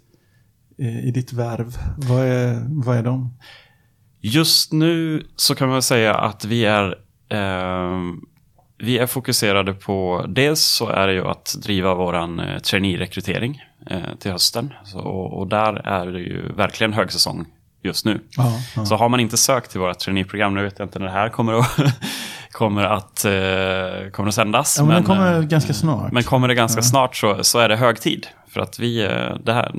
i, 0.77 0.89
i 0.89 1.11
ditt 1.11 1.33
värv, 1.33 1.77
vad 1.97 2.27
är, 2.27 2.67
vad 2.85 2.97
är 2.97 3.03
de? 3.03 3.39
Just 4.23 4.73
nu 4.73 5.27
så 5.37 5.55
kan 5.55 5.69
man 5.69 5.83
säga 5.83 6.15
att 6.15 6.45
vi 6.45 6.65
är 6.65 6.99
eh, 7.29 8.01
vi 8.79 8.99
är 8.99 9.07
fokuserade 9.07 9.75
på, 9.75 10.25
dels 10.29 10.61
så 10.61 10.89
är 10.89 11.07
det 11.07 11.13
ju 11.13 11.27
att 11.27 11.55
driva 11.63 11.95
våran 11.95 12.41
eh, 12.41 12.59
trainee-rekrytering 12.59 13.63
eh, 13.91 14.15
till 14.21 14.31
hösten. 14.31 14.73
Så, 14.85 14.99
och, 14.99 15.47
där 15.47 15.75
är 15.75 16.07
det 16.07 16.21
ju 16.21 16.53
verkligen 16.53 16.93
högsäsong 16.93 17.47
just 17.83 18.05
nu. 18.05 18.21
Ja, 18.37 18.53
ja. 18.77 18.85
Så 18.85 18.97
har 18.97 19.09
man 19.09 19.21
inte 19.21 19.37
sökt 19.37 19.71
till 19.71 19.81
våra 19.81 19.95
traineeprogram, 19.95 20.55
nu 20.55 20.63
vet 20.63 20.79
jag 20.79 20.87
inte 20.87 20.99
när 20.99 21.07
det 21.07 21.13
här 21.13 21.29
kommer 21.29 21.53
att, 21.53 21.79
kommer 22.53 22.85
att, 22.85 23.25
eh, 23.25 24.11
kommer 24.13 24.29
att 24.29 24.35
sändas. 24.35 24.77
Ja, 24.79 24.85
men, 24.85 24.95
men 24.95 25.05
kommer 25.05 25.35
eh, 25.35 25.43
ganska 25.43 25.73
snart. 25.73 26.13
Men 26.13 26.23
kommer 26.23 26.49
det 26.49 26.55
ganska 26.55 26.79
ja. 26.79 26.83
snart 26.83 27.17
så, 27.17 27.45
så 27.45 27.59
är 27.59 27.69
det 27.69 27.77
hög 27.77 28.01
tid. 28.01 28.27
För 28.49 28.61
att 28.61 28.79
vi, 28.79 29.03
eh, 29.03 29.37
det 29.45 29.53
här 29.53 29.73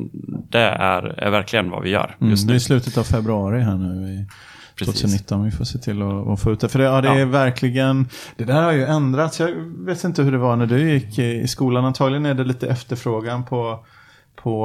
det 0.50 0.60
är, 0.60 1.04
är 1.04 1.30
verkligen 1.30 1.70
vad 1.70 1.84
vi 1.84 1.90
gör 1.90 2.16
mm, 2.20 2.32
just 2.32 2.44
mm, 2.44 2.48
nu. 2.48 2.54
Det 2.54 2.58
är 2.58 2.60
slutet 2.60 2.98
av 2.98 3.04
februari 3.04 3.62
här 3.62 3.78
nu. 3.78 4.08
I... 4.08 4.28
2019. 4.80 5.44
Vi 5.44 5.52
får 5.52 5.66
se 5.66 5.80
till 5.80 6.02
att, 6.02 6.42
få 6.42 6.52
ut 6.52 6.60
det. 6.60 6.70
För 6.70 6.80
det, 6.80 6.86
ja, 6.86 7.02
det 7.02 7.10
är 7.10 7.26
verkligen, 7.26 8.08
det 8.38 8.44
där 8.44 8.62
har 8.62 8.72
ju 8.72 8.86
ändrats. 8.86 9.40
Jag 9.40 9.52
vet 9.86 10.04
inte 10.04 10.24
hur 10.24 10.32
det 10.32 10.38
var 10.38 10.56
när 10.56 10.66
du 10.66 10.92
gick 10.92 11.20
i 11.20 11.48
skolan. 11.48 11.86
Antagligen 11.86 12.26
är 12.26 12.34
det 12.34 12.44
lite 12.44 12.68
efterfrågan 12.68 13.46
på 13.46 13.86
på, 14.36 14.62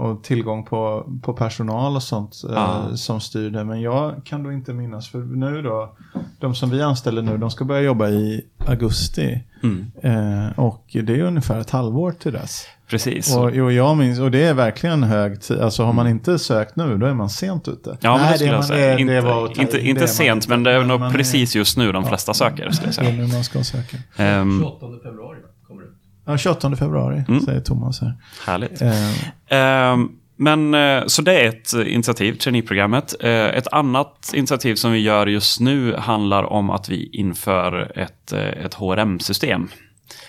och 0.00 0.24
tillgång 0.24 0.64
på, 0.64 1.06
på 1.22 1.32
personal 1.32 1.96
och 1.96 2.02
sånt 2.02 2.42
ah. 2.50 2.88
eh, 2.88 2.94
som 2.94 3.20
styr 3.20 3.50
det. 3.50 3.64
Men 3.64 3.80
jag 3.80 4.24
kan 4.24 4.42
då 4.42 4.52
inte 4.52 4.72
minnas, 4.72 5.08
för 5.08 5.18
nu 5.18 5.62
då, 5.62 5.96
de 6.38 6.54
som 6.54 6.70
vi 6.70 6.82
anställer 6.82 7.22
nu, 7.22 7.38
de 7.38 7.50
ska 7.50 7.64
börja 7.64 7.80
jobba 7.80 8.08
i 8.08 8.44
augusti. 8.66 9.44
Mm. 9.62 9.92
Eh, 10.02 10.58
och 10.58 10.84
det 10.92 11.20
är 11.20 11.22
ungefär 11.22 11.60
ett 11.60 11.70
halvår 11.70 12.12
till 12.12 12.32
dess. 12.32 12.66
Precis. 12.88 13.36
Och, 13.36 13.44
och, 13.44 13.72
jag 13.72 13.96
minns, 13.96 14.20
och 14.20 14.30
det 14.30 14.44
är 14.44 14.54
verkligen 14.54 15.02
hög 15.02 15.40
tid. 15.40 15.60
Alltså 15.60 15.84
har 15.84 15.92
man 15.92 16.06
mm. 16.06 16.16
inte 16.16 16.38
sökt 16.38 16.76
nu, 16.76 16.98
då 16.98 17.06
är 17.06 17.14
man 17.14 17.30
sent 17.30 17.68
ute. 17.68 17.96
Ja, 18.00 18.16
Nej, 18.16 18.32
det 18.32 18.38
skulle 18.38 18.52
jag 18.52 18.64
säga. 18.64 18.98
inte, 18.98 19.20
var, 19.20 19.60
inte, 19.60 19.88
inte 19.88 20.00
det 20.00 20.08
sent, 20.08 20.48
man, 20.48 20.62
men 20.62 20.72
det 20.72 20.80
är 20.80 20.84
nog 20.84 21.12
precis 21.12 21.54
just 21.56 21.76
nu 21.76 21.92
de 21.92 22.04
flesta 22.04 22.30
ja, 22.30 22.34
söker. 22.34 22.70
Skulle 22.70 22.88
jag 22.88 22.94
säga. 22.94 23.10
Det 23.10 23.16
är 23.16 23.26
nu 23.26 23.32
man 23.32 23.44
ska 23.44 23.64
söka. 23.64 23.96
Um, 23.96 24.60
28 24.60 24.86
februari 25.02 25.38
kommer 25.66 25.82
det 25.82 25.88
Ja, 26.24 26.38
28 26.38 26.76
februari 26.76 27.24
mm. 27.28 27.40
säger 27.40 27.60
Thomas 27.60 28.00
här. 28.00 28.14
Härligt. 28.46 28.82
Uh. 28.82 29.92
Um, 29.92 30.18
men 30.36 30.74
uh, 30.74 31.06
så 31.06 31.22
det 31.22 31.40
är 31.40 31.48
ett 31.48 31.72
initiativ, 31.86 32.34
traineeprogrammet. 32.34 33.14
Uh, 33.24 33.30
ett 33.30 33.72
annat 33.72 34.32
initiativ 34.34 34.74
som 34.74 34.92
vi 34.92 34.98
gör 34.98 35.26
just 35.26 35.60
nu 35.60 35.94
handlar 35.96 36.42
om 36.42 36.70
att 36.70 36.88
vi 36.88 37.10
inför 37.12 37.98
ett, 37.98 38.32
ett 38.32 38.74
HRM-system. 38.74 39.68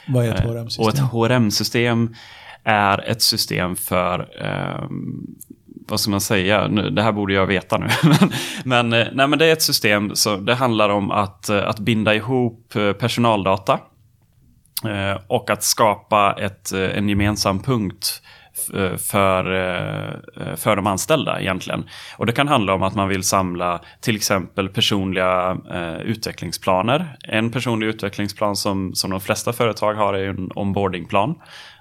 Vad 0.08 0.25
är 0.25 0.34
ett 0.34 0.43
HRM-system? 0.43 0.86
Och 0.86 0.93
ett 0.93 0.99
HRM-system 0.99 2.15
är 2.63 3.10
ett 3.10 3.21
system 3.21 3.75
för 3.75 4.29
um, 4.84 5.36
vad 5.88 5.99
ska 5.99 6.12
man 6.12 6.21
säga, 6.21 6.67
det 6.67 7.01
här 7.01 7.12
borde 7.12 7.34
jag 7.34 7.47
veta 7.47 7.77
nu. 7.77 7.88
men, 8.63 8.89
nej, 8.89 9.27
men 9.27 9.39
det 9.39 9.45
är 9.45 9.53
ett 9.53 9.62
system, 9.62 10.15
så 10.15 10.36
det 10.36 10.56
handlar 10.56 10.89
om 10.89 11.12
att, 11.12 11.49
att 11.49 11.79
binda 11.79 12.15
ihop 12.15 12.73
personaldata 12.99 13.73
Eh, 13.73 13.92
och 15.28 15.50
att 15.50 15.63
skapa 15.63 16.36
ett, 16.39 16.74
eh, 16.74 16.98
en 16.98 17.10
gemensam 17.10 17.60
punkt 17.60 18.22
eh, 18.74 18.98
för, 18.98 19.43
för 20.56 20.76
de 20.76 20.88
anställda 20.88 21.41
egentligen. 21.41 21.84
Och 22.17 22.26
det 22.26 22.32
kan 22.32 22.48
handla 22.48 22.74
om 22.74 22.84
att 22.84 22.96
man 22.96 23.08
vill 23.08 23.24
samla 23.24 23.82
till 24.02 24.15
exempel 24.15 24.69
personliga 24.69 25.58
eh, 25.72 26.02
utvecklingsplaner. 26.02 27.17
En 27.24 27.52
personlig 27.52 27.88
utvecklingsplan 27.88 28.56
som, 28.56 28.96
som 28.96 29.12
de 29.12 29.22
flesta 29.22 29.54
företag 29.54 29.93
har 29.93 30.13
är 30.13 30.30
en 30.30 30.52
onboardingplan. 30.56 31.36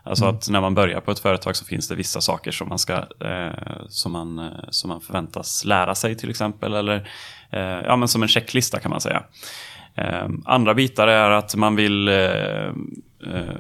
Alltså 0.04 0.24
mm. 0.24 0.36
att 0.36 0.48
när 0.48 0.60
man 0.60 0.74
börjar 0.74 1.00
på 1.00 1.10
ett 1.10 1.18
företag 1.18 1.56
så 1.56 1.64
finns 1.64 1.88
det 1.88 1.94
vissa 1.94 2.20
saker 2.20 2.50
som 2.50 2.68
man, 2.68 2.78
ska, 2.78 2.94
eh, 3.20 3.50
som 3.88 4.12
man, 4.12 4.50
som 4.70 4.88
man 4.88 5.00
förväntas 5.00 5.64
lära 5.64 5.94
sig 5.94 6.16
till 6.16 6.30
exempel. 6.30 6.74
Eller 6.74 7.08
eh, 7.50 7.60
ja, 7.60 7.96
men 7.96 8.08
som 8.08 8.22
en 8.22 8.28
checklista 8.28 8.80
kan 8.80 8.90
man 8.90 9.00
säga. 9.00 9.22
Ehm, 9.96 10.42
andra 10.44 10.74
bitar 10.74 11.08
är 11.08 11.30
att 11.30 11.56
man 11.56 11.76
vill, 11.76 12.08
eh, 12.08 12.66
eh, 13.26 13.56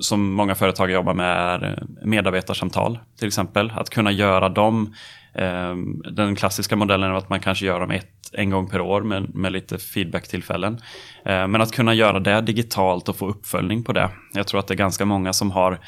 som 0.00 0.32
många 0.32 0.54
företag 0.54 0.90
jobbar 0.90 1.14
med, 1.14 1.36
är 1.36 1.64
eh, 1.64 2.06
medarbetarsamtal 2.06 2.98
till 3.18 3.28
exempel. 3.28 3.72
Att 3.76 3.90
kunna 3.90 4.12
göra 4.12 4.48
dem 4.48 4.94
ehm, 5.34 6.02
den 6.10 6.36
klassiska 6.36 6.76
modellen 6.76 7.10
är 7.10 7.14
att 7.14 7.28
man 7.28 7.40
kanske 7.40 7.66
gör 7.66 7.80
dem 7.80 7.90
ett, 7.90 8.10
en 8.32 8.50
gång 8.50 8.68
per 8.68 8.80
år 8.80 9.02
med, 9.02 9.34
med 9.34 9.52
lite 9.52 9.78
feedbacktillfällen. 9.78 10.80
Ehm, 11.24 11.50
men 11.50 11.60
att 11.60 11.72
kunna 11.72 11.94
göra 11.94 12.20
det 12.20 12.40
digitalt 12.40 13.08
och 13.08 13.16
få 13.16 13.28
uppföljning 13.28 13.84
på 13.84 13.92
det. 13.92 14.10
Jag 14.34 14.46
tror 14.46 14.60
att 14.60 14.66
det 14.66 14.74
är 14.74 14.78
ganska 14.78 15.04
många 15.04 15.32
som 15.32 15.50
har 15.50 15.78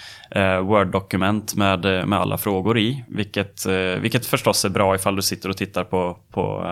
Word-dokument 0.63 1.55
med, 1.55 2.09
med 2.09 2.19
alla 2.19 2.39
frågor 2.39 2.79
i. 2.79 3.05
Vilket, 3.09 3.67
vilket 4.01 4.27
förstås 4.27 4.65
är 4.65 4.69
bra 4.69 4.95
ifall 4.95 5.17
du 5.17 5.23
sitter 5.23 5.49
och 5.49 5.57
tittar 5.57 5.85
på, 5.85 6.19
på, 6.31 6.65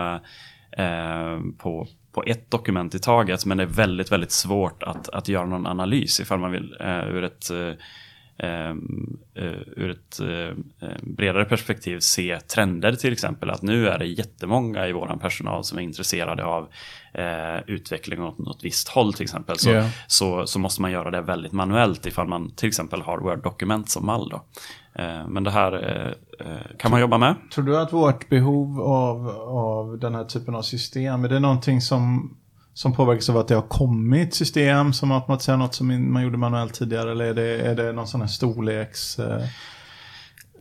på, 1.57 1.87
på 2.17 2.23
ett 2.25 2.51
dokument 2.51 2.95
i 2.95 2.99
taget 2.99 3.45
men 3.45 3.57
det 3.57 3.63
är 3.63 3.67
väldigt, 3.67 4.11
väldigt 4.11 4.31
svårt 4.31 4.83
att, 4.83 5.09
att 5.09 5.27
göra 5.27 5.45
någon 5.45 5.67
analys 5.67 6.19
ifall 6.19 6.39
man 6.39 6.51
vill 6.51 6.75
eh, 6.79 7.07
ur 7.07 7.23
ett, 7.23 7.49
eh, 7.49 7.71
ur 9.75 9.89
ett 9.89 10.19
bredare 11.01 11.45
perspektiv 11.45 11.99
se 11.99 12.39
trender 12.39 12.93
till 12.93 13.13
exempel. 13.13 13.49
Att 13.49 13.61
nu 13.61 13.87
är 13.87 13.99
det 13.99 14.05
jättemånga 14.05 14.87
i 14.87 14.91
vår 14.91 15.17
personal 15.21 15.63
som 15.63 15.77
är 15.77 15.81
intresserade 15.81 16.45
av 16.45 16.67
utveckling 17.67 18.23
åt 18.23 18.37
något 18.37 18.63
visst 18.63 18.87
håll 18.87 19.13
till 19.13 19.23
exempel. 19.23 19.57
Så, 19.57 19.69
yeah. 19.69 19.89
så, 20.07 20.47
så 20.47 20.59
måste 20.59 20.81
man 20.81 20.91
göra 20.91 21.11
det 21.11 21.21
väldigt 21.21 21.51
manuellt 21.51 22.05
ifall 22.05 22.27
man 22.27 22.51
till 22.51 22.67
exempel 22.67 23.01
har 23.01 23.17
Word-dokument 23.17 23.89
som 23.89 24.05
mall. 24.05 24.29
Då. 24.29 24.43
Men 25.27 25.43
det 25.43 25.51
här 25.51 26.15
kan 26.79 26.91
man 26.91 27.01
jobba 27.01 27.17
med. 27.17 27.35
Tror 27.53 27.65
du 27.65 27.77
att 27.77 27.93
vårt 27.93 28.29
behov 28.29 28.81
av, 28.81 29.29
av 29.49 29.99
den 29.99 30.15
här 30.15 30.23
typen 30.23 30.55
av 30.55 30.61
system, 30.61 31.23
är 31.23 31.29
det 31.29 31.39
någonting 31.39 31.81
som, 31.81 32.37
som 32.77 32.93
påverkas 32.93 33.29
av 33.29 33.37
att 33.37 33.47
det 33.47 33.55
har 33.55 33.61
kommit 33.61 34.33
system 34.33 34.93
som 34.93 35.11
automatiserar 35.11 35.57
något 35.57 35.75
som 35.75 36.13
man 36.13 36.23
gjorde 36.23 36.37
manuellt 36.37 36.73
tidigare? 36.73 37.11
Eller 37.11 37.25
är 37.25 37.33
det, 37.33 37.61
är 37.61 37.75
det 37.75 37.91
någon 37.91 38.07
sån 38.07 38.21
här 38.21 38.27
storleks... 38.27 39.19
Eh, 39.19 39.43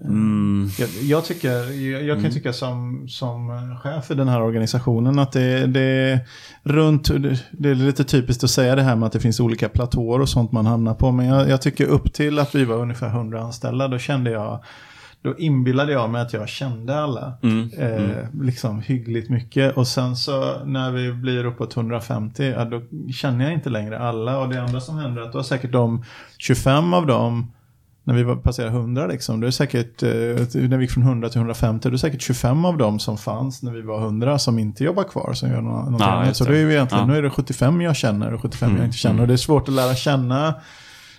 mm. 0.04 0.70
jag, 0.78 0.88
jag, 1.02 1.24
tycker, 1.24 1.48
jag, 1.48 2.02
jag 2.02 2.16
kan 2.16 2.18
mm. 2.18 2.32
tycka 2.32 2.52
som, 2.52 3.08
som 3.08 3.48
chef 3.82 4.04
för 4.04 4.14
den 4.14 4.28
här 4.28 4.42
organisationen 4.42 5.18
att 5.18 5.32
det, 5.32 5.66
det 5.66 5.80
är 5.80 6.20
runt, 6.62 7.10
det 7.50 7.70
är 7.70 7.74
lite 7.74 8.04
typiskt 8.04 8.44
att 8.44 8.50
säga 8.50 8.74
det 8.74 8.82
här 8.82 8.96
med 8.96 9.06
att 9.06 9.12
det 9.12 9.20
finns 9.20 9.40
olika 9.40 9.68
platåer 9.68 10.20
och 10.20 10.28
sånt 10.28 10.52
man 10.52 10.66
hamnar 10.66 10.94
på. 10.94 11.12
Men 11.12 11.26
jag, 11.26 11.48
jag 11.48 11.62
tycker 11.62 11.86
upp 11.86 12.12
till 12.12 12.38
att 12.38 12.54
vi 12.54 12.64
var 12.64 12.76
ungefär 12.76 13.08
100 13.08 13.40
anställda, 13.40 13.88
då 13.88 13.98
kände 13.98 14.30
jag 14.30 14.64
då 15.26 15.38
inbillade 15.38 15.92
jag 15.92 16.10
mig 16.10 16.22
att 16.22 16.32
jag 16.32 16.48
kände 16.48 17.00
alla. 17.00 17.32
Mm, 17.42 17.70
eh, 17.78 18.04
mm. 18.04 18.42
Liksom 18.42 18.80
hyggligt 18.80 19.30
mycket. 19.30 19.76
Och 19.76 19.86
sen 19.86 20.16
så 20.16 20.64
när 20.64 20.90
vi 20.90 21.12
blir 21.12 21.44
uppåt 21.44 21.76
150, 21.76 22.44
ja, 22.56 22.64
då 22.64 22.82
känner 23.12 23.44
jag 23.44 23.54
inte 23.54 23.70
längre 23.70 23.98
alla. 23.98 24.38
Och 24.38 24.48
det 24.48 24.62
andra 24.62 24.80
som 24.80 24.98
händer 24.98 25.22
är 25.22 25.26
att 25.26 25.32
då 25.32 25.38
har 25.38 25.44
säkert 25.44 25.72
de 25.72 26.04
25 26.38 26.94
av 26.94 27.06
dem 27.06 27.52
när 28.04 28.14
vi 28.14 28.36
passerar 28.42 28.68
100 28.68 29.06
liksom, 29.06 29.40
det 29.40 29.46
är 29.46 29.50
säkert, 29.50 30.02
eh, 30.02 30.08
när 30.68 30.76
vi 30.76 30.84
gick 30.84 30.90
från 30.90 31.02
100 31.02 31.28
till 31.28 31.38
150, 31.38 31.90
det 31.90 31.94
är 31.94 31.98
säkert 31.98 32.22
25 32.22 32.64
av 32.64 32.76
dem 32.76 32.98
som 32.98 33.18
fanns 33.18 33.62
när 33.62 33.72
vi 33.72 33.82
var 33.82 34.00
100 34.00 34.38
som 34.38 34.58
inte 34.58 34.84
jobbar 34.84 35.04
kvar, 35.04 35.32
som 35.34 35.50
gör 35.50 35.60
något, 35.60 36.00
annat. 36.00 36.36
Så 36.36 36.44
det 36.44 36.56
är 36.56 36.60
ju 36.60 36.72
egentligen, 36.72 37.08
ja. 37.08 37.12
nu 37.12 37.18
är 37.18 37.22
det 37.22 37.30
75 37.30 37.80
jag 37.80 37.96
känner 37.96 38.34
och 38.34 38.42
75 38.42 38.68
mm, 38.68 38.80
jag 38.80 38.86
inte 38.88 38.98
känner. 38.98 39.22
Och 39.22 39.28
det 39.28 39.32
är 39.32 39.36
svårt 39.36 39.68
att 39.68 39.74
lära 39.74 39.94
känna 39.94 40.54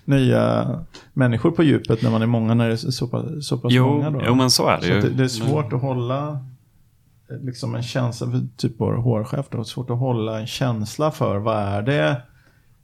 nya 0.08 0.66
människor 1.12 1.50
på 1.50 1.62
djupet 1.62 2.02
när 2.02 2.10
man 2.10 2.22
är 2.22 2.26
många, 2.26 2.54
när 2.54 2.68
det 2.68 2.74
är 2.74 2.76
så 2.76 3.08
pass, 3.08 3.24
så 3.40 3.58
pass 3.58 3.72
jo, 3.72 3.86
många. 3.86 4.10
Då. 4.10 4.22
Jo, 4.26 4.34
men 4.34 4.50
så 4.50 4.68
är 4.68 4.76
det 4.76 4.82
så 4.82 4.88
ju. 4.88 5.00
Det, 5.00 5.08
det, 5.08 5.24
är 5.24 5.28
svårt 5.28 5.72
att 5.72 5.80
hålla 5.80 6.28
eh, 7.30 7.36
liksom 7.40 7.74
en 7.74 7.82
känsla, 7.82 8.26
typ 8.56 8.72
vår 8.76 8.92
hårchef, 8.92 9.46
det 9.50 9.58
är 9.58 9.62
svårt 9.62 9.90
att 9.90 9.98
hålla 9.98 10.40
en 10.40 10.46
känsla 10.46 11.10
för 11.10 11.38
vad 11.38 11.56
är 11.56 11.82
det 11.82 12.22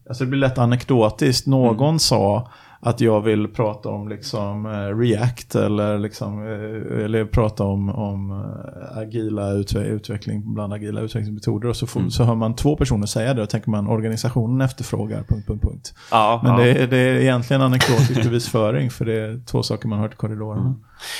alltså 0.08 0.24
det 0.24 0.30
blir 0.30 0.40
lätt 0.40 0.58
anekdotiskt. 0.58 1.46
Någon 1.46 2.00
sa 2.00 2.50
att 2.86 3.00
jag 3.00 3.20
vill 3.20 3.48
prata 3.48 3.88
om 3.88 4.08
liksom 4.08 4.66
eh, 4.66 4.98
React 4.98 5.54
eller, 5.54 5.98
liksom, 5.98 6.42
eh, 6.42 7.04
eller 7.04 7.24
prata 7.24 7.64
om, 7.64 7.88
om 7.90 8.30
eh, 8.30 8.98
agila 8.98 9.50
utve 9.52 9.84
utveckling 9.84 10.54
bland 10.54 10.72
agila 10.72 11.00
utvecklingsmetoder. 11.00 11.68
Och 11.68 11.76
så, 11.76 11.86
får, 11.86 12.00
Mm. 12.00 12.10
så 12.10 12.24
hör 12.24 12.34
man 12.34 12.56
två 12.56 12.76
personer 12.76 13.06
säga 13.06 13.34
det 13.34 13.42
och 13.42 13.50
tänker 13.50 13.70
man 13.70 13.88
organisationen 13.88 14.60
efterfrågar... 14.60 15.22
Punkt, 15.22 15.46
punkt, 15.46 15.62
punkt. 15.62 15.94
Ja, 16.10 16.40
Men 16.44 16.52
ja. 16.52 16.58
det, 16.58 16.70
är- 16.82 16.86
det 16.86 16.96
är 16.98 17.14
egentligen 17.20 17.62
anekdotisk 17.62 18.22
bevisföring 18.22 18.90
för 18.90 19.04
det 19.04 19.12
är 19.20 19.40
två 19.46 19.62
saker 19.62 19.88
man 19.88 19.98
hört 19.98 20.12
i 20.12 20.16
korridorerna. 20.16 20.60
Mm. 20.60 20.74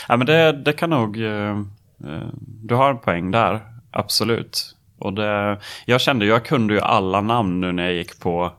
Ja, 0.09 0.16
men 0.16 0.27
det, 0.27 0.53
det 0.53 0.72
kan 0.72 0.90
nog... 0.90 1.16
du 2.62 2.74
har 2.74 2.90
en 2.90 2.98
poäng 2.98 3.31
där, 3.31 3.61
absolut. 3.90 4.77
Och 4.98 5.12
det, 5.12 5.59
jag 5.87 6.00
kände 6.00 6.27
jag 6.27 6.44
kunde 6.44 6.74
ju 6.74 6.81
alla 6.81 7.20
namn 7.20 7.61
nu 7.61 7.72
när 7.72 7.83
jag 7.83 7.94
gick 7.94 8.20
på 8.20 8.53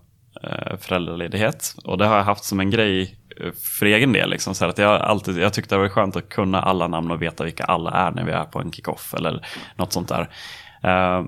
Eh, 0.45 0.77
föräldraledighet. 0.77 1.75
Och 1.84 1.97
det 1.97 2.05
har 2.05 2.17
jag 2.17 2.23
haft 2.23 2.43
som 2.43 2.60
en 2.60 2.69
grej 2.69 3.17
eh, 3.41 3.51
för 3.79 3.86
egen 3.86 4.13
del. 4.13 4.29
Liksom, 4.29 4.55
så 4.55 4.65
att 4.65 4.77
jag, 4.77 5.01
alltid, 5.01 5.38
jag 5.38 5.53
tyckte 5.53 5.75
det 5.75 5.79
var 5.79 5.89
skönt 5.89 6.15
att 6.15 6.29
kunna 6.29 6.62
alla 6.62 6.88
namn 6.88 7.12
och 7.12 7.21
veta 7.21 7.43
vilka 7.43 7.63
alla 7.63 7.91
är 7.91 8.12
när 8.12 8.23
vi 8.23 8.31
är 8.31 8.43
på 8.43 8.60
en 8.60 8.71
kickoff 8.71 9.13
eller 9.13 9.45
något 9.75 9.93
sånt 9.93 10.10
där. 10.10 10.29
Eh, 10.84 11.25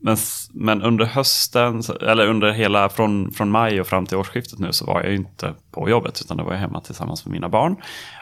men, 0.00 0.16
men 0.52 0.82
under 0.82 1.04
hösten, 1.04 1.82
eller 2.00 2.26
under 2.26 2.52
hela 2.52 2.88
från, 2.88 3.32
från 3.32 3.50
maj 3.50 3.80
och 3.80 3.86
fram 3.86 4.06
till 4.06 4.16
årsskiftet 4.16 4.58
nu 4.58 4.72
så 4.72 4.86
var 4.86 5.00
jag 5.00 5.10
ju 5.10 5.16
inte 5.16 5.54
på 5.70 5.88
jobbet 5.88 6.20
utan 6.24 6.36
då 6.36 6.44
var 6.44 6.52
jag 6.52 6.60
hemma 6.60 6.80
tillsammans 6.80 7.26
med 7.26 7.32
mina 7.32 7.48
barn. 7.48 7.76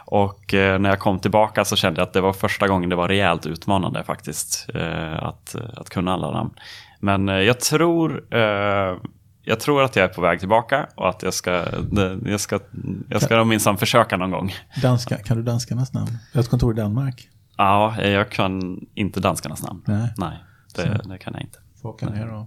Och 0.05 0.53
eh, 0.53 0.79
när 0.79 0.89
jag 0.89 0.99
kom 0.99 1.19
tillbaka 1.19 1.65
så 1.65 1.75
kände 1.75 2.01
jag 2.01 2.07
att 2.07 2.13
det 2.13 2.21
var 2.21 2.33
första 2.33 2.67
gången 2.67 2.89
det 2.89 2.95
var 2.95 3.07
rejält 3.07 3.45
utmanande 3.45 4.03
faktiskt 4.03 4.69
eh, 4.73 5.23
att, 5.23 5.55
att 5.77 5.89
kunna 5.89 6.13
alla 6.13 6.31
namn. 6.31 6.51
Men 6.99 7.29
eh, 7.29 7.35
jag 7.35 7.59
tror 7.59 8.23
jag 9.43 9.59
tror 9.59 9.83
att 9.83 9.95
jag 9.95 10.03
är 10.05 10.13
på 10.13 10.21
väg 10.21 10.39
tillbaka 10.39 10.87
och 10.95 11.09
att 11.09 11.23
jag 11.23 11.33
ska, 11.33 11.65
jag 12.25 12.39
ska, 12.39 12.59
jag 13.09 13.21
ska 13.21 13.43
minsann 13.43 13.77
försöka 13.77 14.17
någon 14.17 14.31
gång. 14.31 14.53
Danska, 14.81 15.17
kan 15.17 15.37
du 15.37 15.43
danskarnas 15.43 15.93
namn? 15.93 16.17
Jag 16.31 16.37
har 16.37 16.43
ett 16.43 16.49
kontor 16.49 16.73
i 16.73 16.77
Danmark. 16.77 17.29
Ja, 17.57 18.01
jag 18.01 18.29
kan 18.29 18.79
inte 18.95 19.19
danskarnas 19.19 19.63
namn. 19.63 19.81
Nej. 19.85 20.13
Nej, 20.17 20.37
det, 20.75 21.01
det 21.05 21.17
kan 21.17 21.33
jag 21.33 21.41
inte. 21.41 21.59
Åka 21.83 22.09
ner 22.09 22.33
och... 22.33 22.45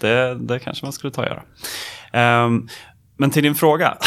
Det, 0.00 0.34
det 0.34 0.58
kanske 0.58 0.86
man 0.86 0.92
skulle 0.92 1.10
ta 1.10 1.22
och 1.22 1.28
göra. 1.28 1.42
Ehm, 2.12 2.68
men 3.16 3.30
till 3.30 3.42
din 3.42 3.54
fråga, 3.54 3.98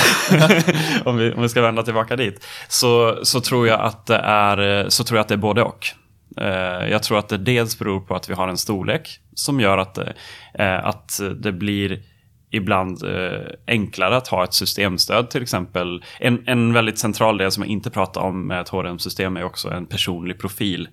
om, 1.06 1.18
vi, 1.18 1.34
om 1.34 1.42
vi 1.42 1.50
ska 1.50 1.62
vända 1.62 1.84
tillbaka 1.84 2.16
dit, 2.16 2.46
så, 2.68 3.20
så, 3.24 3.42
tror 3.42 3.68
jag 3.68 3.80
att 3.82 4.06
det 4.06 4.18
är, 4.18 4.90
så 4.90 5.04
tror 5.04 5.18
jag 5.18 5.22
att 5.22 5.28
det 5.28 5.36
är 5.36 5.38
både 5.38 5.64
och. 5.64 5.88
Eh, 6.38 6.88
jag 6.90 7.04
tror 7.04 7.20
att 7.20 7.30
det 7.30 7.38
dels 7.38 7.80
beror 7.80 8.00
på 8.00 8.16
att 8.16 8.30
vi 8.30 8.34
har 8.34 8.48
en 8.48 8.58
storlek 8.58 9.20
som 9.34 9.60
gör 9.60 9.78
att 9.78 9.96
det, 9.96 10.14
eh, 10.54 10.86
att 10.86 11.20
det 11.40 11.52
blir 11.52 12.02
ibland 12.52 13.04
eh, 13.04 13.48
enklare 13.68 14.18
att 14.18 14.28
ha 14.28 14.44
ett 14.44 14.54
systemstöd 14.54 15.30
till 15.30 15.42
exempel. 15.42 16.04
En, 16.20 16.44
en 16.48 16.74
väldigt 16.74 17.00
central 17.00 17.38
del 17.38 17.52
som 17.52 17.64
jag 17.64 17.72
inte 17.72 17.90
pratar 17.90 18.22
om 18.22 18.48
med 18.48 18.62
ett 18.62 18.70
HRM-system 18.70 19.38
är 19.38 19.44
också 19.44 19.70
en 19.70 19.86
personlig 19.86 20.40
profil 20.40 20.88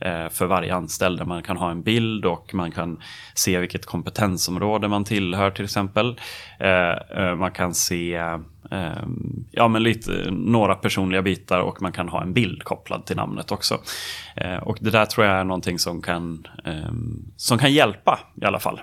eh, 0.00 0.28
för 0.28 0.46
varje 0.46 0.74
anställd 0.74 1.18
där 1.18 1.24
man 1.24 1.42
kan 1.42 1.56
ha 1.56 1.70
en 1.70 1.82
bild 1.82 2.24
och 2.24 2.54
man 2.54 2.70
kan 2.70 3.00
se 3.34 3.58
vilket 3.58 3.86
kompetensområde 3.86 4.88
man 4.88 5.04
tillhör 5.04 5.50
till 5.50 5.64
exempel. 5.64 6.20
Eh, 6.60 7.22
eh, 7.22 7.34
man 7.34 7.50
kan 7.50 7.74
se 7.74 8.14
eh, 8.70 9.02
ja, 9.50 9.68
men 9.68 9.82
lite, 9.82 10.30
några 10.30 10.74
personliga 10.74 11.22
bitar 11.22 11.60
och 11.60 11.82
man 11.82 11.92
kan 11.92 12.08
ha 12.08 12.22
en 12.22 12.32
bild 12.32 12.62
kopplad 12.64 13.06
till 13.06 13.16
namnet 13.16 13.52
också. 13.52 13.80
Eh, 14.36 14.56
och 14.56 14.78
det 14.80 14.90
där 14.90 15.04
tror 15.04 15.26
jag 15.26 15.36
är 15.36 15.44
någonting 15.44 15.78
som 15.78 16.02
kan, 16.02 16.46
eh, 16.64 16.92
som 17.36 17.58
kan 17.58 17.72
hjälpa 17.72 18.18
i 18.42 18.44
alla 18.44 18.60
fall. 18.60 18.80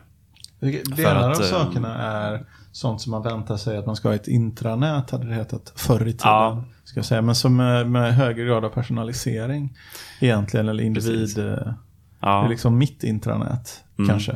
Delar 0.59 1.31
att, 1.31 1.37
av 1.37 1.43
eh, 1.43 1.49
sakerna 1.49 1.95
är 1.97 2.45
sånt 2.71 3.01
som 3.01 3.11
man 3.11 3.23
väntar 3.23 3.57
sig 3.57 3.77
att 3.77 3.85
man 3.85 3.95
ska 3.95 4.07
ha 4.07 4.15
ett 4.15 4.27
intranät, 4.27 5.09
hade 5.11 5.27
det 5.27 5.33
hetat 5.35 5.73
förr 5.75 6.01
i 6.01 6.11
tiden. 6.13 6.17
Ja. 6.23 6.63
Ska 6.83 6.97
jag 6.97 7.05
säga. 7.05 7.21
Men 7.21 7.35
som 7.35 7.55
med, 7.55 7.89
med 7.91 8.15
högre 8.15 8.45
grad 8.45 8.65
av 8.65 8.69
personalisering 8.69 9.77
egentligen, 10.19 10.69
eller 10.69 10.83
individ. 10.83 11.37
Eh, 11.37 11.73
Ja. 12.19 12.39
Det 12.39 12.45
är 12.45 12.49
liksom 12.49 12.77
mitt 12.77 13.03
intranät 13.03 13.83
Mm. 13.97 14.09
kanske. 14.09 14.31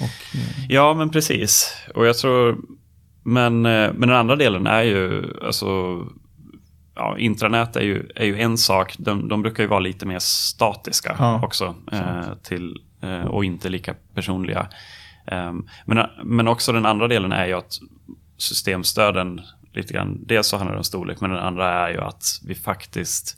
Och, 0.00 0.36
eh, 0.36 0.64
Ja, 0.68 0.94
men 0.94 1.10
precis. 1.10 1.76
Och 1.94 2.06
jag 2.06 2.16
tror... 2.18 2.56
Men, 3.22 3.62
men 3.62 4.00
den 4.00 4.12
andra 4.12 4.36
delen 4.36 4.66
är 4.66 4.82
ju... 4.82 5.24
Alltså, 5.46 5.66
ja, 6.94 7.18
intranät 7.18 7.76
är 7.76 7.80
ju, 7.80 8.08
är 8.16 8.24
ju 8.24 8.40
en 8.40 8.58
sak. 8.58 8.94
De, 8.98 9.28
de 9.28 9.42
brukar 9.42 9.62
ju 9.62 9.68
vara 9.68 9.80
lite 9.80 10.06
mer 10.06 10.18
statiska 10.18 11.16
Ja, 11.18 11.44
också. 11.44 11.74
Eh, 11.92 12.24
till, 12.42 12.76
eh, 13.00 13.20
och 13.24 13.44
inte 13.44 13.68
lika 13.68 13.94
personliga. 14.14 14.68
Ehm, 15.26 15.68
men, 15.84 16.06
men 16.24 16.48
också 16.48 16.72
den 16.72 16.86
andra 16.86 17.08
delen 17.08 17.32
är 17.32 17.46
ju 17.46 17.52
att 17.52 17.78
systemstöden 18.38 19.40
lite 19.72 19.94
grann. 19.94 20.24
Dels 20.26 20.46
så 20.46 20.56
handlar 20.56 20.74
det 20.74 20.78
om 20.78 20.84
storlek, 20.84 21.20
men 21.20 21.30
den 21.30 21.38
andra 21.38 21.86
är 21.86 21.90
ju 21.90 22.00
att 22.00 22.40
vi 22.46 22.54
faktiskt 22.54 23.36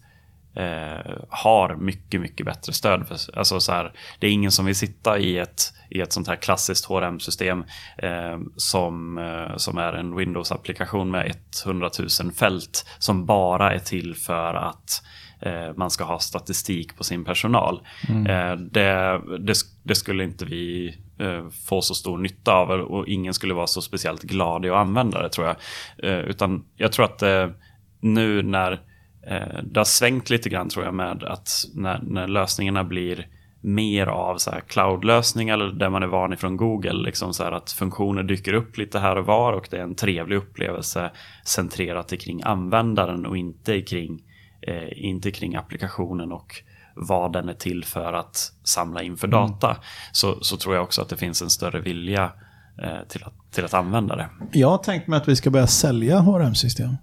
eh, 0.55 1.15
har 1.29 1.77
mycket, 1.77 2.21
mycket 2.21 2.47
bättre 2.47 2.73
stöd. 2.73 3.09
För, 3.09 3.39
alltså 3.39 3.61
så 3.61 3.73
här, 3.73 3.93
det 4.19 4.27
är 4.27 4.31
ingen 4.31 4.51
som 4.51 4.67
vill 4.67 4.77
sitta 4.77 5.19
i 5.19 5.39
ett, 5.39 5.73
i 5.91 6.01
ett 6.01 6.13
sånt 6.13 6.29
här 6.29 6.37
klassiskt 6.37 6.85
HRM-system 6.85 7.65
eh, 7.99 8.39
som, 8.57 9.19
eh, 9.19 9.57
som 9.57 9.79
är 9.79 9.93
en 9.93 10.15
Windows-applikation 10.15 11.11
med 11.11 11.35
100 11.65 11.91
000 12.21 12.33
fält 12.33 12.87
som 12.99 13.27
bara 13.27 13.75
är 13.75 13.79
till 13.79 14.17
för 14.17 14.55
att 14.55 15.03
eh, 15.03 15.05
man 15.77 15.91
ska 15.91 16.05
ha 16.05 16.19
statistik 16.19 16.97
på 16.97 17.05
sin 17.05 17.25
personal. 17.25 17.81
Eh, 18.09 18.57
det, 18.57 19.21
det, 19.39 19.55
det 19.83 19.95
skulle 19.95 20.25
inte 20.25 20.45
vi 20.45 20.95
eh, 21.19 21.49
få 21.69 21.81
så 21.81 21.95
stor 21.95 22.19
nytta 22.19 22.53
av 22.53 22.71
och 22.71 23.09
ingen 23.09 23.35
skulle 23.35 23.55
vara 23.55 23.67
så 23.67 23.83
speciellt 23.83 24.23
glad 24.23 24.67
i 24.67 24.71
att 24.71 24.77
använda 24.77 25.23
det 25.23 25.29
tror 25.29 25.47
jag. 25.47 25.57
Eh, 26.03 26.19
utan 26.19 26.65
jag 26.77 26.93
tror 26.93 27.05
att 27.05 27.23
eh, 27.23 27.49
nu 28.01 28.43
när 28.43 28.73
eh, 29.27 29.63
det 29.63 29.81
har 29.81 29.85
svängt 29.85 30.31
lite 30.31 30.49
grann 30.49 30.69
tror 30.69 30.85
jag 30.85 30.95
med 30.95 31.25
att 31.25 31.49
när, 31.75 32.01
när 32.03 32.29
lösningarna 32.29 32.85
blir 32.85 33.27
mer 33.61 34.07
av 34.07 34.37
så 34.37 34.51
här 34.51 34.61
cloud-lösningar 34.61 35.55
eller 35.55 35.73
där 35.73 35.91
man 35.91 36.03
är 36.03 36.07
van 36.07 36.33
ifrån 36.33 36.57
Google. 36.57 36.93
Liksom 36.93 37.35
så 37.35 37.45
här 37.45 37.53
att 37.53 37.71
funktioner 37.71 38.23
dyker 38.23 38.53
upp 38.53 38.77
lite 38.77 38.99
här 38.99 39.17
och 39.17 39.27
var 39.27 39.53
och 39.53 39.69
det 39.71 39.77
är 39.77 39.83
en 39.83 39.95
trevlig 39.95 40.37
upplevelse 40.37 41.11
centrerat 41.45 42.21
kring 42.21 42.43
användaren 42.45 43.27
och 43.27 43.37
inte 43.37 43.81
kring, 43.83 44.23
eh, 44.69 45.05
inte 45.09 45.31
kring 45.31 45.57
applikationen 45.57 46.33
och 46.33 46.63
vad 46.95 47.33
den 47.33 47.49
är 47.49 47.55
till 47.55 47.85
för 47.85 48.13
att 48.13 48.53
samla 48.65 49.03
in 49.03 49.17
för 49.17 49.29
data. 49.29 49.77
Så, 50.13 50.39
så 50.41 50.57
tror 50.57 50.75
jag 50.75 50.85
också 50.85 51.03
att 51.03 51.09
det 51.09 51.17
finns 51.17 51.43
en 51.43 51.51
större 51.51 51.81
vilja 51.81 52.33
eh, 52.83 53.09
till, 53.09 53.25
att, 53.25 53.53
till 53.53 53.65
att 53.65 53.75
använda 53.75 54.17
det. 54.17 54.29
jag 54.53 54.71
har 54.71 54.79
tänkt 54.79 55.07
mig 55.07 55.17
att 55.17 55.29
vi 55.29 55.37
ska 55.37 55.51
börja 55.51 55.67
sälja 55.67 56.19
HRM-system. 56.19 56.97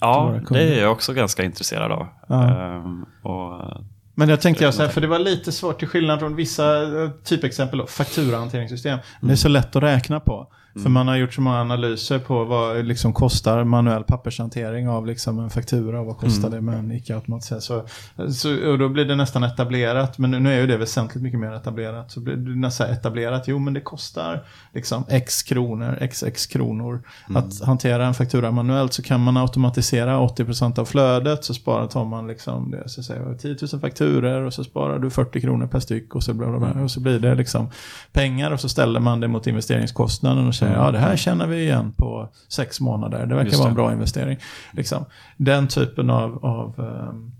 Ja, 0.00 0.40
det 0.50 0.62
är 0.62 0.82
jag 0.82 0.92
också 0.92 1.12
ganska 1.12 1.44
intresserad 1.44 1.92
av. 1.92 2.06
Ehm, 2.30 3.02
och, 3.22 3.82
Men 4.14 4.28
jag 4.28 4.40
tänkte 4.40 4.64
jag 4.64 4.74
så 4.74 4.82
här, 4.82 4.88
för 4.88 5.00
det 5.00 5.06
var 5.06 5.18
lite 5.18 5.52
svårt 5.52 5.78
till 5.78 5.88
skillnad 5.88 6.18
från 6.18 6.36
vissa 6.36 6.82
eh, 7.02 7.10
typexempel, 7.24 7.86
fakturahanteringssystem. 7.86 8.98
Det 9.20 9.32
är 9.32 9.36
så 9.36 9.48
lätt 9.48 9.76
att 9.76 9.82
räkna 9.82 10.20
på. 10.20 10.52
För 10.82 10.90
man 10.90 11.08
har 11.08 11.16
gjort 11.16 11.34
så 11.34 11.40
många 11.40 11.60
analyser 11.60 12.18
på 12.18 12.44
vad 12.44 12.84
liksom 12.84 13.12
kostar 13.12 13.64
manuell 13.64 14.04
pappershantering 14.04 14.88
av 14.88 15.06
liksom 15.06 15.38
en 15.38 15.50
faktura 15.50 16.00
och 16.00 16.06
vad 16.06 16.18
kostar 16.18 16.50
det 16.50 16.60
med 16.60 16.78
en 16.78 16.92
icke-automatiserad. 16.92 17.62
Så, 17.62 17.86
så, 18.32 18.70
och 18.70 18.78
då 18.78 18.88
blir 18.88 19.04
det 19.04 19.14
nästan 19.14 19.44
etablerat, 19.44 20.18
men 20.18 20.30
nu, 20.30 20.40
nu 20.40 20.52
är 20.52 20.60
ju 20.60 20.66
det 20.66 20.76
väsentligt 20.76 21.22
mycket 21.22 21.40
mer 21.40 21.52
etablerat. 21.52 22.10
Så 22.10 22.20
blir 22.20 22.36
det 22.36 22.60
nästan 22.60 22.90
etablerat, 22.90 23.48
jo 23.48 23.58
men 23.58 23.74
det 23.74 23.80
kostar 23.80 24.44
liksom 24.74 25.04
x 25.08 25.42
kronor, 25.42 26.08
xx 26.12 26.46
kronor. 26.46 27.02
Att 27.34 27.60
hantera 27.62 28.06
en 28.06 28.14
faktura 28.14 28.50
manuellt 28.50 28.92
så 28.92 29.02
kan 29.02 29.20
man 29.20 29.36
automatisera 29.36 30.18
80% 30.18 30.78
av 30.78 30.84
flödet 30.84 31.44
så 31.44 31.54
sparar 31.54 31.86
tar 31.86 32.04
man 32.04 32.26
liksom 32.26 32.70
det, 32.70 32.88
så 32.88 33.02
säger 33.02 33.22
jag, 33.22 33.40
10 33.40 33.56
000 33.72 33.80
fakturer 33.80 34.42
och 34.42 34.54
så 34.54 34.64
sparar 34.64 34.98
du 34.98 35.10
40 35.10 35.40
kronor 35.40 35.66
per 35.66 35.80
styck 35.80 36.14
och 36.14 36.22
så, 36.22 36.34
bla 36.34 36.46
bla 36.46 36.72
bla, 36.72 36.82
och 36.82 36.90
så 36.90 37.00
blir 37.00 37.18
det 37.18 37.34
liksom 37.34 37.70
pengar 38.12 38.50
och 38.50 38.60
så 38.60 38.68
ställer 38.68 39.00
man 39.00 39.20
det 39.20 39.28
mot 39.28 39.46
investeringskostnaden 39.46 40.48
och 40.48 40.54
säger 40.66 40.84
ja 40.84 40.90
det 40.90 40.98
här 40.98 41.16
känner 41.16 41.46
vi 41.46 41.62
igen 41.62 41.92
på 41.92 42.28
sex 42.48 42.80
månader, 42.80 43.26
det 43.26 43.34
verkar 43.34 43.44
Just 43.44 43.58
vara 43.58 43.68
en 43.68 43.74
det. 43.74 43.82
bra 43.82 43.92
investering. 43.92 44.38
Liksom. 44.72 45.04
Den 45.36 45.68
typen 45.68 46.10
av, 46.10 46.44
av, 46.44 46.74
ehm, 46.78 47.32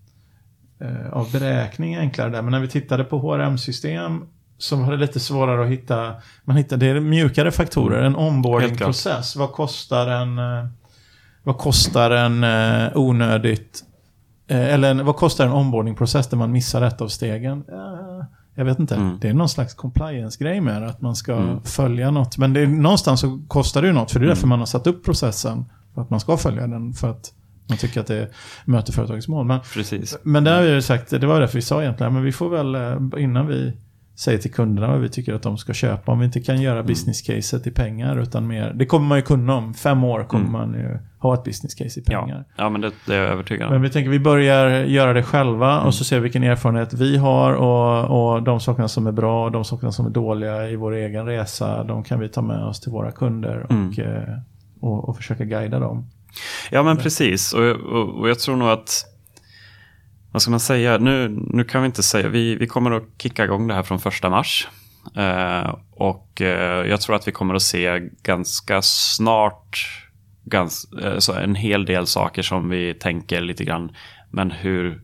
eh, 0.80 1.12
av 1.12 1.32
beräkning 1.32 1.94
är 1.94 2.00
enklare 2.00 2.30
där, 2.30 2.42
men 2.42 2.50
när 2.52 2.60
vi 2.60 2.68
tittade 2.68 3.04
på 3.04 3.18
HRM-system 3.18 4.24
så 4.58 4.76
var 4.76 4.92
det 4.92 4.96
lite 4.96 5.20
svårare 5.20 5.64
att 5.64 5.70
hitta, 5.70 6.14
man 6.44 6.56
hittade 6.56 6.86
det 6.86 6.92
är 6.92 7.00
mjukare 7.00 7.50
faktorer, 7.50 8.02
en 8.02 8.16
onboarding-process. 8.16 9.36
Vad 9.36 9.52
kostar 9.52 10.06
en, 10.06 10.38
eh, 10.38 10.66
vad 11.42 11.58
kostar 11.58 12.10
en 12.10 12.44
eh, 12.44 12.96
onödigt, 12.96 13.84
eh, 14.48 14.74
eller 14.74 14.90
en, 14.90 15.04
vad 15.04 15.16
kostar 15.16 15.46
en 15.46 15.52
onboarding-process 15.52 16.28
där 16.28 16.36
man 16.36 16.52
missar 16.52 16.82
ett 16.82 17.00
av 17.00 17.08
stegen? 17.08 17.64
Eh, 17.68 18.05
jag 18.56 18.64
vet 18.64 18.78
inte. 18.78 18.94
Mm. 18.94 19.18
Det 19.20 19.28
är 19.28 19.34
någon 19.34 19.48
slags 19.48 19.74
compliance-grej 19.74 20.60
med 20.60 20.82
det, 20.82 20.88
att 20.88 21.00
man 21.00 21.16
ska 21.16 21.34
Mm. 21.36 21.62
följa 21.62 22.10
något. 22.10 22.38
Men 22.38 22.52
det 22.52 22.60
är, 22.60 22.66
någonstans 22.66 23.20
så 23.20 23.40
kostar 23.48 23.82
det 23.82 23.88
ju 23.88 23.94
något, 23.94 24.10
för 24.10 24.20
det 24.20 24.26
är 24.26 24.28
därför 24.28 24.42
Mm. 24.42 24.48
man 24.48 24.58
har 24.58 24.66
satt 24.66 24.86
upp 24.86 25.04
processen. 25.04 25.64
För 25.94 26.02
att 26.02 26.10
man 26.10 26.20
ska 26.20 26.36
följa 26.36 26.66
den, 26.66 26.92
för 26.92 27.10
att 27.10 27.32
man 27.68 27.78
tycker 27.78 28.00
att 28.00 28.06
det 28.06 28.28
möter 28.64 28.92
företagets 28.92 29.28
mål. 29.28 29.46
Men, 29.46 29.60
precis. 29.74 30.18
men 30.22 30.44
där 30.44 30.56
har 30.56 30.62
vi 30.74 30.82
sagt, 30.82 31.10
det 31.10 31.26
var 31.26 31.40
därför 31.40 31.54
vi 31.54 31.62
sa 31.62 31.82
egentligen, 31.82 32.12
men 32.14 32.22
vi 32.22 32.32
får 32.32 32.48
väl, 32.48 32.74
eh, 32.74 33.22
innan 33.22 33.46
vi 33.46 33.72
säger 34.16 34.38
till 34.38 34.52
kunderna 34.52 34.88
vad 34.88 35.00
vi 35.00 35.08
tycker 35.08 35.34
att 35.34 35.42
de 35.42 35.58
ska 35.58 35.72
köpa. 35.72 36.12
Om 36.12 36.18
vi 36.18 36.24
inte 36.24 36.40
kan 36.40 36.62
göra 36.62 36.82
business 36.82 37.22
caset 37.22 37.66
i 37.66 37.70
pengar 37.70 38.16
utan 38.20 38.46
mer. 38.46 38.72
Det 38.74 38.86
kommer 38.86 39.06
man 39.06 39.18
ju 39.18 39.22
kunna 39.22 39.54
om. 39.54 39.74
Fem 39.74 40.04
år 40.04 40.24
kommer 40.24 40.44
Mm. 40.48 40.52
man 40.52 40.72
ju 40.74 40.98
ha 41.18 41.34
ett 41.34 41.44
business 41.44 41.74
case 41.74 42.00
i 42.00 42.02
pengar. 42.02 42.44
Ja, 42.48 42.64
ja 42.64 42.68
men 42.70 42.80
det, 42.80 42.90
det 43.06 43.14
är 43.14 43.22
jag 43.22 43.30
övertygad 43.32 43.66
om. 43.66 43.72
Men 43.72 43.82
vi 43.82 43.90
tänker 43.90 44.10
vi 44.10 44.20
börjar 44.20 44.84
göra 44.84 45.12
det 45.12 45.22
själva 45.22 45.72
Mm. 45.74 45.86
och 45.86 45.94
så 45.94 46.04
ser 46.04 46.16
vi 46.16 46.22
vilken 46.22 46.42
erfarenhet 46.42 46.92
vi 46.92 47.16
har 47.16 47.52
och, 47.52 48.34
och 48.34 48.42
de 48.42 48.60
sakerna 48.60 48.88
som 48.88 49.06
är 49.06 49.12
bra 49.12 49.44
och 49.44 49.52
de 49.52 49.64
sakerna 49.64 49.92
som 49.92 50.06
är 50.06 50.10
dåliga 50.10 50.68
i 50.70 50.76
vår 50.76 50.92
egen 50.94 51.26
resa. 51.26 51.84
De 51.84 52.04
kan 52.04 52.20
vi 52.20 52.28
ta 52.28 52.42
med 52.42 52.64
oss 52.64 52.80
till 52.80 52.92
våra 52.92 53.10
kunder 53.12 53.66
Mm. 53.70 53.88
och, 53.88 53.98
eh, 53.98 54.22
och, 54.80 55.08
och 55.08 55.16
försöka 55.16 55.44
guida 55.44 55.78
dem. 55.78 56.06
Ja, 56.70 56.82
men 56.82 56.96
precis. 56.96 57.52
Och, 57.54 57.64
och, 57.70 58.20
och 58.20 58.28
jag 58.28 58.38
tror 58.38 58.56
nog 58.56 58.68
att... 58.68 59.04
Vad 60.36 60.42
ska 60.42 60.50
man 60.50 60.60
säga? 60.60 60.98
Nu, 60.98 61.28
nu 61.50 61.64
kan 61.64 61.82
vi 61.82 61.86
inte 61.86 62.02
säga... 62.02 62.28
Vi, 62.28 62.54
vi 62.56 62.66
kommer 62.66 62.90
att 62.90 63.02
kicka 63.18 63.44
igång 63.44 63.68
det 63.68 63.74
här 63.74 63.82
från 63.82 64.00
första 64.00 64.30
mars. 64.30 64.68
Eh, 65.14 65.74
och 65.90 66.40
eh, 66.40 66.86
jag 66.86 67.00
tror 67.00 67.16
att 67.16 67.28
vi 67.28 67.32
kommer 67.32 67.54
att 67.54 67.62
se 67.62 68.00
ganska 68.22 68.82
snart 68.82 70.02
gans, 70.44 70.92
eh, 71.02 71.42
en 71.42 71.54
hel 71.54 71.84
del 71.84 72.06
saker 72.06 72.42
som 72.42 72.68
vi 72.68 72.94
tänker 72.94 73.40
lite 73.40 73.64
grann. 73.64 73.90
Men 74.30 74.50
hur, 74.50 75.00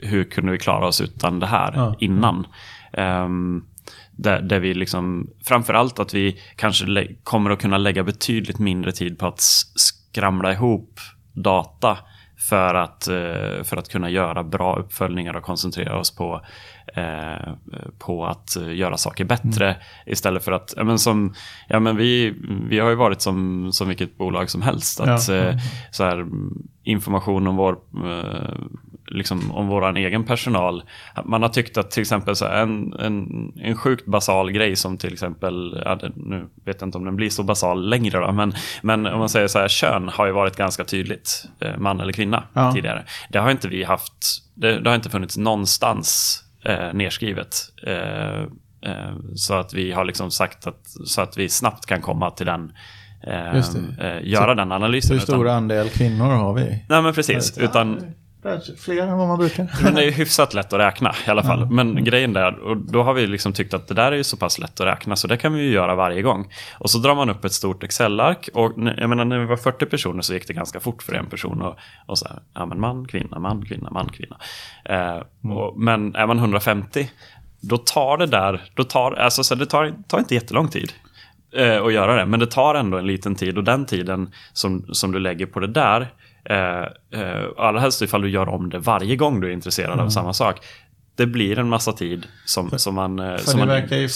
hur 0.00 0.24
kunde 0.24 0.52
vi 0.52 0.58
klara 0.58 0.86
oss 0.86 1.00
utan 1.00 1.40
det 1.40 1.46
här 1.46 1.72
Ja. 1.74 1.96
innan? 2.00 2.46
Ehm, 2.92 3.64
där, 4.12 4.40
där 4.40 4.60
vi 4.60 4.74
liksom, 4.74 5.30
framförallt 5.44 5.98
att 5.98 6.14
vi 6.14 6.40
kanske 6.56 7.14
kommer 7.22 7.50
att 7.50 7.60
kunna 7.60 7.78
lägga 7.78 8.02
betydligt 8.02 8.58
mindre 8.58 8.92
tid 8.92 9.18
på 9.18 9.26
att 9.26 9.40
skramla 9.74 10.52
ihop 10.52 11.00
data 11.32 11.98
för 12.48 12.74
att, 12.74 13.08
eh, 13.08 13.62
för 13.64 13.76
att 13.76 13.88
kunna 13.88 14.10
göra 14.10 14.44
bra 14.44 14.76
uppföljningar 14.76 15.36
och 15.36 15.42
koncentrera 15.42 15.98
oss 15.98 16.16
på, 16.16 16.40
eh, 16.94 17.52
på 17.98 18.26
att 18.26 18.56
göra 18.72 18.96
saker 18.96 19.24
bättre 19.24 19.76
istället 20.06 20.44
för 20.44 20.52
att, 20.52 20.74
ja 20.76 20.84
men 20.84 20.98
som, 20.98 21.34
ja 21.68 21.80
men 21.80 21.96
vi, 21.96 22.34
vi 22.68 22.78
har 22.78 22.88
ju 22.90 22.94
varit 22.96 23.22
som, 23.22 23.68
som 23.72 23.88
vilket 23.88 24.18
bolag 24.18 24.50
som 24.50 24.62
helst. 24.62 25.00
Att, 25.00 25.28
Ja. 25.28 25.34
eh, 25.34 25.56
så 25.90 26.04
här, 26.04 26.18
mm, 26.18 26.52
information 26.82 27.46
om 27.46 27.56
vår 27.56 27.72
eh, 28.04 28.54
liksom 29.12 29.52
om 29.52 29.66
våran 29.68 29.96
egen 29.96 30.24
personal. 30.24 30.82
Man 31.24 31.42
har 31.42 31.48
tyckt 31.48 31.78
att 31.78 31.90
till 31.90 32.00
exempel 32.00 32.36
så 32.36 32.46
en, 32.46 32.92
en, 32.92 33.26
en 33.56 33.76
sjukt 33.76 34.06
basal 34.06 34.50
grej 34.52 34.76
som 34.76 34.96
till 34.98 35.12
exempel, 35.12 35.82
ja, 35.84 35.98
nu 36.16 36.48
vet 36.64 36.80
jag 36.80 36.86
inte 36.88 36.98
om 36.98 37.04
den 37.04 37.16
blir 37.16 37.30
så 37.30 37.42
basal 37.42 37.88
längre 37.88 38.18
då, 38.18 38.32
men, 38.32 38.54
men 38.82 39.06
om 39.06 39.18
man 39.18 39.28
säger 39.28 39.46
så 39.48 39.58
här, 39.58 39.68
kön 39.68 40.08
har 40.08 40.26
ju 40.26 40.32
varit 40.32 40.56
ganska 40.56 40.84
tydligt, 40.84 41.44
eh, 41.60 41.78
man 41.78 42.00
eller 42.00 42.12
kvinna 42.12 42.44
Ja. 42.52 42.72
tidigare. 42.72 43.04
Det 43.30 43.38
har 43.38 43.50
inte 43.50 43.68
vi 43.68 43.84
haft, 43.84 44.12
det, 44.54 44.80
det 44.80 44.90
har 44.90 44.94
inte 44.94 45.10
funnits 45.10 45.36
någonstans 45.36 46.38
eh, 46.64 46.92
nedskrivet. 46.94 47.56
Eh, 47.86 48.42
eh, 48.92 49.12
så 49.34 49.54
att 49.54 49.74
vi 49.74 49.92
har 49.92 50.04
liksom 50.04 50.30
sagt 50.30 50.66
att, 50.66 50.86
så 51.06 51.20
att 51.20 51.38
vi 51.38 51.48
snabbt 51.48 51.86
kan 51.86 52.00
komma 52.00 52.30
till 52.30 52.46
den, 52.46 52.72
eh, 53.26 53.56
eh, 53.56 53.60
göra 54.22 54.46
Så- 54.46 54.54
den 54.54 54.72
analysen. 54.72 55.16
hur 55.16 55.20
stor 55.22 55.48
andel 55.48 55.88
kvinnor 55.88 56.24
har 56.30 56.54
vi? 56.54 56.84
Nej 56.88 57.02
men 57.02 57.14
precis, 57.14 57.58
utan 57.58 58.14
Fler 58.78 59.02
än 59.02 59.18
vad 59.18 59.28
man 59.28 59.38
brukar. 59.38 59.70
men 59.84 59.94
det 59.94 60.00
är 60.00 60.04
ju 60.04 60.10
hyfsat 60.10 60.54
lätt 60.54 60.72
att 60.72 60.80
räkna 60.80 61.14
i 61.26 61.30
alla 61.30 61.42
fall. 61.42 61.70
Men 61.70 62.04
grejen 62.04 62.32
där, 62.32 62.58
och 62.58 62.76
då 62.76 63.02
har 63.02 63.14
vi 63.14 63.26
liksom 63.26 63.52
tyckt 63.52 63.74
att 63.74 63.88
det 63.88 63.94
där 63.94 64.12
är 64.12 64.16
ju 64.16 64.24
så 64.24 64.36
pass 64.36 64.58
lätt 64.58 64.80
att 64.80 64.86
räkna 64.86 65.16
så 65.16 65.28
det 65.28 65.36
kan 65.36 65.54
vi 65.54 65.62
ju 65.62 65.70
göra 65.72 65.94
varje 65.94 66.22
gång. 66.22 66.52
Och 66.78 66.90
så 66.90 66.98
drar 66.98 67.14
man 67.14 67.30
upp 67.30 67.44
ett 67.44 67.52
stort 67.52 67.82
Excel-ark 67.82 68.48
och 68.54 68.72
jag 68.76 69.08
menar 69.08 69.24
när 69.24 69.38
vi 69.38 69.46
var 69.46 69.56
40 69.56 69.86
personer 69.86 70.22
så 70.22 70.34
gick 70.34 70.46
det 70.46 70.52
ganska 70.52 70.80
fort 70.80 71.02
för 71.02 71.14
en 71.14 71.26
person 71.26 71.62
och, 71.62 71.76
och 72.06 72.18
så 72.18 72.28
här, 72.28 72.38
ja 72.54 72.66
men 72.66 72.80
man, 72.80 73.08
kvinna, 73.08 73.38
man, 73.38 73.64
kvinna, 73.64 73.90
man, 73.90 74.08
kvinna. 74.08 74.36
Eh, 74.84 75.50
och, 75.52 75.80
men 75.80 76.14
är 76.14 76.26
man 76.26 76.38
150, 76.38 77.10
då 77.60 77.78
tar 77.78 78.16
det 78.16 78.26
där, 78.26 78.62
då 78.74 78.84
tar, 78.84 79.12
alltså 79.12 79.44
så 79.44 79.54
det 79.54 79.66
tar, 79.66 79.94
tar 80.08 80.18
inte 80.18 80.34
jättelång 80.34 80.68
tid 80.68 80.92
eh, 81.56 81.82
att 81.82 81.92
göra 81.92 82.16
det. 82.16 82.26
Men 82.26 82.40
det 82.40 82.46
tar 82.46 82.74
ändå 82.74 82.98
en 82.98 83.06
liten 83.06 83.34
tid 83.34 83.58
och 83.58 83.64
den 83.64 83.86
tiden 83.86 84.30
som, 84.52 84.86
som 84.92 85.12
du 85.12 85.18
lägger 85.18 85.46
på 85.46 85.60
det 85.60 85.66
där, 85.66 86.12
eh, 86.44 87.20
eh, 87.20 87.44
allra 87.56 87.80
helst 87.80 88.02
ifall 88.02 88.22
du 88.22 88.30
gör 88.30 88.48
om 88.48 88.70
det 88.70 88.78
varje 88.78 89.16
gång 89.16 89.40
du 89.40 89.48
är 89.48 89.52
intresserad 89.52 90.00
av 90.00 90.08
samma 90.08 90.32
sak. 90.32 90.60
Det 91.22 91.26
blir 91.26 91.58
en 91.58 91.68
massa 91.68 91.92
tid 91.92 92.26
som, 92.44 92.70
som 92.78 92.94
man... 92.94 93.18
eh, 93.18 93.36
För 93.36 93.44
som 93.44 93.60
det 93.60 93.66
man 93.66 93.68
verkar 93.74 93.96
ju 93.96 94.08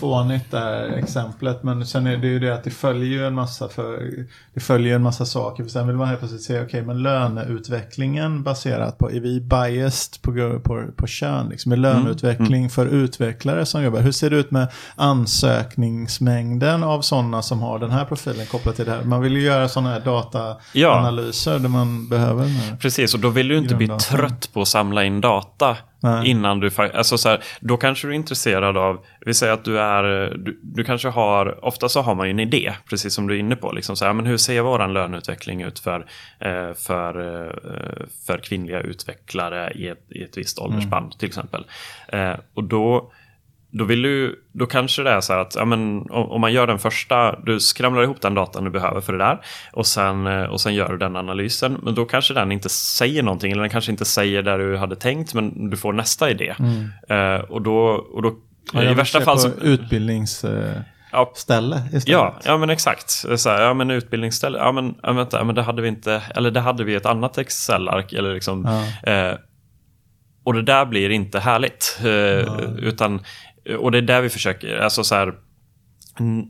fånigt 0.00 0.50
det 0.50 0.58
här 0.58 0.82
exemplet. 0.88 1.62
Men 1.62 1.86
sen 1.86 2.06
är 2.06 2.16
det 2.16 2.26
ju 2.26 2.38
det 2.38 2.54
att 2.54 2.64
det 2.64 2.70
följer 2.70 3.04
ju 3.08 3.26
en 3.26 3.34
massa, 3.34 3.68
för, 3.68 4.10
det 4.54 4.60
följer 4.60 4.96
en 4.96 5.02
massa 5.02 5.24
saker. 5.26 5.62
För 5.62 5.70
sen 5.70 5.86
vill 5.86 5.96
man 5.96 6.08
helt 6.08 6.18
plötsligt 6.20 6.42
säga, 6.42 6.62
okej 6.62 6.82
men 6.82 7.02
löneutvecklingen 7.02 8.42
baserat 8.42 8.98
på, 8.98 9.10
är 9.12 9.20
vi 9.20 9.40
biased 9.40 10.22
på, 10.22 10.60
på, 10.64 10.84
på 10.96 11.06
kön? 11.06 11.48
Liksom? 11.48 11.72
Är 11.72 11.76
Mm, 11.76 11.82
löneutveckling 11.96 12.70
för 12.70 12.86
utvecklare 12.86 13.66
som 13.66 13.82
jobbar? 13.82 14.00
Hur 14.00 14.12
ser 14.12 14.30
det 14.30 14.36
ut 14.36 14.50
med 14.50 14.68
ansökningsmängden 14.96 16.82
av 16.84 17.00
sådana 17.00 17.42
som 17.42 17.60
har 17.62 17.78
den 17.78 17.90
här 17.90 18.04
profilen 18.04 18.46
kopplat 18.46 18.76
till 18.76 18.84
det 18.84 18.90
här? 18.90 19.02
Man 19.04 19.20
vill 19.20 19.32
ju 19.36 19.42
göra 19.42 19.68
sådana 19.68 19.90
här 19.92 20.00
dataanalyser 20.00 21.58
där 21.58 21.68
man 21.68 22.08
behöver. 22.08 22.76
Precis, 22.80 23.14
och 23.14 23.20
då 23.20 23.28
vill 23.28 23.48
du 23.48 23.58
inte 23.58 23.74
bli 23.74 23.88
trött 23.88 24.50
på 24.52 24.60
att 24.62 24.68
samla 24.68 25.04
in 25.04 25.20
data 25.20 25.76
Nej. 26.00 26.28
innan 26.28 26.60
du... 26.60 26.70
Alltså 26.94 27.18
så 27.18 27.28
här, 27.28 27.42
då 27.60 27.76
kanske 27.76 28.06
du 28.06 28.10
är 28.10 28.16
intresserad 28.16 28.76
av... 28.76 29.04
Vi 29.20 29.34
säger 29.34 29.52
att 29.52 29.64
du 29.64 29.80
är... 29.80 30.34
Du, 30.36 30.60
du 30.62 30.84
kanske 30.84 31.08
har... 31.08 31.64
Ofta 31.64 31.88
så 31.88 32.02
har 32.02 32.14
man 32.14 32.26
ju 32.26 32.30
en 32.30 32.40
idé, 32.40 32.72
precis 32.88 33.14
som 33.14 33.26
du 33.26 33.34
är 33.34 33.38
inne 33.38 33.56
på. 33.56 33.72
Liksom 33.72 33.96
så 33.96 34.04
här, 34.04 34.12
men 34.12 34.26
hur 34.26 34.36
ser 34.36 34.60
vår 34.60 34.88
löneutveckling 34.88 35.62
ut 35.62 35.78
för, 35.78 36.06
eh, 36.38 36.74
för, 36.74 37.36
eh, 37.36 38.06
för 38.26 38.38
kvinnliga 38.38 38.80
utvecklare 38.80 39.72
i 39.74 39.88
ett, 39.88 40.04
i 40.08 40.22
ett 40.22 40.38
visst 40.38 40.58
åldersspann 40.58 41.10
till 41.18 41.28
exempel. 41.28 41.64
Eh, 42.08 42.34
och 42.54 42.64
då... 42.64 43.12
Då, 43.72 43.84
vill 43.84 44.02
du, 44.02 44.44
då 44.52 44.66
kanske 44.66 45.02
det 45.02 45.10
är 45.10 45.20
så 45.20 45.32
här 45.32 45.40
att 45.40 45.54
ja, 45.54 45.64
men, 45.64 45.98
om, 46.10 46.30
om 46.30 46.40
man 46.40 46.52
gör 46.52 46.66
den 46.66 46.78
första, 46.78 47.40
du 47.40 47.60
skramlar 47.60 48.02
ihop 48.02 48.20
den 48.20 48.34
datan 48.34 48.64
du 48.64 48.70
behöver 48.70 49.00
för 49.00 49.12
det 49.12 49.18
där 49.18 49.40
och 49.72 49.86
sen, 49.86 50.26
eh, 50.26 50.42
och 50.42 50.60
sen 50.60 50.74
gör 50.74 50.88
du 50.88 50.98
den 50.98 51.16
analysen. 51.16 51.78
Men 51.82 51.94
då 51.94 52.04
kanske 52.04 52.34
den 52.34 52.52
inte 52.52 52.68
säger 52.68 53.22
någonting 53.22 53.52
eller 53.52 53.62
den 53.62 53.70
kanske 53.70 53.90
inte 53.90 54.04
säger 54.04 54.42
där 54.42 54.58
du 54.58 54.76
hade 54.76 54.96
tänkt 54.96 55.34
men 55.34 55.70
du 55.70 55.76
får 55.76 55.92
nästa 55.92 56.30
idé. 56.30 56.54
Eh, 57.08 57.40
och 57.40 57.62
då, 57.62 57.76
och 58.12 58.22
då 58.22 58.36
Mm. 58.72 58.84
Ja, 58.84 58.90
i 58.90 58.94
värsta 58.94 59.20
fall 59.20 59.38
så... 59.38 59.48
utbildningsställe 59.48 60.84
Ja, 61.12 61.32
istället. 61.34 62.06
Ja, 62.06 62.38
ja 62.44 62.58
men 62.58 62.70
exakt. 62.70 63.10
Så 63.10 63.50
här, 63.50 63.62
ja 63.62 63.74
men 63.74 63.90
utbildningsställe, 63.90 64.58
ja 64.58 64.72
men, 64.72 64.94
ja, 65.02 65.12
vänta, 65.12 65.38
ja, 65.38 65.44
men 65.44 65.54
det 65.54 65.62
hade 65.62 65.82
vi 65.82 65.88
inte, 65.88 66.22
eller 66.34 66.50
det 66.50 66.60
hade 66.60 66.84
vi 66.84 66.94
ett 66.94 67.06
annat 67.06 67.38
Excel-ark 67.38 68.12
eller 68.12 68.34
liksom. 68.34 68.66
Eh, 69.02 69.32
och 70.44 70.54
det 70.54 70.62
där 70.62 70.84
blir 70.84 71.10
inte 71.10 71.40
härligt. 71.40 72.00
Eh, 72.00 72.64
utan, 72.78 73.20
Eh, 73.64 73.76
och 73.76 73.92
det 73.92 73.98
är 73.98 74.02
där 74.02 74.22
vi 74.22 74.28
försöker, 74.28 74.76
alltså 74.76 75.04
så 75.04 75.14
här, 75.14 75.34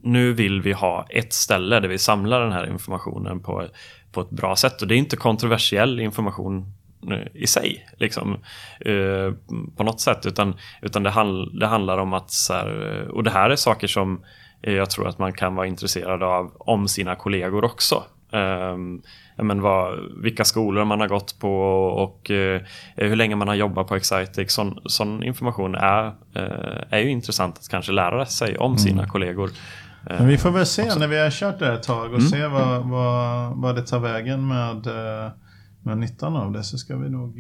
nu 0.02 0.32
vill 0.32 0.62
vi 0.62 0.72
ha 0.72 1.06
ett 1.10 1.32
ställe 1.32 1.80
där 1.80 1.88
vi 1.88 1.98
samlar 1.98 2.40
den 2.40 2.52
här 2.52 2.66
informationen 2.66 3.40
på, 3.40 3.66
på 4.12 4.20
ett 4.20 4.30
bra 4.30 4.56
sätt. 4.56 4.82
Och 4.82 4.88
det 4.88 4.94
är 4.94 4.98
inte 4.98 5.16
kontroversiell 5.16 6.00
information 6.00 6.72
eh, 7.10 7.42
i 7.42 7.46
sig, 7.46 7.86
liksom, 7.96 8.34
eh, 8.80 9.32
på 9.76 9.84
något 9.84 10.00
sätt. 10.00 10.26
Utan, 10.26 10.54
utan 10.82 11.02
det, 11.02 11.10
handl 11.10 11.58
det 11.58 11.66
handlar 11.66 11.98
om 11.98 12.12
att, 12.12 12.30
så 12.30 12.52
här, 12.52 13.08
och 13.08 13.24
det 13.24 13.30
här 13.30 13.50
är 13.50 13.56
saker 13.56 13.86
som 13.86 14.24
eh, 14.62 14.74
jag 14.74 14.90
tror 14.90 15.08
att 15.08 15.18
man 15.18 15.32
kan 15.32 15.54
vara 15.54 15.66
intresserad 15.66 16.22
av 16.22 16.52
om 16.58 16.88
sina 16.88 17.14
kollegor 17.14 17.64
också. 17.64 18.04
Um, 18.32 19.02
men 19.36 19.60
vad, 19.60 19.98
vilka 20.22 20.44
skolor 20.44 20.84
man 20.84 21.00
har 21.00 21.08
gått 21.08 21.38
på 21.38 21.52
och 21.86 22.30
eh, 22.30 22.60
hur 22.96 23.16
länge 23.16 23.36
man 23.36 23.48
har 23.48 23.54
jobbat 23.54 23.86
på 23.88 23.96
Excitec. 23.96 24.52
Sån, 24.52 24.78
sån 24.84 25.22
information 25.22 25.74
är, 25.74 26.06
eh, 26.34 26.84
är 26.90 26.98
ju 26.98 27.10
intressant 27.10 27.58
att 27.58 27.68
kanske 27.68 27.92
lära 27.92 28.26
sig 28.26 28.58
om 28.58 28.78
sina 28.78 29.06
kollegor. 29.06 29.50
Eh, 30.10 30.16
Men 30.18 30.28
vi 30.28 30.38
får 30.38 30.50
väl 30.50 30.66
se 30.66 30.94
när 30.98 31.06
vi 31.08 31.18
har 31.22 31.30
kört 31.30 31.58
det 31.58 31.66
här 31.66 31.72
ett 31.74 31.82
tag 31.82 32.12
och 32.12 32.18
Mm. 32.18 32.28
se 32.28 32.46
vad, 32.46 32.88
vad, 32.88 33.56
vad 33.56 33.74
det 33.74 33.82
tar 33.82 33.98
vägen 33.98 34.48
med, 34.48 34.86
eh, 34.86 35.30
med 35.82 35.98
nyttan 35.98 36.36
av 36.36 36.52
det 36.52 36.62
så 36.64 36.78
ska 36.78 36.96
vi 36.96 37.10
nog... 37.10 37.38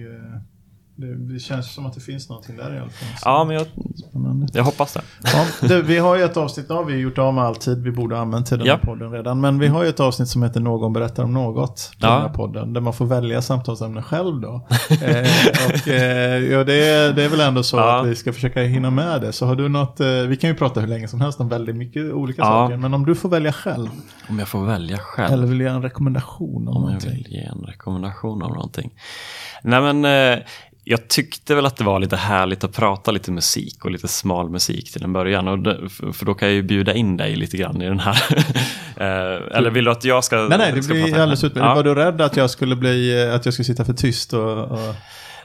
Det, 1.00 1.32
det 1.32 1.38
känns 1.40 1.74
som 1.74 1.86
att 1.86 1.94
det 1.94 2.00
finns 2.00 2.28
någonting 2.28 2.56
där 2.56 2.74
i 2.74 2.78
alla 2.78 2.90
fall. 2.90 3.08
Så 3.18 3.28
ja, 3.28 3.44
men 3.44 3.56
jag, 3.56 3.66
spännande. 4.08 4.46
jag 4.52 4.64
hoppas 4.64 4.92
det. 4.92 5.00
Ja, 5.24 5.46
det, 5.68 5.82
vi 5.82 5.98
har 5.98 6.16
ju 6.16 6.22
ett 6.24 6.36
avsnitt, 6.36 6.68
nu 6.68 6.74
har 6.74 6.84
vi 6.84 6.96
gjort 6.98 7.18
av 7.18 7.34
med 7.34 7.44
all 7.44 7.56
tid 7.56 7.82
vi 7.82 7.90
borde 7.90 8.14
ha 8.14 8.22
använt 8.22 8.46
till 8.46 8.58
den 8.58 8.66
här 8.66 8.74
Ja. 8.82 8.86
podden 8.88 9.12
redan. 9.12 9.40
Men 9.40 9.58
vi 9.58 9.66
har 9.66 9.82
ju 9.82 9.88
ett 9.88 10.00
avsnitt 10.00 10.28
som 10.28 10.42
heter 10.42 10.60
Någon 10.60 10.92
berättar 10.92 11.24
om 11.24 11.32
något. 11.34 11.90
På 12.00 12.06
Ja. 12.06 12.12
den 12.12 12.22
här 12.22 12.28
podden, 12.28 12.72
där 12.72 12.80
man 12.80 12.92
får 12.92 13.06
välja 13.06 13.42
samtalsämne 13.42 14.02
själv 14.02 14.40
då. 14.40 14.66
eh, 14.90 15.26
och 15.68 15.88
eh, 15.88 16.38
ja, 16.52 16.64
det, 16.64 16.88
är, 16.88 17.12
det 17.12 17.24
är 17.24 17.28
väl 17.28 17.40
ändå 17.40 17.62
så 17.62 17.76
Ja. 17.76 18.00
att 18.00 18.06
vi 18.06 18.16
ska 18.16 18.32
försöka 18.32 18.60
hinna 18.62 18.90
med 18.90 19.20
det. 19.20 19.32
Så 19.32 19.46
har 19.46 19.54
du 19.56 19.68
något, 19.68 20.00
eh, 20.00 20.06
vi 20.06 20.36
kan 20.36 20.50
ju 20.50 20.56
prata 20.56 20.80
hur 20.80 20.88
länge 20.88 21.08
som 21.08 21.20
helst 21.20 21.40
om 21.40 21.48
väldigt 21.48 21.76
mycket 21.76 22.12
olika 22.12 22.42
Ja. 22.42 22.46
saker. 22.46 22.76
Men 22.76 22.94
om 22.94 23.06
du 23.06 23.14
får 23.14 23.28
välja 23.28 23.52
själv, 23.52 23.88
Om 24.28 24.38
jag 24.38 24.48
får 24.48 24.64
välja 24.66 24.98
själv. 24.98 25.32
eller 25.32 25.46
vill 25.46 25.60
ge 25.60 25.66
en 25.66 25.82
rekommendation 25.82 26.68
om 26.68 26.76
Om 26.76 26.82
jag 26.82 26.82
någonting. 26.82 27.10
vill 27.10 27.26
ge 27.32 27.40
en 27.44 27.60
rekommendation 27.66 28.42
om 28.42 28.52
någonting. 28.52 28.90
Nej 29.62 29.80
men 29.92 30.04
eh, 30.04 30.38
jag 30.90 31.08
tyckte 31.08 31.54
väl 31.54 31.66
att 31.66 31.76
det 31.76 31.84
var 31.84 31.98
lite 31.98 32.16
härligt 32.16 32.64
att 32.64 32.72
prata 32.72 33.10
lite 33.10 33.32
musik 33.32 33.84
och 33.84 33.90
lite 33.90 34.08
smal 34.08 34.50
musik 34.50 34.92
till 34.92 35.04
en 35.04 35.12
början. 35.12 35.48
Och 35.48 35.58
det, 35.58 35.88
för 35.88 36.26
då 36.26 36.34
kan 36.34 36.48
jag 36.48 36.54
ju 36.54 36.62
bjuda 36.62 36.94
in 36.94 37.16
dig 37.16 37.36
lite 37.36 37.56
grann 37.56 37.82
i 37.82 37.86
den 37.86 38.00
här. 38.00 38.22
eh, 38.96 39.56
eller 39.58 39.70
vill 39.70 39.84
du 39.84 39.90
att 39.90 40.04
jag 40.04 40.24
ska 40.24 40.36
Nej, 40.36 40.58
nej, 40.58 40.72
det 40.72 40.88
blir 40.88 41.14
alldeles 41.14 41.44
utmärkt. 41.44 41.66
Ja. 41.66 41.74
Var 41.74 41.82
du 41.82 41.94
rädd 41.94 42.20
att 42.20 42.36
jag 42.36 42.50
skulle 42.50 42.76
bli, 42.76 43.28
att 43.34 43.44
jag 43.44 43.54
skulle 43.54 43.64
sitta 43.64 43.84
för 43.84 43.92
tyst 43.92 44.32
och... 44.32 44.58
och... 44.58 44.94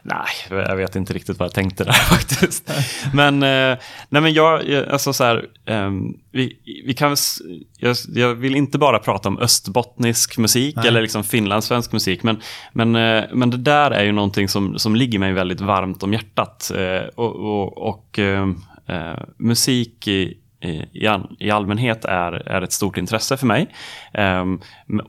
Nej, 0.07 0.27
jag 0.49 0.75
vet 0.75 0.95
inte 0.95 1.13
riktigt 1.13 1.39
vad 1.39 1.45
jag 1.45 1.53
tänkte 1.53 1.83
där 1.83 1.91
faktiskt. 2.09 2.71
Men, 3.13 3.43
eh, 3.43 3.77
nej 4.09 4.21
men 4.21 4.33
jag, 4.33 4.75
alltså 4.89 5.13
så 5.13 5.23
här, 5.23 5.45
ehm, 5.65 6.13
vi, 6.31 6.59
vi 6.85 6.93
kan, 6.93 7.15
jag, 7.77 7.95
jag 8.13 8.35
vill 8.35 8.55
inte 8.55 8.77
bara 8.77 8.99
prata 8.99 9.29
om 9.29 9.39
östbottnisk 9.39 10.37
musik 10.37 10.75
Nej. 10.75 10.87
eller 10.87 11.01
liksom 11.01 11.23
finlandssvensk 11.23 11.91
musik, 11.91 12.23
men, 12.23 12.41
men, 12.73 12.95
eh, 12.95 13.23
men 13.33 13.49
det 13.49 13.57
där 13.57 13.91
är 13.91 14.03
ju 14.03 14.11
någonting 14.11 14.47
som, 14.47 14.79
som 14.79 14.95
ligger 14.95 15.19
mig 15.19 15.33
väldigt 15.33 15.61
varmt 15.61 16.03
om 16.03 16.13
hjärtat. 16.13 16.71
Eh, 16.75 17.07
och 17.15 17.35
och, 17.35 17.77
och 17.77 18.19
ehm, 18.19 18.61
eh, 18.87 19.23
musik 19.37 20.07
i, 20.07 20.37
i, 20.65 20.85
i 21.39 21.51
allmänhet 21.51 22.05
är, 22.05 22.31
är 22.31 22.61
ett 22.61 22.71
stort 22.71 22.97
intresse 22.97 23.37
för 23.37 23.47
mig. 23.47 23.67
Um, 24.13 24.61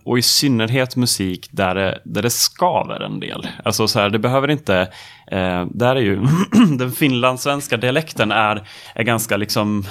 och 0.05 0.19
i 0.19 0.23
synnerhet 0.23 0.97
musik 0.97 1.49
där 1.53 1.75
det, 1.75 2.03
där 2.05 2.23
det 2.23 2.31
skaver 2.31 3.01
en 3.01 3.21
del. 3.21 3.49
Alltså 3.65 3.89
så 3.89 4.01
här, 4.01 4.11
det 4.11 4.19
behöver 4.19 4.51
inte... 4.51 4.93
Eh, 5.31 5.39
uh, 5.39 5.67
där 5.75 5.97
är 5.97 6.01
ju 6.01 6.21
den 6.79 6.93
finlandssvenska 6.93 7.77
dialekten 7.77 8.33
är, 8.33 8.69
är 8.95 9.03
ganska 9.03 9.37
liksom... 9.37 9.85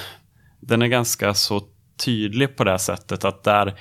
Den 0.60 0.82
är 0.82 0.86
ganska 0.86 1.34
så 1.34 1.60
tydlig 2.04 2.56
på 2.56 2.64
det 2.64 2.78
sättet 2.78 3.24
att 3.24 3.44
där... 3.44 3.74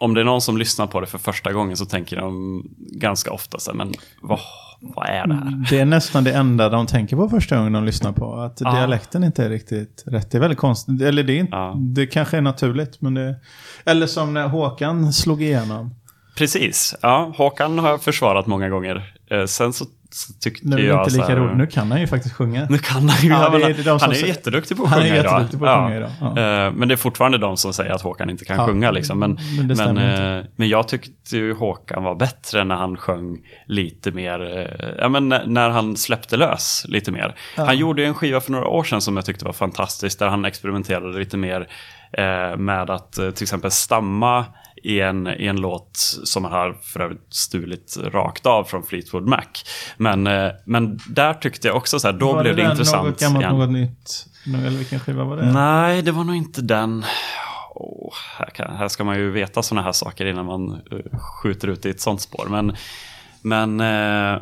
Om 0.00 0.14
det 0.14 0.20
är 0.20 0.24
någon 0.24 0.40
som 0.40 0.56
lyssnar 0.58 0.86
på 0.86 1.00
det 1.00 1.06
för 1.06 1.18
första 1.18 1.52
gången 1.52 1.76
så 1.76 1.86
tänker 1.86 2.16
de 2.16 2.62
ganska 2.78 3.32
ofta 3.32 3.58
så 3.58 3.70
här, 3.70 3.76
men 3.76 3.92
vad, 4.22 4.38
vad 4.80 5.08
är 5.08 5.26
det 5.26 5.34
här? 5.34 5.64
Det 5.70 5.80
är 5.80 5.84
nästan 5.84 6.24
det 6.24 6.32
enda 6.32 6.68
de 6.68 6.86
tänker 6.86 7.16
på 7.16 7.28
första 7.28 7.56
gången 7.56 7.72
de 7.72 7.84
lyssnar 7.84 8.12
på. 8.12 8.34
Att 8.34 8.60
Ja. 8.60 8.72
dialekten 8.76 9.24
inte 9.24 9.44
är 9.44 9.48
riktigt 9.50 10.04
rätt. 10.06 10.30
Det 10.30 10.38
är 10.38 10.40
väldigt 10.40 10.58
konstigt. 10.58 11.02
Eller 11.02 11.22
det, 11.22 11.32
är 11.32 11.40
inte, 11.40 11.56
Ja. 11.56 11.74
det 11.78 12.06
kanske 12.06 12.36
är 12.36 12.40
naturligt. 12.40 13.00
Men 13.00 13.14
det, 13.14 13.34
eller 13.84 14.06
som 14.06 14.34
när 14.34 14.48
Håkan 14.48 15.12
slog 15.12 15.42
igenom. 15.42 15.94
Precis, 16.36 16.94
ja, 17.02 17.32
Håkan 17.36 17.78
har 17.78 17.88
jag 17.88 18.02
försvarat 18.02 18.46
många 18.46 18.68
gånger. 18.68 19.14
Eh, 19.30 19.44
sen 19.44 19.72
så, 19.72 19.84
så 20.10 20.32
tyckte 20.32 20.68
Nu 20.68 20.76
är 20.76 20.80
det 20.80 20.86
jag 20.86 21.00
inte 21.00 21.10
så 21.10 21.16
lika 21.16 21.28
här- 21.28 21.36
roligt. 21.36 21.56
Nu 21.56 21.66
kan 21.66 21.90
han 21.92 22.00
ju 22.00 22.06
faktiskt 22.06 22.34
sjunga. 22.34 22.66
Nu 22.70 22.78
kan 22.78 23.08
han 23.08 23.22
ju. 23.22 23.28
Ja, 23.28 23.48
det 23.58 23.64
är 23.64 23.84
de 23.84 23.98
han 24.00 24.10
är 24.10 24.14
ju 24.14 24.26
jätteduktig 24.26 24.76
på 24.76 24.84
att 24.84 24.92
sjunga 24.94 25.16
idag. 25.16 25.50
på 25.58 25.66
att 25.66 25.84
sjunga 25.84 25.96
idag, 25.96 26.10
ja. 26.20 26.26
Eh, 26.28 26.72
Men 26.72 26.88
det 26.88 26.94
är 26.94 26.96
fortfarande 26.96 27.38
de 27.38 27.56
som 27.56 27.72
säger 27.72 27.90
att 27.92 28.02
Håkan 28.02 28.30
inte 28.30 28.44
kan 28.44 28.66
sjunga. 28.66 28.90
Liksom. 28.90 29.18
Men, 29.18 29.38
men 29.58 29.68
det 29.68 29.74
men, 29.74 29.98
eh, 30.38 30.44
men 30.56 30.68
jag 30.68 30.88
tyckte 30.88 31.36
ju 31.36 31.54
Håkan 31.54 32.02
var 32.04 32.14
bättre 32.14 32.64
när 32.64 32.74
han 32.74 32.96
sjöng 32.96 33.38
lite 33.66 34.10
mer, 34.10 34.58
eh, 34.58 34.88
ja 34.98 35.08
men 35.08 35.28
när- 35.28 35.68
han 35.70 35.96
släppte 35.96 36.36
lös 36.36 36.84
lite 36.88 37.12
mer. 37.12 37.34
Han 37.56 37.76
gjorde 37.76 38.04
en 38.04 38.14
skiva 38.14 38.40
för 38.40 38.52
några 38.52 38.66
år 38.68 38.84
sedan 38.84 39.00
som 39.00 39.16
jag 39.16 39.24
tyckte 39.24 39.44
var 39.44 39.52
fantastisk, 39.52 40.18
där 40.18 40.28
han 40.28 40.44
experimenterade 40.44 41.18
lite 41.18 41.36
mer 41.36 41.66
med 42.56 42.90
att 42.90 43.12
till 43.12 43.42
exempel 43.42 43.70
stamma 43.70 44.44
i 44.82 45.00
en, 45.00 45.26
i 45.26 45.46
en 45.46 45.60
låt 45.60 45.96
som 46.24 46.44
han 46.44 46.52
har 46.52 46.72
för 46.72 47.00
övrigt 47.00 47.34
stulit 47.34 47.96
rakt 48.12 48.46
av 48.46 48.64
från 48.64 48.82
Fleetwood 48.82 49.28
Mac. 49.28 49.42
Men, 49.96 50.26
eh, 50.26 50.50
men 50.64 50.98
där 51.08 51.34
tyckte 51.34 51.68
jag 51.68 51.76
också 51.76 52.00
så 52.00 52.08
här, 52.08 52.18
då 52.18 52.32
Var 52.32 52.42
blev 52.42 52.56
det, 52.56 52.62
den 52.62 52.70
intressant 52.70 53.08
Något 53.08 53.20
gammalt, 53.20 53.44
igen. 53.44 53.58
något 53.58 53.70
nytt? 53.70 54.26
Eller 54.46 54.78
vilken 54.78 55.00
skiva 55.00 55.24
var 55.24 55.36
det? 55.36 55.52
Nej, 55.52 56.02
det 56.02 56.12
var 56.12 56.24
nog 56.24 56.36
inte 56.36 56.62
den. 56.62 57.04
Åh, 57.74 58.14
här, 58.38 58.46
kan, 58.46 58.76
här 58.76 58.88
ska 58.88 59.04
man 59.04 59.16
ju 59.18 59.30
veta 59.30 59.62
sådana 59.62 59.84
här 59.84 59.92
saker 59.92 60.26
innan 60.26 60.46
man 60.46 60.72
eh, 60.72 61.18
skjuter 61.18 61.68
ut 61.68 61.86
i 61.86 61.90
ett 61.90 62.00
sånt 62.00 62.20
spår. 62.20 62.46
Men, 62.50 62.76
men 63.42 63.80
eh, 63.80 64.40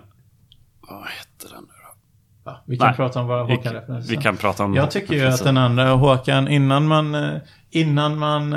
vad 0.89 1.07
hette 1.07 1.55
den 1.55 1.63
nu 1.63 1.69
då? 1.69 2.51
Va? 2.51 2.63
Vi 2.67 2.79
kan 2.79 2.87
Nej. 2.87 2.97
prata 2.97 3.21
om 3.21 3.27
vad 3.27 3.47
Vi, 3.47 3.57
Håkan 3.57 3.73
refererar 3.73 4.01
vi 4.01 4.17
kan 4.17 4.37
prata 4.37 4.65
om 4.65 4.75
Jag 4.75 4.91
tycker 4.91 5.15
ju 5.15 5.27
att 5.27 5.45
den 5.45 5.57
andra 5.57 5.91
Håkan, 5.91 6.49
innan 6.49 6.87
man, 6.87 7.39
innan 7.71 8.19
man 8.19 8.53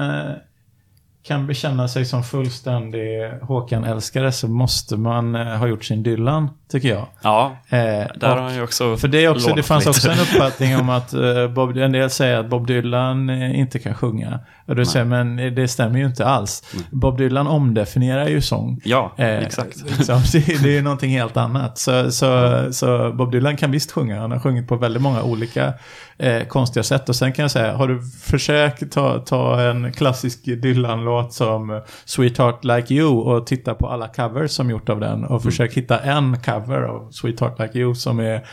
kan 1.23 1.47
bekänna 1.47 1.87
sig 1.87 2.05
som 2.05 2.23
fullständig 2.23 3.31
Håkan-älskare 3.41 4.31
så 4.31 4.47
måste 4.47 4.97
man 4.97 5.35
eh, 5.35 5.57
ha 5.57 5.67
gjort 5.67 5.83
sin 5.83 6.03
Dylan, 6.03 6.49
tycker 6.71 6.89
jag. 6.89 7.05
Ja, 7.21 7.55
Eh, 7.69 7.77
där 8.15 8.27
har 8.27 8.41
han 8.41 8.55
ju 8.55 8.63
också 8.63 8.97
För 8.97 9.07
det, 9.07 9.25
är 9.25 9.29
också, 9.29 9.53
det 9.55 9.63
fanns 9.63 9.85
lite. 9.85 9.89
också 9.89 10.09
en 10.11 10.19
uppfattning 10.21 10.77
om 10.77 10.89
att 10.89 11.13
eh, 11.13 11.47
Bob, 11.47 11.77
en 11.77 11.91
del 11.91 12.09
säger 12.09 12.37
att 12.39 12.49
Bob 12.49 12.67
Dylan 12.67 13.29
eh, 13.29 13.59
inte 13.59 13.79
kan 13.79 13.93
sjunga. 13.93 14.39
Och 14.65 14.75
du 14.75 14.85
säger, 14.85 15.05
men 15.05 15.55
det 15.55 15.67
stämmer 15.67 15.99
ju 15.99 16.05
inte 16.05 16.25
alls. 16.25 16.63
Bob 16.91 17.17
Dylan 17.17 17.47
omdefinierar 17.47 18.27
ju 18.27 18.41
sång. 18.41 18.81
Ja, 18.83 19.11
Eh, 19.17 19.37
exakt. 19.37 19.77
Liksom, 19.97 20.21
det, 20.33 20.63
det 20.63 20.69
är 20.69 20.73
ju 20.73 20.81
någonting 20.81 21.11
helt 21.11 21.37
annat. 21.37 21.77
Så, 21.77 22.11
så, 22.11 22.59
så 22.71 23.11
Bob 23.11 23.31
Dylan 23.31 23.57
kan 23.57 23.71
visst 23.71 23.91
sjunga. 23.91 24.19
Han 24.19 24.31
har 24.31 24.39
sjungit 24.39 24.67
på 24.67 24.75
väldigt 24.75 25.01
många 25.01 25.23
olika 25.23 25.73
eh, 26.17 26.43
konstiga 26.43 26.83
sätt. 26.83 27.09
Och 27.09 27.15
sen 27.15 27.33
kan 27.33 27.43
jag 27.43 27.51
säga, 27.51 27.75
har 27.75 27.87
du 27.87 28.01
försökt 28.23 28.91
ta, 28.91 29.19
ta 29.19 29.61
en 29.61 29.91
klassisk 29.91 30.45
Dylan-låt 30.45 31.33
som 31.33 31.81
Sweetheart 32.05 32.63
Like 32.63 32.93
You 32.93 33.17
och 33.17 33.47
titta 33.47 33.73
på 33.73 33.87
alla 33.87 34.07
covers 34.07 34.51
som 34.51 34.69
gjort 34.69 34.89
av 34.89 34.99
den 34.99 35.23
och 35.25 35.43
försök 35.43 35.73
hitta 35.73 35.99
en 35.99 36.37
cover 36.39 36.58
av 36.67 37.11
Sweetheart 37.11 37.59
Like 37.59 37.79
You 37.79 37.95
som 37.95 38.19
är 38.19 38.45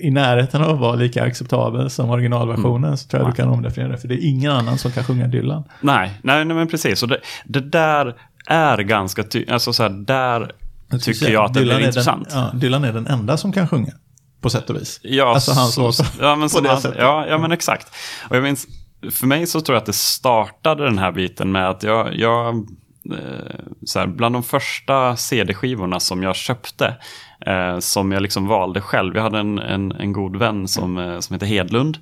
i 0.00 0.10
närheten 0.10 0.62
av 0.62 0.70
att 0.70 0.80
vara 0.80 0.94
lika 0.94 1.24
acceptabel 1.24 1.90
som 1.90 2.10
originalversionen 2.10 2.98
så 2.98 3.08
tror 3.08 3.22
jag 3.22 3.30
du 3.30 3.34
kan 3.34 3.48
omdefiniera 3.48 3.92
det. 3.92 3.98
För 3.98 4.08
det 4.08 4.14
är 4.14 4.28
ingen 4.28 4.52
annan 4.52 4.78
som 4.78 4.90
kan 4.92 5.04
sjunga 5.04 5.26
Dylan. 5.26 5.64
Nej, 5.80 6.20
nej, 6.22 6.44
nej 6.44 6.56
men 6.56 6.68
precis. 6.68 7.02
Och 7.02 7.08
det, 7.08 7.20
det 7.44 7.60
där 7.60 8.14
är 8.46 8.78
ganska 8.78 9.22
tydligt. 9.22 9.50
Alltså 9.50 9.72
så 9.72 9.82
här, 9.82 9.90
där 9.90 10.52
tycker 11.00 11.30
jag 11.30 11.44
att 11.44 11.54
det 11.54 11.60
blir 11.60 11.72
är 11.72 11.86
intressant. 11.86 12.30
Den, 12.30 12.38
ja, 12.38 12.50
Dylan 12.54 12.84
är 12.84 12.92
den 12.92 13.06
enda 13.06 13.36
som 13.36 13.52
kan 13.52 13.68
sjunga. 13.68 13.92
På 14.40 14.50
sätt 14.50 14.70
och 14.70 14.76
vis. 14.76 15.00
Ja, 15.02 15.34
Alltså 15.34 15.52
hans 15.52 15.74
så. 15.74 16.04
Ja, 16.20 16.36
men, 16.36 16.48
På 16.54 16.60
det 16.60 16.68
han, 16.68 16.80
sättet. 16.80 16.98
ja, 17.00 17.26
ja, 17.28 17.38
men 17.38 17.52
exakt. 17.52 17.88
Och 18.28 18.36
jag 18.36 18.42
minns, 18.42 18.66
för 19.10 19.26
mig 19.26 19.46
så 19.46 19.60
tror 19.60 19.74
jag 19.74 19.80
att 19.80 19.86
det 19.86 19.92
startade 19.92 20.84
den 20.84 20.98
här 20.98 21.12
biten 21.12 21.52
med 21.52 21.70
att 21.70 21.82
jag, 21.82 22.16
jag 22.16 22.66
så 23.84 23.98
här, 23.98 24.06
bland 24.06 24.34
de 24.34 24.42
första 24.42 25.16
CD-skivorna 25.16 26.00
som 26.00 26.22
jag 26.22 26.36
köpte, 26.36 26.96
eh, 27.46 27.78
som 27.78 28.12
jag 28.12 28.22
liksom 28.22 28.46
valde 28.46 28.80
själv. 28.80 29.16
Jag 29.16 29.22
hade 29.22 29.38
en, 29.38 29.58
en, 29.58 29.92
en 29.92 30.12
god 30.12 30.36
vän 30.36 30.68
som, 30.68 30.98
eh, 30.98 31.18
som 31.18 31.34
heter 31.34 31.46
Hedlund. 31.46 31.98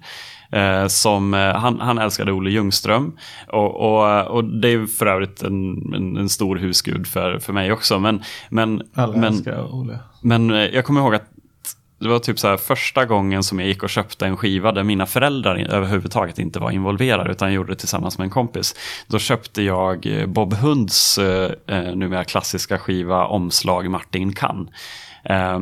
Eh, 0.50 0.86
som, 0.86 1.34
eh, 1.34 1.54
han, 1.54 1.80
han 1.80 1.98
älskade 1.98 2.32
Olle 2.32 2.50
Ljungström. 2.50 3.16
Och, 3.48 3.74
och, 3.74 4.26
och 4.26 4.44
det 4.44 4.68
är 4.68 4.86
för 4.86 5.06
övrigt 5.06 5.42
en, 5.42 5.94
en, 5.94 6.16
en 6.16 6.28
stor 6.28 6.56
husgud 6.56 7.06
för, 7.06 7.38
för 7.38 7.52
mig 7.52 7.72
också. 7.72 7.98
Men, 7.98 8.22
men, 8.48 8.82
Alla 8.94 9.12
men, 9.12 9.24
älskar 9.24 9.74
Olle. 9.74 9.98
men 10.22 10.50
eh, 10.50 10.56
jag 10.58 10.84
kommer 10.84 11.00
ihåg 11.00 11.14
att 11.14 11.30
det 11.98 12.08
var 12.08 12.18
typ 12.18 12.38
så 12.38 12.48
här 12.48 12.56
första 12.56 13.04
gången 13.04 13.42
som 13.42 13.58
jag 13.58 13.68
gick 13.68 13.82
och 13.82 13.90
köpte 13.90 14.26
en 14.26 14.36
skiva 14.36 14.72
där 14.72 14.82
mina 14.82 15.06
föräldrar 15.06 15.56
överhuvudtaget 15.56 16.38
inte 16.38 16.58
var 16.58 16.70
involverade 16.70 17.32
utan 17.32 17.52
gjorde 17.52 17.72
det 17.72 17.78
tillsammans 17.78 18.18
med 18.18 18.24
en 18.24 18.30
kompis. 18.30 18.74
Då 19.06 19.18
köpte 19.18 19.62
jag 19.62 20.06
eh, 20.06 20.26
Bob 20.26 20.54
Hunds 20.54 21.18
eh, 21.18 21.50
eh, 21.66 21.96
numera 21.96 22.24
klassiska 22.24 22.78
skiva 22.78 23.26
Omslag 23.26 23.90
Martin 23.90 24.32
kan. 24.32 24.70
Eh, 25.24 25.60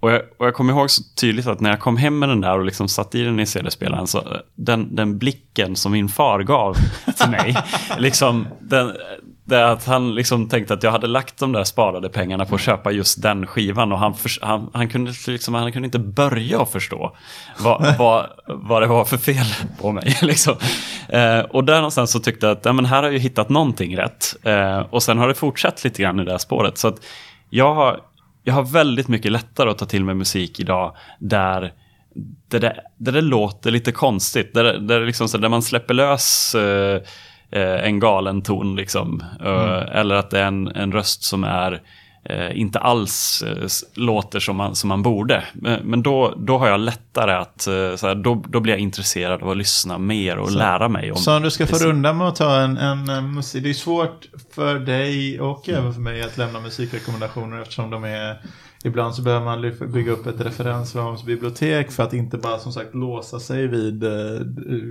och 0.00 0.10
jag, 0.10 0.22
och 0.38 0.46
jag 0.46 0.54
kommer 0.54 0.72
ihåg 0.72 0.90
så 0.90 1.02
tydligt 1.16 1.46
att 1.46 1.60
när 1.60 1.70
jag 1.70 1.80
kom 1.80 1.96
hem 1.96 2.18
med 2.18 2.28
den 2.28 2.40
där 2.40 2.58
och 2.58 2.64
liksom 2.64 2.88
satt 2.88 3.14
i 3.14 3.22
den 3.22 3.40
i 3.40 3.46
CD-spelaren 3.46 4.06
så 4.06 4.18
eh, 4.18 4.24
den, 4.54 4.96
den 4.96 5.18
blicken 5.18 5.76
som 5.76 5.92
min 5.92 6.08
far 6.08 6.42
gav 6.42 6.76
till 7.16 7.30
mig, 7.30 7.56
liksom 7.98 8.46
den, 8.60 8.92
det 9.44 9.56
är 9.56 9.64
att 9.64 9.84
han 9.84 10.14
liksom 10.14 10.48
tänkte 10.48 10.74
att 10.74 10.82
jag 10.82 10.90
hade 10.90 11.06
lagt 11.06 11.38
de 11.38 11.52
där 11.52 11.64
sparade 11.64 12.08
pengarna 12.08 12.44
på 12.44 12.54
att 12.54 12.60
köpa 12.60 12.90
just 12.90 13.22
den 13.22 13.46
skivan 13.46 13.92
och 13.92 13.98
han, 13.98 14.14
förs- 14.14 14.38
han, 14.42 14.70
han, 14.74 14.88
kunde, 14.88 15.12
liksom, 15.26 15.54
han 15.54 15.72
kunde 15.72 15.86
inte 15.86 15.98
börja 15.98 16.62
att 16.62 16.72
förstå 16.72 17.16
vad, 17.58 17.96
vad, 17.98 18.26
vad 18.46 18.82
det 18.82 18.86
var 18.86 19.04
för 19.04 19.16
fel 19.16 19.46
på 19.80 19.92
mig. 19.92 20.18
Liksom. 20.22 20.54
Eh, 21.08 21.38
och 21.38 21.64
där 21.64 21.76
någonstans 21.76 22.10
så 22.10 22.20
tyckte 22.20 22.46
jag 22.46 22.56
att 22.56 22.64
ja, 22.64 22.72
men 22.72 22.84
här 22.84 23.02
har 23.02 23.10
jag 23.10 23.18
hittat 23.18 23.48
någonting 23.48 23.96
rätt. 23.96 24.36
Eh, 24.42 24.78
och 24.78 25.02
sen 25.02 25.18
har 25.18 25.28
det 25.28 25.34
fortsatt 25.34 25.84
lite 25.84 26.02
grann 26.02 26.20
i 26.20 26.24
det 26.24 26.30
här 26.30 26.38
spåret. 26.38 26.78
Så 26.78 26.88
att 26.88 26.96
jag 27.50 27.74
har, 27.74 28.00
jag 28.42 28.54
har 28.54 28.62
väldigt 28.62 29.08
mycket 29.08 29.32
lättare 29.32 29.70
att 29.70 29.78
ta 29.78 29.86
till 29.86 30.04
mig 30.04 30.14
musik 30.14 30.60
idag 30.60 30.96
där 31.18 31.72
där 32.48 32.60
det, 32.60 32.80
där 32.98 33.12
det 33.12 33.20
låter 33.20 33.70
lite 33.70 33.92
konstigt. 33.92 34.54
Där, 34.54 34.64
där, 34.64 35.00
liksom, 35.00 35.28
så 35.28 35.38
där 35.38 35.48
man 35.48 35.62
släpper 35.62 35.94
lös 35.94 36.54
eh, 36.54 37.02
eh, 37.54 37.84
en 37.84 38.00
galen 38.00 38.42
ton. 38.42 38.76
Liksom. 38.76 39.22
Eh, 39.44 39.98
Eller 39.98 40.14
att 40.14 40.30
det 40.30 40.40
är 40.40 40.46
en, 40.46 40.68
en 40.68 40.92
röst 40.92 41.22
som 41.22 41.44
är 41.44 41.82
eh, 42.24 42.60
inte 42.60 42.78
alls 42.78 43.42
eh, 43.46 43.68
låter 43.94 44.40
som 44.40 44.56
man, 44.56 44.74
som 44.74 44.88
man 44.88 45.02
borde. 45.02 45.44
Men, 45.82 46.02
då, 46.02 46.34
då 46.36 46.58
har 46.58 46.68
jag 46.68 46.80
lättare 46.80 47.32
att, 47.32 47.66
eh, 47.66 47.96
så 47.96 48.06
här, 48.06 48.14
då, 48.14 48.44
då 48.48 48.60
blir 48.60 48.72
jag 48.72 48.80
intresserad 48.80 49.42
av 49.42 49.50
att 49.50 49.56
lyssna 49.56 49.98
mer 49.98 50.36
och 50.36 50.50
lära 50.50 50.88
mig. 50.88 51.12
Om, 51.12 51.16
Så 51.16 51.36
om 51.36 51.42
du 51.42 51.50
ska 51.50 51.66
få 51.66 51.76
runda 51.76 52.12
med 52.12 52.28
att 52.28 52.36
ta 52.36 52.60
en, 52.60 52.76
en, 52.78 53.34
musik. 53.34 53.62
Det 53.62 53.70
är 53.70 53.74
svårt 53.74 54.26
för 54.54 54.78
dig 54.78 55.40
och 55.40 55.68
även 55.68 55.94
för 55.94 56.00
mig 56.00 56.22
att 56.22 56.36
lämna 56.36 56.60
musikrekommendationer 56.60 57.62
eftersom 57.62 57.90
de 57.90 58.04
är 58.04 58.36
Ibland 58.86 59.14
så 59.14 59.22
behöver 59.22 59.44
man 59.44 59.92
bygga 59.92 60.12
upp 60.12 60.26
ett 60.26 60.40
referensramsbibliotek 60.40 61.90
för 61.90 62.02
att 62.02 62.12
inte 62.12 62.38
bara 62.38 62.58
som 62.58 62.72
sagt 62.72 62.94
låsa 62.94 63.40
sig 63.40 63.66
vid 63.66 64.04
eh, 64.04 64.40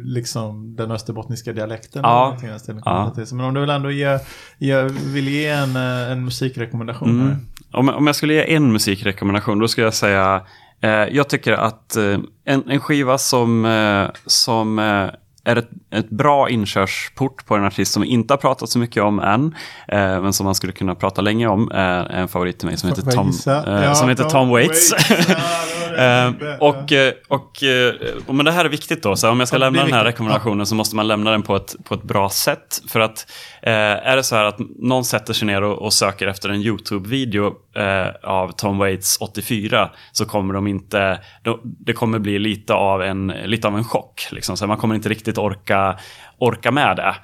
liksom 0.04 0.76
den 0.76 0.91
österbottniska 0.91 1.54
dialekten. 1.54 2.02
Ja. 2.04 2.38
Ja. 2.86 3.12
Men 3.32 3.46
om 3.46 3.54
du 3.54 3.62
vill 3.62 3.70
ändå 3.70 3.91
ge, 3.91 4.20
ge, 4.58 4.84
vill 4.84 5.28
ge 5.28 5.48
en, 5.48 5.76
eh, 5.76 6.12
en 6.12 6.26
musikrekommendation 6.26 7.20
här. 7.20 7.28
Mm. 7.28 7.48
Om, 7.72 7.89
om 7.89 8.08
jag 8.08 8.16
skulle 8.16 8.34
ge 8.34 8.56
en 8.56 8.72
musikrekommendation, 8.74 9.60
då 9.60 9.68
skulle 9.68 9.88
jag 9.88 9.94
säga 9.94 10.41
eh, 10.82 10.89
jag 10.91 11.30
tycker 11.30 11.54
att 11.54 11.96
eh, 11.96 12.18
en, 12.46 12.70
en 12.70 12.80
skiva 12.80 13.18
som, 13.18 13.66
eh, 13.66 14.10
som 14.26 14.80
eh, 14.80 15.10
är 15.46 15.56
ett, 15.56 15.70
ett 15.91 16.10
bra 16.10 16.50
inkörsport 16.50 17.46
på 17.46 17.56
en 17.56 17.66
artist 17.66 17.94
som 17.94 18.02
vi 18.02 18.08
inte 18.08 18.34
har 18.34 18.38
pratat 18.38 18.70
så 18.70 18.80
mycket 18.80 19.04
om 19.04 19.20
än, 19.20 19.56
eh, 19.88 20.22
men 20.22 20.34
som 20.34 20.46
man 20.46 20.56
skulle 20.56 20.74
kunna 20.74 20.96
prata 20.96 21.22
länge 21.22 21.48
om, 21.48 21.72
är 21.74 22.06
en 22.06 22.28
favorit 22.28 22.60
till 22.60 22.68
mig 22.68 22.78
som 22.78 22.89
heter 22.89 23.12
Tom, 23.12 23.32
eh, 23.48 23.84
Ja, 23.84 23.96
som 23.96 24.10
heter 24.10 24.24
Tom 24.24 24.50
Waits. 24.50 24.94
Ja, 25.10 25.16
det 25.18 25.34
var 25.34 25.72
Eh, 25.98 26.58
och, 26.60 26.91
eh, 26.91 27.14
och, 27.28 27.64
eh, 27.64 27.94
och, 28.28 28.36
men 28.36 28.46
det 28.46 28.52
här 28.52 28.66
är 28.66 28.70
viktigt 28.70 29.04
då, 29.04 29.16
så 29.16 29.30
om 29.30 29.39
jag 29.39 29.48
ska 29.48 29.58
lämna 29.58 29.84
den 29.84 29.94
här 29.94 30.06
rekommendationen 30.06 30.66
så 30.66 30.76
måste 30.76 30.96
man 30.96 31.08
lämna 31.08 31.32
den 31.32 31.41
på 31.41 31.56
ett, 31.56 31.76
på 31.84 31.94
ett 31.94 32.04
bra 32.04 32.30
sätt. 32.30 32.82
För 32.88 33.00
att 33.00 33.32
eh, 33.62 33.74
är 33.74 34.16
det 34.16 34.24
så 34.24 34.36
här 34.36 34.46
att 34.46 34.60
någon 34.80 35.06
sätter 35.06 35.34
sig 35.34 35.46
ner 35.46 35.62
och, 35.62 35.82
och 35.82 35.94
söker 35.94 36.28
efter 36.28 36.50
en 36.50 36.62
YouTube-video 36.62 37.54
eh, 37.76 38.30
av 38.30 38.52
Tom 38.52 38.78
Waits 38.78 39.18
84 39.22 39.89
så 40.12 40.26
kommer 40.26 40.54
de 40.54 40.68
inte, 40.68 41.20
de, 41.44 41.60
det 41.64 41.94
kommer 41.94 42.20
bli 42.20 42.39
lite 42.39 42.74
av 42.74 43.02
en, 43.02 43.28
lite 43.28 43.68
av 43.68 43.78
en 43.78 43.84
chock. 43.84 44.28
Liksom. 44.32 44.58
Så 44.58 44.68
man 44.68 44.78
kommer 44.78 44.96
inte 44.96 45.10
riktigt 45.10 45.38
orka, 45.38 46.00
orka 46.38 46.72
med 46.72 46.98
det. 46.98 47.16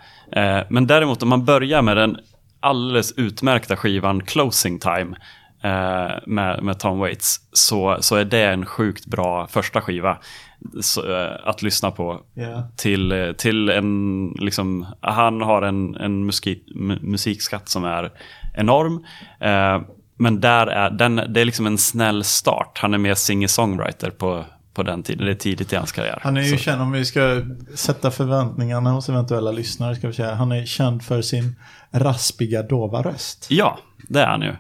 Men 0.70 0.88
däremot 0.88 1.24
om 1.24 1.30
man 1.30 1.46
börjar 1.46 1.82
med 1.82 1.98
den 1.98 2.18
alldeles 2.60 3.12
utmärkta 3.12 3.76
skivan 3.76 4.24
Closing 4.24 4.80
Time 4.80 5.16
eh, 5.64 6.12
med, 6.26 6.64
med 6.64 6.80
Tom 6.80 7.00
Waits 7.00 7.40
så, 7.54 7.98
så 8.00 8.16
är 8.16 8.26
det 8.26 8.44
en 8.44 8.66
sjukt 8.66 9.06
bra 9.06 9.48
första 9.48 9.82
skiva 9.82 10.18
så, 10.82 11.12
eh, 11.22 11.32
att 11.44 11.62
lyssna 11.62 11.92
på. 11.92 12.22
Ja. 12.34 12.70
Till, 12.78 13.12
eh, 13.12 13.32
till 13.32 13.70
en, 13.70 14.28
liksom, 14.40 14.86
han 15.02 15.42
har 15.42 15.62
en, 15.62 15.96
en 15.96 16.26
musik, 16.26 16.64
mu- 16.76 17.02
musikskatt 17.04 17.70
som 17.70 17.84
är 17.86 18.12
enorm. 18.56 19.06
Eh, 19.40 19.82
men 20.22 20.40
där 20.42 20.68
är, 20.68 20.90
den, 20.90 21.16
det 21.16 21.42
är 21.42 21.46
liksom 21.46 21.66
en 21.68 21.78
snäll 21.78 22.24
start. 22.24 22.78
Han 22.82 22.94
är 22.94 22.98
mer 22.98 23.14
singer-songwriter 23.14 24.10
på, 24.10 24.46
på 24.74 24.84
den 24.84 25.04
tiden. 25.04 25.26
Det 25.26 25.32
är 25.32 25.36
tidigt 25.36 25.74
i 25.74 25.76
hans 25.76 25.92
karriär. 25.92 26.20
Han 26.22 26.38
är 26.38 26.42
ju 26.42 26.50
Så- 26.58 26.64
känd, 26.64 26.82
om 26.82 26.92
vi 26.92 27.06
ska 27.06 27.42
sätta 27.76 28.12
förväntningarna 28.12 28.92
hos 28.92 29.10
eventuella 29.10 29.52
lyssnare, 29.52 29.96
ska 29.96 30.08
vi 30.08 30.14
säga, 30.14 30.36
han 30.36 30.52
är 30.52 30.66
känd 30.66 31.04
för 31.04 31.22
sin 31.22 31.56
raspiga, 31.92 32.64
dova 32.64 33.02
röst. 33.02 33.46
Ja, 33.50 33.80
det 34.10 34.22
är 34.22 34.28
han 34.28 34.42
ju. 34.42 34.56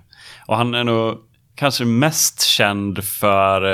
Och 0.45 0.57
han 0.57 0.73
är 0.73 0.83
nog 0.83 1.17
kanske 1.55 1.85
mest 1.85 2.41
känd 2.41 3.03
för 3.03 3.65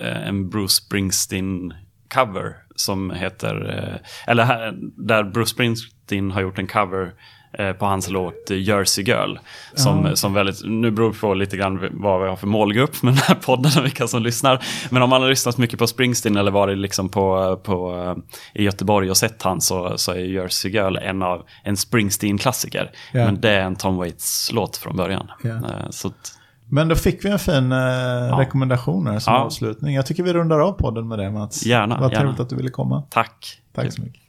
eh, 0.00 0.28
en 0.28 0.50
Bruce 0.50 0.82
Springsteen-cover 0.82 2.54
som 2.76 3.10
heter, 3.10 3.78
eh, 3.78 4.30
eller 4.30 4.44
här, 4.44 4.74
där 4.96 5.24
Bruce 5.24 5.50
Springsteen 5.50 6.30
har 6.30 6.40
gjort 6.40 6.58
en 6.58 6.66
cover 6.66 7.12
på 7.78 7.86
hans 7.86 8.10
låt 8.10 8.50
eh, 8.50 8.56
Jersey 8.62 9.04
Girl. 9.04 9.36
Som, 9.74 10.16
som 10.16 10.34
väldigt, 10.34 10.60
nu 10.64 10.90
beror 10.90 11.12
det 11.12 11.18
på 11.18 11.34
lite 11.34 11.56
grann 11.56 11.88
vad 11.92 12.22
vi 12.22 12.28
har 12.28 12.36
för 12.36 12.46
målgrupp 12.46 13.02
med 13.02 13.12
den 13.14 13.22
här 13.22 13.34
podden 13.46 13.72
och 13.78 13.84
vilka 13.84 14.06
som 14.08 14.22
lyssnar. 14.22 14.62
Men 14.90 15.02
om 15.02 15.10
man 15.10 15.22
har 15.22 15.28
lyssnat 15.28 15.58
mycket 15.58 15.78
på 15.78 15.86
Springsteen 15.86 16.36
eller 16.36 16.50
varit 16.50 16.78
liksom 16.78 17.08
på, 17.08 17.56
på, 17.64 17.94
eh, 18.54 18.60
i 18.62 18.64
Göteborg 18.64 19.10
och 19.10 19.16
sett 19.16 19.42
han 19.42 19.60
så, 19.60 19.98
så 19.98 20.12
är 20.12 20.16
Jersey 20.18 20.70
Girl 20.70 20.96
en, 20.96 21.22
av, 21.22 21.42
en 21.64 21.76
Springsteen-klassiker. 21.76 22.90
Ja. 23.12 23.24
Men 23.24 23.40
det 23.40 23.50
är 23.50 23.60
en 23.60 23.76
Tom 23.76 23.96
Waits-låt 23.96 24.76
från 24.76 24.96
början. 24.96 25.30
Ja. 25.42 25.50
Eh, 25.50 25.90
Så 25.90 26.10
Men 26.68 26.88
då 26.88 26.94
fick 26.94 27.24
vi 27.24 27.28
en 27.30 27.38
fin 27.38 27.72
eh, 27.72 28.38
rekommendation 28.38 29.06
här 29.06 29.18
som 29.18 29.34
Ja. 29.34 29.40
avslutning. 29.40 29.94
Jag 29.94 30.06
tycker 30.06 30.22
vi 30.22 30.32
rundar 30.32 30.58
av 30.60 30.72
podden 30.72 31.08
med 31.08 31.18
det 31.18 31.30
Mats. 31.30 31.66
Gärna, 31.66 32.00
Vad 32.00 32.12
trevligt 32.14 32.40
att 32.40 32.48
du 32.50 32.56
ville 32.56 32.70
komma. 32.70 33.02
tack. 33.10 33.58
Tack 33.74 33.92
så 33.92 34.02
mycket. 34.02 34.22